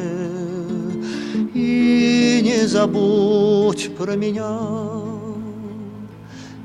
И 1.54 2.40
не 2.42 2.66
забудь 2.66 3.90
про 3.96 4.16
меня. 4.16 4.58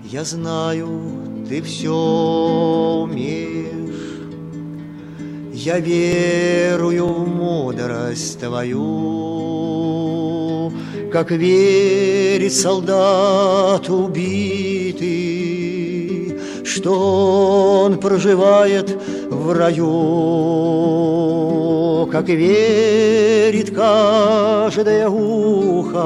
Я 0.04 0.24
знаю, 0.26 0.90
ты 1.48 1.62
все 1.62 1.94
умеешь 3.04 3.99
я 5.60 5.80
верую 5.80 7.08
в 7.08 7.28
мудрость 7.28 8.40
твою, 8.40 8.72
Как 11.12 11.32
верит 11.32 12.54
солдат 12.54 13.90
убитый, 13.90 15.10
Что 16.64 17.84
он 17.84 18.00
проживает 18.00 18.98
в 19.30 19.52
раю, 19.52 19.90
Как 22.10 22.30
верит 22.30 23.76
каждое 23.76 25.10
ухо 25.10 26.00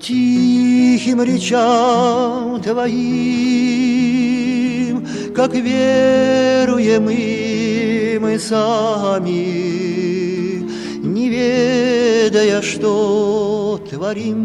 Тихим 0.00 1.22
речам 1.22 2.62
твоим, 2.62 4.23
Как 5.34 5.52
веруем 5.52 7.10
и 7.10 8.18
мы 8.20 8.38
сами, 8.38 9.34
не 11.04 11.28
ведая, 11.28 12.62
что 12.62 13.80
творим. 13.90 14.38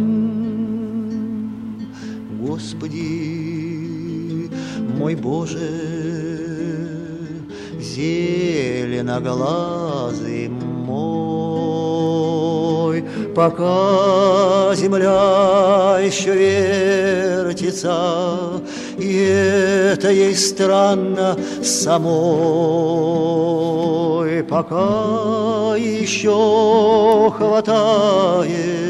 Господи, 2.42 4.50
мой 4.98 5.14
Боже, 5.14 5.70
зеленоглазый 7.80 10.50
мой, 10.50 13.04
пока 13.36 14.74
земля 14.76 16.00
еще 16.04 16.34
вертится, 16.34 18.60
и 19.00 19.16
это 19.94 20.12
ей 20.12 20.36
странно 20.36 21.38
самой, 21.64 22.20
пока 24.44 25.76
еще 25.78 27.32
хватает 27.36 28.90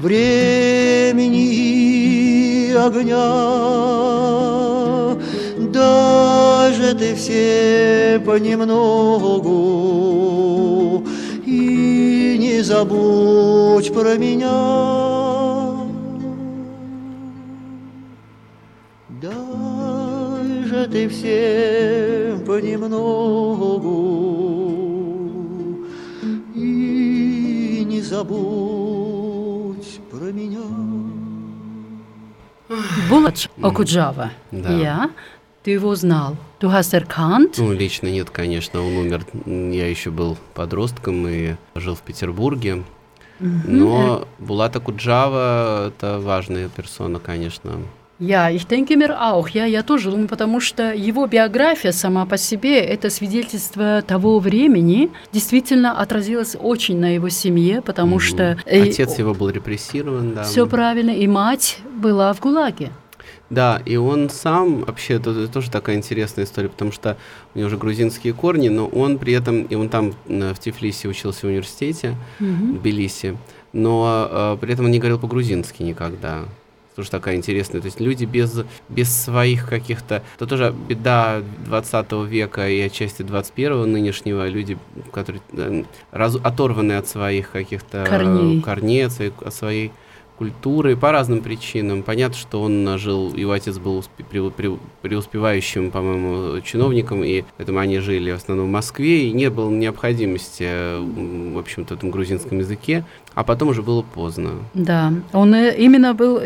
времени 0.00 1.48
и 2.68 2.72
огня. 2.72 3.58
Даже 5.58 6.94
ты 6.94 7.14
все 7.14 8.20
понемногу 8.24 9.54
и 11.46 12.36
не 12.38 12.62
забудь 12.62 13.92
про 13.92 14.16
меня. 14.16 15.27
Же 20.78 20.86
ты 20.86 21.08
всем 21.08 22.44
понемногу 22.44 23.88
и 26.54 27.84
не 27.84 28.00
забудь 28.00 29.98
про 30.08 30.30
меня. 30.30 30.62
Булач 33.10 33.48
Окуджава. 33.60 34.30
Да. 34.52 34.70
Ja, 34.70 35.10
ты 35.64 35.72
его 35.72 35.96
знал. 35.96 36.36
Du 36.60 36.70
hast 36.70 36.94
erkannt. 36.94 37.56
Ну, 37.58 37.72
лично 37.72 38.06
нет, 38.06 38.30
конечно, 38.30 38.80
он 38.80 38.98
умер. 38.98 39.26
Я 39.46 39.88
еще 39.88 40.12
был 40.12 40.38
подростком 40.54 41.26
и 41.26 41.56
жил 41.74 41.96
в 41.96 42.02
Петербурге. 42.02 42.84
Но 43.40 44.28
Булата 44.38 44.78
Куджава– 44.78 45.88
это 45.90 46.20
важная 46.20 46.68
персона, 46.68 47.18
конечно. 47.18 47.80
Ja, 48.20 48.50
ich 48.50 48.66
denke 48.66 48.96
mir 48.96 49.20
auch. 49.20 49.48
Ja, 49.48 49.64
я 49.64 49.84
тоже 49.84 50.10
думаю, 50.10 50.26
потому 50.26 50.58
что 50.58 50.92
его 50.92 51.26
биография 51.28 51.92
сама 51.92 52.26
по 52.26 52.36
себе– 52.36 52.80
это 52.80 53.10
свидетельство 53.10 54.02
того 54.02 54.40
времени, 54.40 55.10
действительно 55.32 56.00
отразилось 56.00 56.56
очень 56.58 56.98
на 56.98 57.14
его 57.14 57.28
семье, 57.28 57.80
потому 57.80 58.16
Мгм. 58.16 58.20
что… 58.20 58.56
э, 58.66 58.82
Отец 58.88 59.18
его 59.20 59.34
был 59.34 59.50
репрессирован, 59.50 60.34
да. 60.34 60.42
Все 60.42 60.66
правильно, 60.66 61.10
и 61.12 61.28
мать 61.28 61.78
была 61.94 62.32
в 62.32 62.40
ГУЛАГе. 62.40 62.90
Да, 63.50 63.80
и 63.86 63.96
он 63.96 64.28
сам, 64.30 64.80
вообще, 64.84 65.14
это, 65.14 65.30
это 65.30 65.48
тоже 65.52 65.70
такая 65.70 65.96
интересная 65.96 66.44
история, 66.44 66.68
потому 66.68 66.90
что 66.92 67.16
у 67.54 67.58
него 67.58 67.68
же 67.70 67.76
грузинские 67.78 68.32
корни, 68.34 68.68
но 68.68 68.86
он 68.88 69.18
при 69.18 69.32
этом, 69.32 69.62
и 69.62 69.74
он 69.76 69.88
там 69.88 70.14
э, 70.28 70.52
в 70.54 70.58
Тифлисе 70.58 71.06
учился 71.08 71.46
в 71.46 71.50
университете, 71.50 72.16
в 72.40 72.78
Тбилиси, 72.80 73.36
но 73.72 74.28
э, 74.28 74.56
при 74.60 74.72
этом 74.72 74.86
он 74.86 74.90
не 74.90 74.98
говорил 74.98 75.20
по-грузински 75.20 75.82
никогда. 75.84 76.40
Тоже 76.98 77.10
такая 77.10 77.36
интересная. 77.36 77.80
То 77.80 77.86
есть 77.86 78.00
люди 78.00 78.24
без, 78.24 78.60
без 78.88 79.16
своих 79.16 79.68
каких-то... 79.68 80.24
Это 80.34 80.46
тоже 80.48 80.74
беда 80.88 81.42
20 81.66 82.12
века 82.28 82.68
и 82.68 82.80
отчасти 82.80 83.22
21 83.22 83.92
нынешнего. 83.92 84.48
Люди, 84.48 84.76
которые 85.12 85.40
э, 85.52 85.84
раз- 86.10 86.40
оторваны 86.42 86.94
от 86.94 87.06
своих 87.06 87.52
каких-то 87.52 88.04
Корней. 88.04 88.60
корней 88.60 89.06
от 89.06 89.12
своей, 89.12 89.32
от 89.40 89.54
своей 89.54 89.92
культуры 90.38 90.96
по 90.96 91.12
разным 91.12 91.40
причинам. 91.40 92.02
Понятно, 92.02 92.36
что 92.36 92.62
он 92.62 92.98
жил, 92.98 93.32
его 93.32 93.52
отец 93.52 93.78
был 93.78 94.00
успе- 94.00 94.78
преуспевающим, 95.02 95.92
по-моему, 95.92 96.60
чиновником, 96.62 97.22
и 97.22 97.44
поэтому 97.56 97.78
они 97.78 97.98
жили 98.00 98.32
в 98.32 98.36
основном 98.36 98.66
в 98.68 98.70
Москве, 98.72 99.28
и 99.28 99.32
не 99.32 99.50
было 99.50 99.70
необходимости, 99.70 100.64
э, 100.66 101.52
в 101.54 101.58
общем-то, 101.58 101.94
в 101.94 101.98
этом 101.98 102.10
грузинском 102.10 102.58
языке, 102.58 103.04
а 103.34 103.44
потом 103.44 103.68
уже 103.68 103.82
было 103.82 104.02
поздно. 104.02 104.50
Да, 104.74 105.12
он 105.32 105.54
э, 105.54 105.76
именно 105.76 106.12
был 106.14 106.38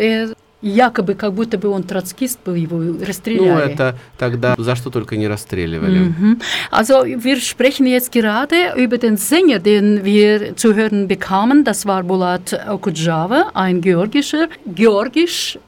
э, 0.63 0.67
якобы, 0.67 1.15
как 1.15 1.33
будто 1.35 1.59
бы 1.59 1.69
он 1.69 1.83
троцкист 1.83 2.39
был, 2.45 2.55
его 2.55 2.81
расстреляли. 3.05 3.49
Ну, 3.49 3.59
это 3.59 3.97
тогда 4.19 4.55
за 4.57 4.77
что 4.77 4.91
только 4.91 5.17
не 5.17 5.29
расстреливали. 5.29 5.99
Mhm. 5.99 6.41
Also 6.71 7.05
wir 7.05 7.41
sprechen 7.41 7.87
jetzt 7.87 8.13
gerade 8.13 8.75
über 8.77 8.99
den 8.99 9.17
Sänger, 9.17 9.59
den 9.59 10.05
wir 10.05 10.57
zu 10.57 10.75
hören 10.75 11.09
bekamen. 11.09 11.65
Das 11.65 11.87
war 11.87 12.03
Bulat 12.03 12.59
Okudjava, 12.69 13.51
ein 13.55 13.81
georgischer, 13.81 14.49
georgisch 14.67 15.59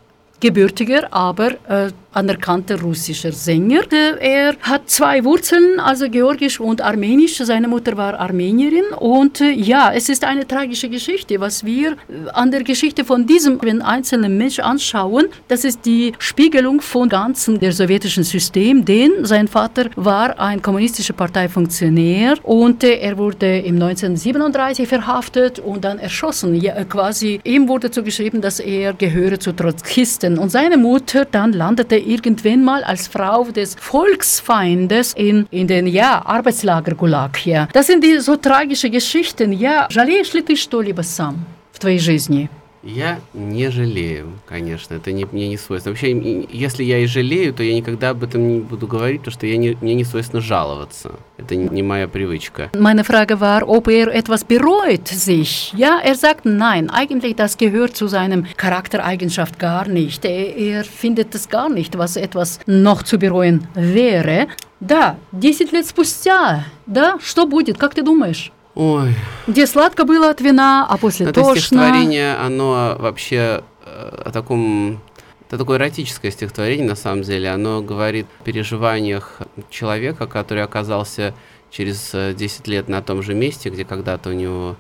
gebürtiger, 0.41 1.13
aber 1.13 1.53
äh, 1.69 1.91
anerkannter 2.15 2.81
russischer 2.81 3.33
Sänger. 3.33 3.83
Er 4.21 4.55
hat 4.63 4.89
zwei 4.89 5.25
Wurzeln, 5.25 5.81
also 5.81 6.09
georgisch 6.09 6.61
und 6.61 6.81
armenisch. 6.81 7.37
Seine 7.39 7.69
Mutter 7.69 7.97
war 7.97 8.19
Armenierin 8.19 8.85
und 8.99 9.41
äh, 9.41 9.51
ja, 9.51 9.93
es 9.93 10.09
ist 10.09 10.25
eine 10.25 10.47
tragische 10.47 10.89
Geschichte, 10.89 11.41
was 11.41 11.65
wir 11.65 11.93
äh, 11.93 12.31
an 12.33 12.51
der 12.51 12.63
Geschichte 12.63 13.05
von 13.05 13.27
diesem 13.27 13.61
einzelnen 13.83 14.39
Mensch 14.39 14.61
anschauen. 14.61 15.27
Das 15.49 15.65
ist 15.65 15.85
die 15.85 16.13
Spiegelung 16.19 16.81
von 16.81 17.09
ganzen 17.09 17.59
der 17.59 17.73
sowjetischen 17.73 18.25
System, 18.25 18.85
denn 18.85 19.25
sein 19.25 19.49
Vater 19.49 19.87
war 19.97 20.39
ein 20.39 20.63
kommunistischer 20.63 21.15
Parteifunktionär 21.15 22.35
und 22.43 22.85
äh, 22.85 22.99
er 22.99 23.19
wurde 23.19 23.59
im 23.59 23.75
1937 23.75 24.89
verhaftet 24.89 25.59
und 25.59 25.85
dann 25.85 25.99
erschossen. 25.99 26.55
Ja, 26.55 26.85
quasi 26.85 27.41
ihm 27.45 27.69
wurde 27.69 27.91
zugeschrieben, 27.91 28.41
dass 28.41 28.61
er 28.61 28.93
gehöre 28.93 29.41
zu 29.41 29.53
Trotzkisten 29.53 30.24
und 30.24 30.50
seine 30.50 30.78
Mutter 30.78 31.26
dann 31.26 31.52
landete 31.52 31.98
irgendwann 31.98 32.64
mal 32.64 32.86
als 32.86 33.10
Frau 33.10 33.44
des 33.44 33.76
Volksfeindes 33.76 35.14
in, 35.14 35.46
in 35.52 35.68
den 35.68 35.88
ja, 35.88 36.26
Arbeitslager 36.26 36.96
Gulag 36.96 37.36
hier. 37.36 37.68
Das 37.74 37.88
sind 37.88 38.02
die 38.02 38.20
so 38.20 38.38
tragische 38.38 38.90
Geschichten. 38.90 39.52
Ja, 39.52 39.88
жалеешь 39.90 40.32
ли 40.34 40.42
ты 40.42 40.56
что-либо 40.56 41.02
сам 41.02 41.46
в 41.74 41.80
твоей 41.80 42.00
жизни? 42.00 42.50
Я 42.85 43.21
не 43.33 43.71
жалею, 43.71 44.33
конечно, 44.47 44.95
это 44.95 45.11
не, 45.11 45.25
мне 45.25 45.49
не 45.49 45.57
свойственно. 45.57 45.93
Вообще, 45.93 46.47
если 46.51 46.85
я 46.85 46.99
и 46.99 47.07
жалею, 47.07 47.55
то 47.55 47.63
я 47.63 47.75
никогда 47.75 48.11
об 48.11 48.23
этом 48.23 48.47
не 48.47 48.61
буду 48.61 48.87
говорить, 48.87 49.21
потому 49.21 49.33
что 49.33 49.47
я 49.47 49.57
не, 49.57 49.77
мне 49.81 49.95
не 49.95 50.05
свойственно 50.05 50.43
жаловаться. 50.43 51.13
Это 51.39 51.57
не 51.57 51.83
моя 51.83 52.09
привычка. 52.09 52.71
Meine 52.75 53.03
Frage 53.05 53.41
war, 53.41 53.65
ob 53.67 53.89
er 53.89 54.09
etwas 54.09 54.45
bereut 54.45 55.09
sich. 55.09 55.73
Ja, 55.75 56.01
er 56.05 56.15
sagt 56.15 56.45
nein. 56.45 56.91
Eigentlich 56.91 57.37
das 57.37 57.57
gehört 57.57 57.97
zu 57.97 58.07
seinem 58.07 58.47
Charaktereigenschaft 58.57 59.59
gar 59.59 59.89
nicht. 59.89 60.25
Er, 60.25 60.55
er 60.57 60.85
findet 60.85 61.35
das 61.35 61.49
gar 61.49 61.71
nicht, 61.71 61.97
was 61.97 62.17
etwas 62.17 62.61
noch 62.67 63.03
zu 63.03 63.19
bereuen 63.19 63.67
wäre. 63.75 64.49
Да, 64.81 65.17
10 65.33 65.73
лет 65.73 65.87
спустя, 65.87 66.65
да, 66.85 67.17
что 67.23 67.47
будет, 67.47 67.79
как 67.79 67.95
ты 67.95 68.03
думаешь? 68.03 68.53
Ой. 68.75 69.15
Где 69.47 69.67
сладко 69.67 70.05
было 70.05 70.31
от 70.31 70.41
вина, 70.41 70.87
а 70.89 70.97
после 70.97 71.27
Это 71.27 71.41
тошно. 71.41 71.61
стихотворение, 71.61 72.35
оно 72.35 72.97
вообще 72.99 73.63
э, 73.85 74.23
о 74.27 74.31
таком... 74.33 75.01
Это 75.47 75.59
такое 75.59 75.79
эротическое 75.79 76.31
стихотворение, 76.33 76.87
на 76.87 76.97
самом 76.97 77.23
деле. 77.23 77.51
Оно 77.51 77.83
говорит 77.83 78.27
о 78.41 78.45
переживаниях 78.45 79.41
человека, 79.71 80.27
который 80.27 80.65
оказался 80.65 81.35
через 81.71 82.11
10 82.13 82.69
э, 82.69 82.71
лет 82.71 82.89
на 82.89 83.03
том 83.03 83.23
же 83.23 83.35
месте, 83.35 83.69
где 83.71 83.85
когда-то 83.85 84.31
у 84.31 84.33
него 84.33 84.77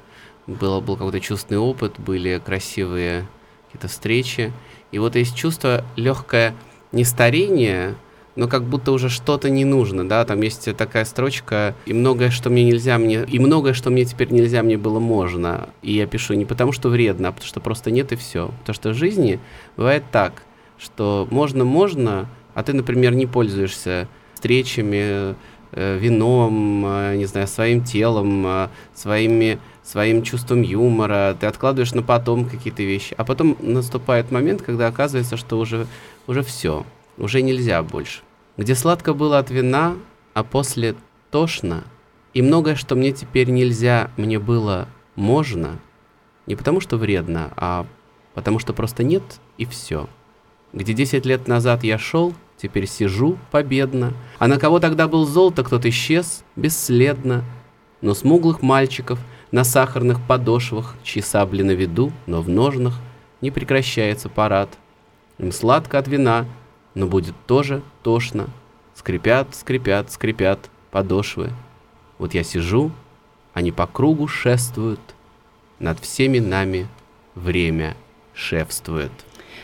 было, 0.46 0.80
был 0.80 0.96
какой-то 0.96 1.20
чувственный 1.20 1.60
опыт, 1.60 1.94
были 1.98 2.40
красивые 2.44 3.28
какие-то 3.66 3.88
встречи. 3.88 4.52
И 4.90 4.98
вот 4.98 5.14
есть 5.14 5.36
чувство 5.36 5.84
легкое 5.96 6.54
не 6.90 7.04
старение, 7.04 7.94
но 8.36 8.48
как 8.48 8.64
будто 8.64 8.92
уже 8.92 9.08
что-то 9.08 9.50
не 9.50 9.64
нужно, 9.64 10.08
да, 10.08 10.24
там 10.24 10.40
есть 10.42 10.74
такая 10.76 11.04
строчка, 11.04 11.74
и 11.86 11.92
многое, 11.92 12.30
что 12.30 12.50
мне 12.50 12.64
нельзя, 12.64 12.98
мне, 12.98 13.24
и 13.24 13.38
многое, 13.38 13.74
что 13.74 13.90
мне 13.90 14.04
теперь 14.04 14.32
нельзя, 14.32 14.62
мне 14.62 14.76
было 14.76 14.98
можно, 14.98 15.68
и 15.82 15.92
я 15.92 16.06
пишу 16.06 16.34
не 16.34 16.44
потому, 16.44 16.72
что 16.72 16.88
вредно, 16.88 17.28
а 17.28 17.32
потому 17.32 17.48
что 17.48 17.60
просто 17.60 17.90
нет 17.90 18.12
и 18.12 18.16
все, 18.16 18.50
потому 18.60 18.74
что 18.74 18.90
в 18.90 18.94
жизни 18.94 19.38
бывает 19.76 20.04
так, 20.10 20.42
что 20.78 21.28
можно-можно, 21.30 22.28
а 22.54 22.62
ты, 22.62 22.72
например, 22.72 23.14
не 23.14 23.26
пользуешься 23.26 24.08
встречами, 24.34 25.34
э, 25.72 25.98
вином, 25.98 26.84
э, 26.86 27.16
не 27.16 27.26
знаю, 27.26 27.46
своим 27.46 27.82
телом, 27.82 28.46
э, 28.46 28.68
своими 28.94 29.58
своим 29.84 30.22
чувством 30.22 30.62
юмора, 30.62 31.36
ты 31.38 31.46
откладываешь 31.46 31.92
на 31.92 32.02
потом 32.02 32.46
какие-то 32.46 32.82
вещи, 32.82 33.14
а 33.18 33.24
потом 33.24 33.56
наступает 33.60 34.30
момент, 34.30 34.62
когда 34.62 34.86
оказывается, 34.86 35.36
что 35.36 35.58
уже, 35.58 35.86
уже 36.26 36.42
все, 36.42 36.86
уже 37.16 37.42
нельзя 37.42 37.82
больше. 37.82 38.20
Где 38.56 38.74
сладко 38.74 39.14
было 39.14 39.38
от 39.38 39.50
вина, 39.50 39.96
а 40.32 40.44
после 40.44 40.94
тошно, 41.30 41.84
и 42.32 42.42
многое, 42.42 42.74
что 42.74 42.94
мне 42.94 43.12
теперь 43.12 43.50
нельзя, 43.50 44.10
мне 44.16 44.38
было 44.38 44.88
можно, 45.16 45.78
не 46.46 46.56
потому 46.56 46.80
что 46.80 46.96
вредно, 46.96 47.52
а 47.56 47.86
потому 48.34 48.58
что 48.58 48.72
просто 48.72 49.04
нет 49.04 49.22
и 49.58 49.64
все. 49.64 50.08
Где 50.72 50.92
10 50.92 51.24
лет 51.24 51.46
назад 51.46 51.84
я 51.84 51.98
шел, 51.98 52.34
теперь 52.56 52.86
сижу 52.86 53.38
победно, 53.50 54.12
а 54.38 54.48
на 54.48 54.58
кого 54.58 54.80
тогда 54.80 55.06
был 55.06 55.24
зол-то 55.24 55.62
кто-то 55.62 55.88
исчез 55.88 56.44
бесследно, 56.56 57.44
но 58.00 58.14
смуглых 58.14 58.62
мальчиков 58.62 59.18
на 59.52 59.62
сахарных 59.62 60.20
подошвах, 60.26 60.96
чьи 61.04 61.22
сабли 61.22 61.62
на 61.62 61.70
виду, 61.70 62.12
но 62.26 62.42
в 62.42 62.48
ножнах, 62.48 62.94
не 63.40 63.50
прекращается 63.50 64.28
парад. 64.28 64.68
Им 65.38 65.52
сладко 65.52 65.98
от 65.98 66.08
вина, 66.08 66.46
но 66.94 67.06
будет 67.06 67.34
тоже 67.46 67.82
тошно. 68.02 68.48
Скрипят, 68.94 69.54
скрипят, 69.54 70.10
скрипят 70.10 70.70
подошвы. 70.90 71.50
Вот 72.18 72.34
я 72.34 72.44
сижу, 72.44 72.92
они 73.52 73.72
по 73.72 73.86
кругу 73.86 74.28
шествуют, 74.28 75.00
над 75.78 75.98
всеми 76.00 76.38
нами 76.38 76.86
время 77.34 77.96
шефствует. 78.32 79.12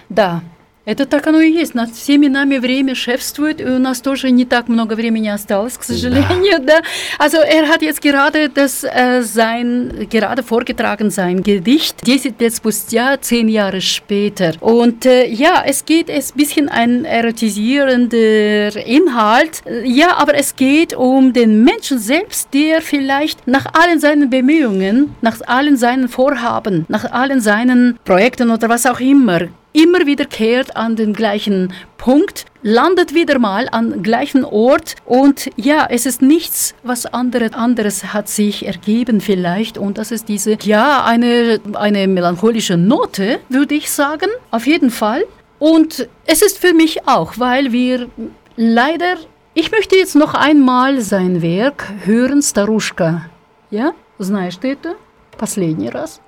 Да, 0.09 0.43
Это 0.86 1.08
так 1.08 1.26
оно 1.26 1.42
и 1.42 1.52
есть. 1.52 1.74
Над 1.74 1.92
всеми 1.92 2.28
нами 2.28 2.58
время 2.58 2.94
шефствует, 2.94 3.60
и 3.60 3.66
у 3.66 3.80
нас 3.80 4.02
тоже 4.02 4.30
не 4.30 4.46
так 4.46 4.68
много 4.68 4.94
времени 4.94 5.28
осталось, 5.28 5.78
к 5.78 5.84
сожалению. 5.84 6.60
Да. 6.60 6.80
да. 6.80 6.82
Also 7.18 7.38
er 7.38 7.68
hat 7.68 7.82
jetzt 7.82 8.02
gerade 8.02 8.50
das 8.50 8.84
äh, 8.84 9.22
sein 9.24 10.08
gerade 10.10 10.44
vorgetragen 10.44 11.10
sein 11.10 11.42
Gedicht 11.42 12.06
10 12.06 12.36
лет 12.40 12.54
спустя, 12.54 13.18
zehn 13.20 13.50
Jahre 13.50 13.82
später. 13.82 14.54
Und 14.62 15.06
äh, 15.06 15.28
ja, 15.28 15.64
es 15.66 15.86
geht 15.86 16.08
es 16.08 16.32
bisschen 16.32 16.70
ein 16.70 17.04
erotisierender 17.04 18.76
Inhalt. 18.86 19.64
Ja, 19.84 20.18
aber 20.18 20.36
es 20.36 20.56
geht 20.56 20.94
um 20.94 21.34
den 21.34 21.64
Menschen 21.64 21.98
selbst, 21.98 22.54
der 22.54 22.82
vielleicht 22.82 23.48
nach 23.48 23.66
allen 23.74 24.00
seinen 24.00 24.30
Bemühungen, 24.30 25.16
nach 25.22 25.42
allen 25.48 25.78
seinen 25.78 26.10
Vorhaben, 26.10 26.86
nach 26.90 27.12
allen 27.12 27.42
seinen 27.42 27.98
Projekten 28.06 28.52
oder 28.52 28.70
was 28.70 28.86
auch 28.86 29.00
immer 29.00 29.50
immer 29.74 30.06
wieder 30.06 30.26
kehrt 30.26 30.76
an 30.76 30.96
den 30.96 31.14
gleichen 31.14 31.74
Punkt, 31.98 32.46
landet 32.62 33.14
wieder 33.14 33.40
mal 33.40 33.68
am 33.72 34.04
gleichen 34.04 34.46
Ort 34.46 34.96
und 35.06 35.50
ja, 35.58 35.88
es 35.90 36.06
ist 36.06 36.22
nichts, 36.22 36.76
was 36.84 37.06
andere, 37.06 37.54
anderes 37.54 38.14
hat 38.14 38.30
sich 38.30 38.66
ergeben 38.66 39.22
vielleicht 39.22 39.78
und 39.78 39.98
das 39.98 40.12
ist 40.12 40.30
diese, 40.30 40.58
ja, 40.62 41.04
eine, 41.04 41.60
eine 41.74 42.08
melancholische 42.08 42.78
Note, 42.78 43.40
würde 43.50 43.76
ich 43.76 43.92
sagen, 43.92 44.30
auf 44.52 44.66
jeden 44.66 44.92
Fall. 44.92 45.26
Und 45.60 46.08
es 46.26 46.42
ist 46.42 46.60
für 46.60 46.74
mich 46.74 47.08
auch, 47.08 47.34
weil 47.38 47.72
wir 47.72 48.08
leider, 48.56 49.16
ich 49.54 49.72
möchte 49.72 49.96
jetzt 49.96 50.16
noch 50.16 50.34
einmal 50.34 51.02
sein 51.02 51.42
Werk 51.42 51.92
hören, 52.04 52.42
Staruschka. 52.42 53.30
Ja, 53.72 53.94
знаешь 54.20 54.58
ты 54.58 54.74
это? 54.74 54.96
Последний 55.38 55.90
раз. 55.90 56.22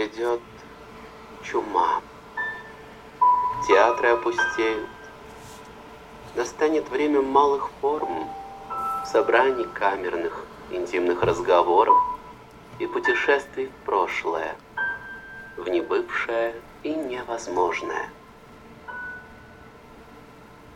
Придет 0.00 0.40
чума. 1.42 2.00
Театры 3.68 4.08
опустеют. 4.08 4.88
Настанет 6.34 6.88
время 6.88 7.20
малых 7.20 7.68
форм, 7.82 8.30
собраний 9.04 9.66
камерных, 9.74 10.46
интимных 10.70 11.22
разговоров 11.22 11.98
и 12.78 12.86
путешествий 12.86 13.66
в 13.66 13.84
прошлое, 13.84 14.56
в 15.58 15.68
небывшее 15.68 16.54
и 16.82 16.94
невозможное. 16.94 18.08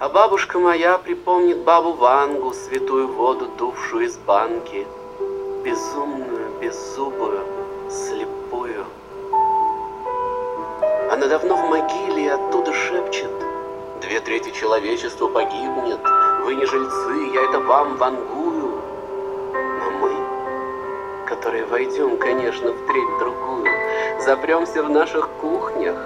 А 0.00 0.10
бабушка 0.10 0.58
моя 0.58 0.98
припомнит 0.98 1.64
бабу 1.64 1.94
Вангу, 1.94 2.52
святую 2.52 3.08
воду, 3.08 3.48
дувшую 3.56 4.04
из 4.04 4.18
банки, 4.18 4.86
безумную, 5.64 6.58
беззубую, 6.60 7.46
слепую, 7.88 8.84
она 11.14 11.28
давно 11.28 11.54
в 11.54 11.70
могиле 11.70 12.24
и 12.24 12.28
оттуда 12.28 12.72
шепчет. 12.72 13.30
Две 14.00 14.18
трети 14.20 14.50
человечества 14.50 15.28
погибнет. 15.28 16.00
Вы 16.44 16.56
не 16.56 16.66
жильцы, 16.66 17.32
я 17.32 17.44
это 17.44 17.60
вам 17.60 17.96
вангую. 17.96 18.82
Но 19.52 19.90
мы, 20.00 21.26
которые 21.26 21.66
войдем, 21.66 22.18
конечно, 22.18 22.72
в 22.72 22.86
треть 22.86 23.18
другую, 23.20 23.66
запремся 24.22 24.82
в 24.82 24.90
наших 24.90 25.28
кухнях. 25.40 25.96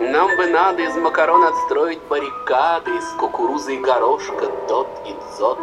Нам 0.00 0.36
бы 0.36 0.46
надо 0.48 0.82
из 0.82 0.94
макарон 0.96 1.42
отстроить 1.42 2.02
баррикады, 2.02 2.94
из 2.94 3.08
кукурузы 3.18 3.76
и 3.76 3.78
горошка, 3.78 4.50
дот 4.68 4.88
и 5.06 5.14
дзот. 5.32 5.58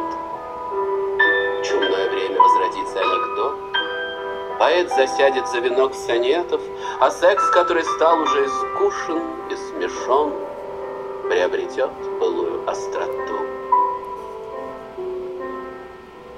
Поэт 4.59 4.89
засядет 4.89 5.47
за 5.47 5.59
венок 5.59 5.93
сонетов, 5.95 6.61
а 6.99 7.09
секс, 7.09 7.49
который 7.49 7.83
стал 7.83 8.19
уже 8.21 8.45
искушен 8.45 9.21
и 9.49 9.55
смешон, 9.55 10.33
приобретет 11.29 11.91
былую 12.19 12.69
остроту. 12.69 13.39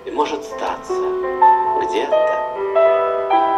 И 0.05 0.11
может 0.11 0.43
статься 0.43 1.01
где-то 1.83 3.54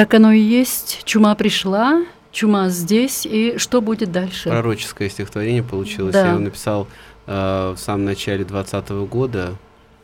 Так 0.00 0.14
оно 0.14 0.32
и 0.32 0.40
есть. 0.40 1.02
Чума 1.04 1.34
пришла, 1.34 2.02
чума 2.32 2.70
здесь, 2.70 3.26
и 3.26 3.58
что 3.58 3.82
будет 3.82 4.10
дальше? 4.10 4.48
Пророческое 4.48 5.10
стихотворение 5.10 5.62
получилось. 5.62 6.14
Да. 6.14 6.24
Я 6.24 6.30
его 6.30 6.38
написал 6.38 6.88
э, 7.26 7.74
в 7.76 7.78
самом 7.78 8.06
начале 8.06 8.46
2020 8.46 8.90
года. 9.10 9.56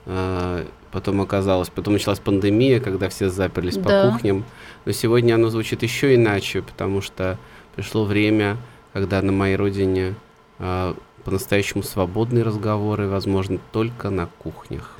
Э, 0.04 0.66
потом 0.92 1.22
оказалось, 1.22 1.70
потом 1.70 1.94
началась 1.94 2.18
пандемия, 2.18 2.78
когда 2.78 3.08
все 3.08 3.30
заперлись 3.30 3.78
Да. 3.78 3.82
по 4.04 4.12
кухням. 4.12 4.44
Но 4.84 4.92
сегодня 4.92 5.34
оно 5.34 5.48
звучит 5.48 5.82
еще 5.82 6.14
иначе, 6.14 6.60
потому 6.60 7.00
что 7.00 7.38
пришло 7.74 8.04
время, 8.04 8.58
когда 8.92 9.22
на 9.22 9.32
моей 9.32 9.56
родине 9.56 10.14
э, 10.58 10.94
по-настоящему 11.24 11.82
свободные 11.82 12.44
разговоры 12.44 13.08
возможны 13.08 13.60
только 13.72 14.10
на 14.10 14.26
кухнях. 14.26 14.90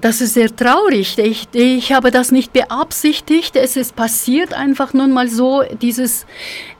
Das 0.00 0.20
ist 0.20 0.34
sehr 0.34 0.54
traurig. 0.54 1.18
Ich, 1.18 1.48
ich 1.52 1.92
habe 1.92 2.10
das 2.10 2.30
nicht 2.30 2.52
beabsichtigt. 2.52 3.56
Es 3.56 3.76
ist 3.76 3.96
passiert 3.96 4.54
einfach 4.54 4.92
nun 4.94 5.12
mal 5.12 5.28
so, 5.28 5.62
dieses, 5.80 6.24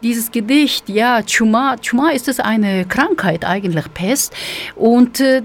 dieses 0.03 0.31
Gedicht. 0.31 0.89
Ja, 0.89 1.23
Chuma, 1.23 1.77
Chuma 1.77 2.11
ist 2.11 2.29
es 2.29 2.39
eine 2.39 2.85
Krankheit 2.85 3.45
eigentlich, 3.45 3.93
Pest. 3.93 4.33
Und 4.77 5.21
äh, 5.21 5.43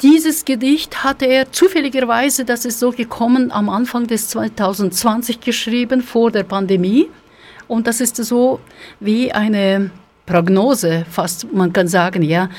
dieses 0.00 0.44
Gedicht 0.44 1.02
hatte 1.02 1.26
er 1.26 1.50
zufälligerweise, 1.50 2.44
das 2.44 2.64
ist 2.64 2.78
so 2.78 2.92
gekommen, 2.92 3.50
am 3.50 3.68
Anfang 3.68 4.06
des 4.06 4.28
2020 4.28 5.40
geschrieben, 5.40 6.02
vor 6.02 6.30
der 6.30 6.44
Pandemie. 6.44 7.08
Und 7.66 7.88
das 7.88 8.00
ist 8.00 8.16
so 8.16 8.60
wie 9.00 9.32
eine 9.32 9.90
Prognose, 10.28 11.06
fast 11.10 11.50
man 11.52 11.72
kann 11.72 11.88
sagen, 11.88 12.22
ja. 12.22 12.50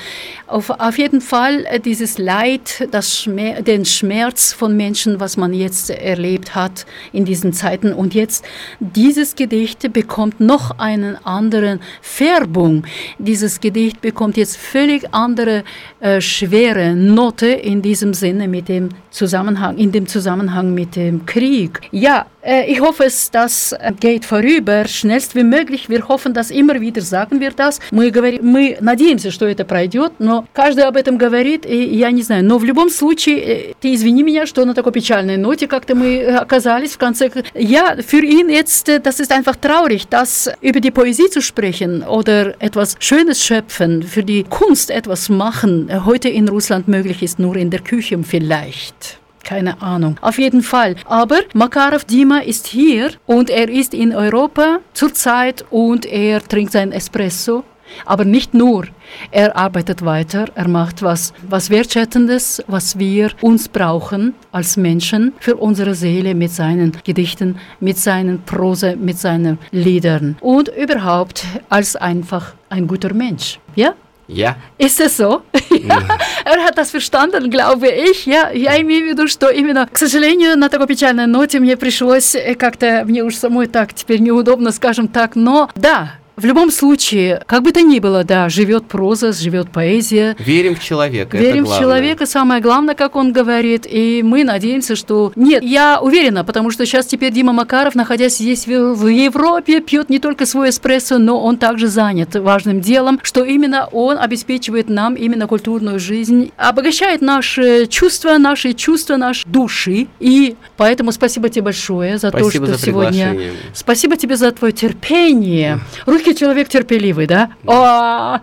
Auf, 0.48 0.70
auf 0.70 0.98
jeden 0.98 1.20
Fall 1.20 1.64
äh, 1.66 1.78
dieses 1.78 2.18
Leid, 2.18 2.88
das 2.90 3.16
Schmer 3.16 3.62
den 3.62 3.84
Schmerz 3.84 4.52
von 4.52 4.76
Menschen, 4.76 5.20
was 5.20 5.36
man 5.36 5.54
jetzt 5.54 5.90
erlebt 5.90 6.56
hat 6.56 6.84
in 7.12 7.24
diesen 7.24 7.52
Zeiten. 7.52 7.92
Und 7.92 8.12
jetzt 8.14 8.44
dieses 8.80 9.36
Gedicht 9.36 9.92
bekommt 9.92 10.40
noch 10.40 10.78
einen 10.78 11.16
anderen 11.24 11.80
Färbung. 12.02 12.84
Dieses 13.18 13.60
Gedicht 13.60 14.00
bekommt 14.00 14.36
jetzt 14.36 14.56
völlig 14.56 15.14
andere 15.14 15.62
äh, 16.00 16.20
schwere 16.20 16.94
Note 16.96 17.46
in 17.46 17.82
diesem 17.82 18.14
Sinne 18.14 18.48
mit 18.48 18.68
dem 18.68 18.88
Zusammenhang, 19.10 19.78
in 19.78 19.92
dem 19.92 20.08
Zusammenhang 20.08 20.74
mit 20.74 20.96
dem 20.96 21.24
Krieg. 21.24 21.80
Ja, 21.92 22.26
ich 22.67 22.79
hoffe, 22.79 23.05
es 23.05 23.31
das 23.31 23.71
äh, 23.71 23.91
geht 23.99 24.23
vorüber, 24.23 24.87
schnellst 24.87 25.33
wie 25.35 25.43
möglich. 25.43 25.89
Wir 25.89 26.07
hoffen, 26.07 26.33
dass 26.33 26.51
immer 26.51 26.79
wieder 26.79 27.01
sagen 27.01 27.39
wir 27.39 27.51
das. 27.51 27.79
Мы, 27.91 28.11
говорим, 28.11 28.45
мы 28.45 28.77
надеемся, 28.81 29.31
что 29.31 29.47
это 29.47 29.65
пройдет, 29.65 30.13
но 30.19 30.45
каждый 30.53 30.83
об 30.83 30.95
этом 30.95 31.17
говорит, 31.17 31.65
и 31.65 31.95
я 31.95 32.11
не 32.11 32.21
знаю. 32.21 32.45
Но 32.45 32.59
в 32.59 32.63
любом 32.63 32.89
случае, 32.89 33.37
äh, 33.37 33.73
ты 33.81 33.95
извини 33.95 34.23
меня, 34.23 34.45
что 34.45 34.63
на 34.65 34.73
такой 34.73 34.91
печальной 34.91 35.37
ноте 35.37 35.67
как-то 35.67 35.95
мы 35.95 36.19
äh, 36.19 36.35
оказались 36.35 36.93
в 36.93 36.97
конце. 36.99 37.31
Ja, 37.55 37.95
für 38.05 38.23
ihn 38.23 38.49
jetzt, 38.49 38.89
äh, 38.89 38.99
das 38.99 39.19
ist 39.19 39.31
einfach 39.31 39.55
traurig, 39.55 40.07
dass 40.07 40.49
über 40.61 40.79
die 40.79 40.91
Poesie 40.91 41.29
zu 41.29 41.41
sprechen 41.41 42.03
oder 42.03 42.53
etwas 42.61 42.95
Schönes 42.99 43.43
schöpfen, 43.43 44.03
für 44.03 44.23
die 44.23 44.43
Kunst 44.43 44.91
etwas 44.91 45.29
machen, 45.29 45.89
äh, 45.89 46.01
heute 46.05 46.29
in 46.29 46.47
Russland 46.47 46.87
möglich 46.87 47.23
ist, 47.23 47.39
nur 47.39 47.55
in 47.55 47.71
der 47.71 47.81
Küche 47.81 48.17
vielleicht. 48.23 49.19
Keine 49.44 49.80
Ahnung. 49.82 50.16
Auf 50.20 50.38
jeden 50.38 50.62
Fall. 50.62 50.96
Aber 51.06 51.40
Makarov 51.54 52.04
Dima 52.04 52.38
ist 52.38 52.66
hier 52.66 53.10
und 53.26 53.50
er 53.50 53.68
ist 53.68 53.94
in 53.94 54.14
Europa 54.14 54.80
zurzeit 54.92 55.64
und 55.70 56.06
er 56.06 56.42
trinkt 56.42 56.72
sein 56.72 56.92
Espresso. 56.92 57.64
Aber 58.04 58.24
nicht 58.24 58.54
nur. 58.54 58.86
Er 59.32 59.56
arbeitet 59.56 60.04
weiter, 60.04 60.46
er 60.54 60.68
macht 60.68 61.02
was, 61.02 61.32
was 61.48 61.70
Wertschätzendes, 61.70 62.62
was 62.68 63.00
wir 63.00 63.30
uns 63.40 63.68
brauchen 63.68 64.34
als 64.52 64.76
Menschen 64.76 65.32
für 65.40 65.56
unsere 65.56 65.96
Seele 65.96 66.36
mit 66.36 66.52
seinen 66.52 66.92
Gedichten, 67.04 67.58
mit 67.80 67.98
seinen 67.98 68.42
Prose, 68.44 68.94
mit 68.96 69.18
seinen 69.18 69.58
Liedern 69.72 70.36
und 70.40 70.68
überhaupt 70.68 71.44
als 71.68 71.96
einfach 71.96 72.54
ein 72.68 72.86
guter 72.86 73.12
Mensch. 73.12 73.58
Ja? 73.74 73.94
Я 74.32 74.56
Ist 74.78 75.00
es 75.00 75.16
so? 75.16 75.42
ja, 75.70 75.98
er 76.44 76.64
hat 76.64 76.78
das 76.78 76.90
verstanden, 76.92 77.50
glaube 77.50 77.88
ich. 77.88 78.26
Я, 78.26 78.50
я 78.50 78.80
имею 78.80 79.06
в 79.06 79.08
виду, 79.08 79.26
что 79.26 79.48
именно, 79.48 79.88
к 79.92 79.98
сожалению, 79.98 80.56
на 80.56 80.68
такой 80.68 80.86
печальной 80.86 81.26
ноте 81.26 81.58
мне 81.58 81.76
пришлось 81.76 82.36
э, 82.36 82.54
как-то, 82.54 83.02
мне 83.04 83.24
уж 83.24 83.34
самой 83.34 83.66
так 83.66 83.92
теперь 83.92 84.20
неудобно, 84.20 84.70
скажем 84.70 85.08
так, 85.08 85.34
но 85.34 85.68
да, 85.74 86.12
в 86.40 86.44
любом 86.44 86.70
случае, 86.70 87.42
как 87.46 87.62
бы 87.62 87.72
то 87.72 87.82
ни 87.82 87.98
было, 87.98 88.24
да, 88.24 88.48
живет 88.48 88.86
проза, 88.86 89.32
живет 89.32 89.70
поэзия, 89.70 90.36
верим 90.38 90.74
в 90.74 90.82
человека. 90.82 91.36
Верим 91.36 91.66
в 91.66 91.78
человека, 91.78 92.26
самое 92.26 92.62
главное, 92.62 92.94
как 92.94 93.16
он 93.16 93.32
говорит, 93.32 93.86
и 93.88 94.22
мы 94.24 94.44
надеемся, 94.44 94.96
что... 94.96 95.32
Нет, 95.36 95.62
я 95.62 96.00
уверена, 96.00 96.42
потому 96.44 96.70
что 96.70 96.86
сейчас 96.86 97.06
теперь 97.06 97.32
Дима 97.32 97.52
Макаров, 97.52 97.94
находясь 97.94 98.38
здесь 98.38 98.66
в 98.66 99.06
Европе, 99.06 99.80
пьет 99.80 100.08
не 100.08 100.18
только 100.18 100.46
свой 100.46 100.70
эспрессо, 100.70 101.18
но 101.18 101.40
он 101.40 101.58
также 101.58 101.88
занят 101.88 102.34
важным 102.34 102.80
делом, 102.80 103.20
что 103.22 103.44
именно 103.44 103.88
он 103.92 104.18
обеспечивает 104.18 104.88
нам 104.88 105.14
именно 105.14 105.46
культурную 105.46 105.98
жизнь, 105.98 106.52
обогащает 106.56 107.20
наши 107.20 107.86
чувства, 107.86 108.38
наши 108.38 108.72
чувства, 108.72 109.16
наши 109.16 109.46
души. 109.46 110.06
И 110.20 110.56
поэтому 110.76 111.12
спасибо 111.12 111.48
тебе 111.50 111.62
большое 111.62 112.18
за 112.18 112.30
то, 112.30 112.38
Спасибо 112.38 112.66
что 112.66 112.76
за 112.76 112.86
сегодня... 112.86 113.36
Спасибо 113.74 114.16
тебе 114.16 114.36
за 114.36 114.50
твое 114.52 114.72
терпение. 114.72 115.80
Русский 116.06 116.29
человек 116.34 116.68
терпеливый, 116.68 117.26
да? 117.26 117.52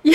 Ja, 0.06 0.12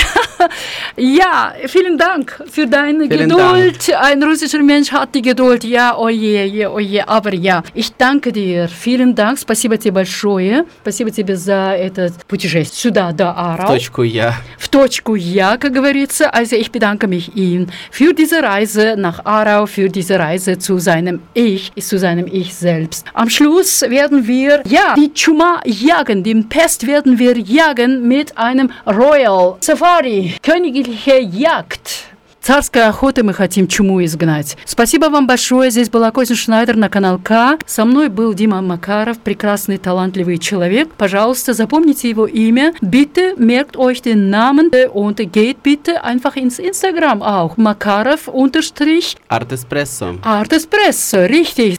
ja, 0.96 1.54
vielen 1.68 1.98
Dank 1.98 2.42
für 2.50 2.66
deine 2.66 3.08
Vielen 3.10 3.30
Geduld. 3.30 3.94
Ein 4.00 4.24
russischer 4.24 4.64
Mensch 4.64 4.90
hat 4.90 5.14
die 5.14 5.22
Geduld. 5.22 5.66
Ja, 5.66 5.98
oje, 5.98 6.46
je, 6.46 6.68
oje. 6.68 7.06
Aber 7.10 7.34
ja, 7.34 7.62
ich 7.74 7.92
danke 7.98 8.32
dir. 8.32 8.70
Vielen 8.70 9.14
Dank. 9.16 9.38
Спасибо 9.38 9.76
тебе 9.78 9.92
большое. 9.92 10.64
Спасибо 10.82 11.12
тебе 11.12 11.36
за 11.36 11.74
это 11.78 12.10
путешествие 12.30 12.80
сюда, 12.80 13.12
до 13.12 13.34
В 13.34 13.38
Арау. 13.38 13.68
точку 13.68 14.04
я. 14.04 14.36
В 14.58 14.70
точку 14.70 15.16
Ja, 15.16 15.58
как 15.58 15.74
говорится. 15.74 16.30
Also 16.30 16.56
ich 16.56 16.72
bedanke 16.72 17.08
mich 17.08 17.36
ihm 17.36 17.68
für 17.92 18.14
diese 18.14 18.42
Reise 18.42 18.96
nach 18.98 19.26
Aarau, 19.26 19.66
für 19.66 19.90
diese 19.90 20.18
Reise 20.18 20.58
zu 20.58 20.80
seinem 20.80 21.20
Ich, 21.34 21.74
zu 21.76 22.00
seinem 22.00 22.28
Ich 22.28 22.56
selbst. 22.56 23.06
Am 23.14 23.30
Schluss 23.30 23.82
werden 23.82 24.26
wir, 24.26 24.62
ja, 24.66 24.96
die 24.96 25.12
Chuma 25.14 25.60
jagen, 25.66 26.24
den 26.24 26.48
Pest 26.48 26.88
werden 26.88 27.20
wir 27.20 27.38
jagen 27.38 28.08
mit 28.08 28.38
einem 28.38 28.72
Royal 28.88 29.58
Safari, 29.77 30.33
königliche 30.43 31.21
Jagd. 31.21 32.07
Царской 32.41 32.85
охоты 32.87 33.23
мы 33.23 33.35
хотим 33.35 33.69
чуму 33.69 34.03
изгнать. 34.05 34.57
Спасибо 34.65 35.07
вам 35.07 35.27
большое. 35.27 35.71
Здесь 35.71 35.91
была 35.91 36.11
Козин 36.13 36.37
Шнайдер 36.37 36.77
на 36.77 36.89
канал 36.89 37.21
К. 37.23 37.59
Со 37.67 37.85
мной 37.85 38.09
был 38.09 38.33
Дима 38.33 38.63
Макаров, 38.63 39.19
прекрасный, 39.19 39.77
талантливый 39.77 40.39
человек. 40.39 40.89
Пожалуйста, 40.97 41.53
запомните 41.53 42.09
его 42.09 42.27
имя. 42.27 42.73
Bitte 42.81 43.35
merkt 43.37 43.77
euch 43.77 44.01
den 44.01 44.31
Namen 44.31 44.71
und 44.95 45.19
geht 45.31 45.63
bitte 45.63 46.03
einfach 46.03 46.37
ins 46.37 46.59
Instagram 46.59 47.21
auch. 47.21 47.59
Makarov 47.59 48.29
unterstrich 48.29 49.17
Арт 49.29 49.53
эспрессо. 49.53 50.15
Art 50.23 50.53
Espresso. 50.55 51.19
Richtig. 51.29 51.79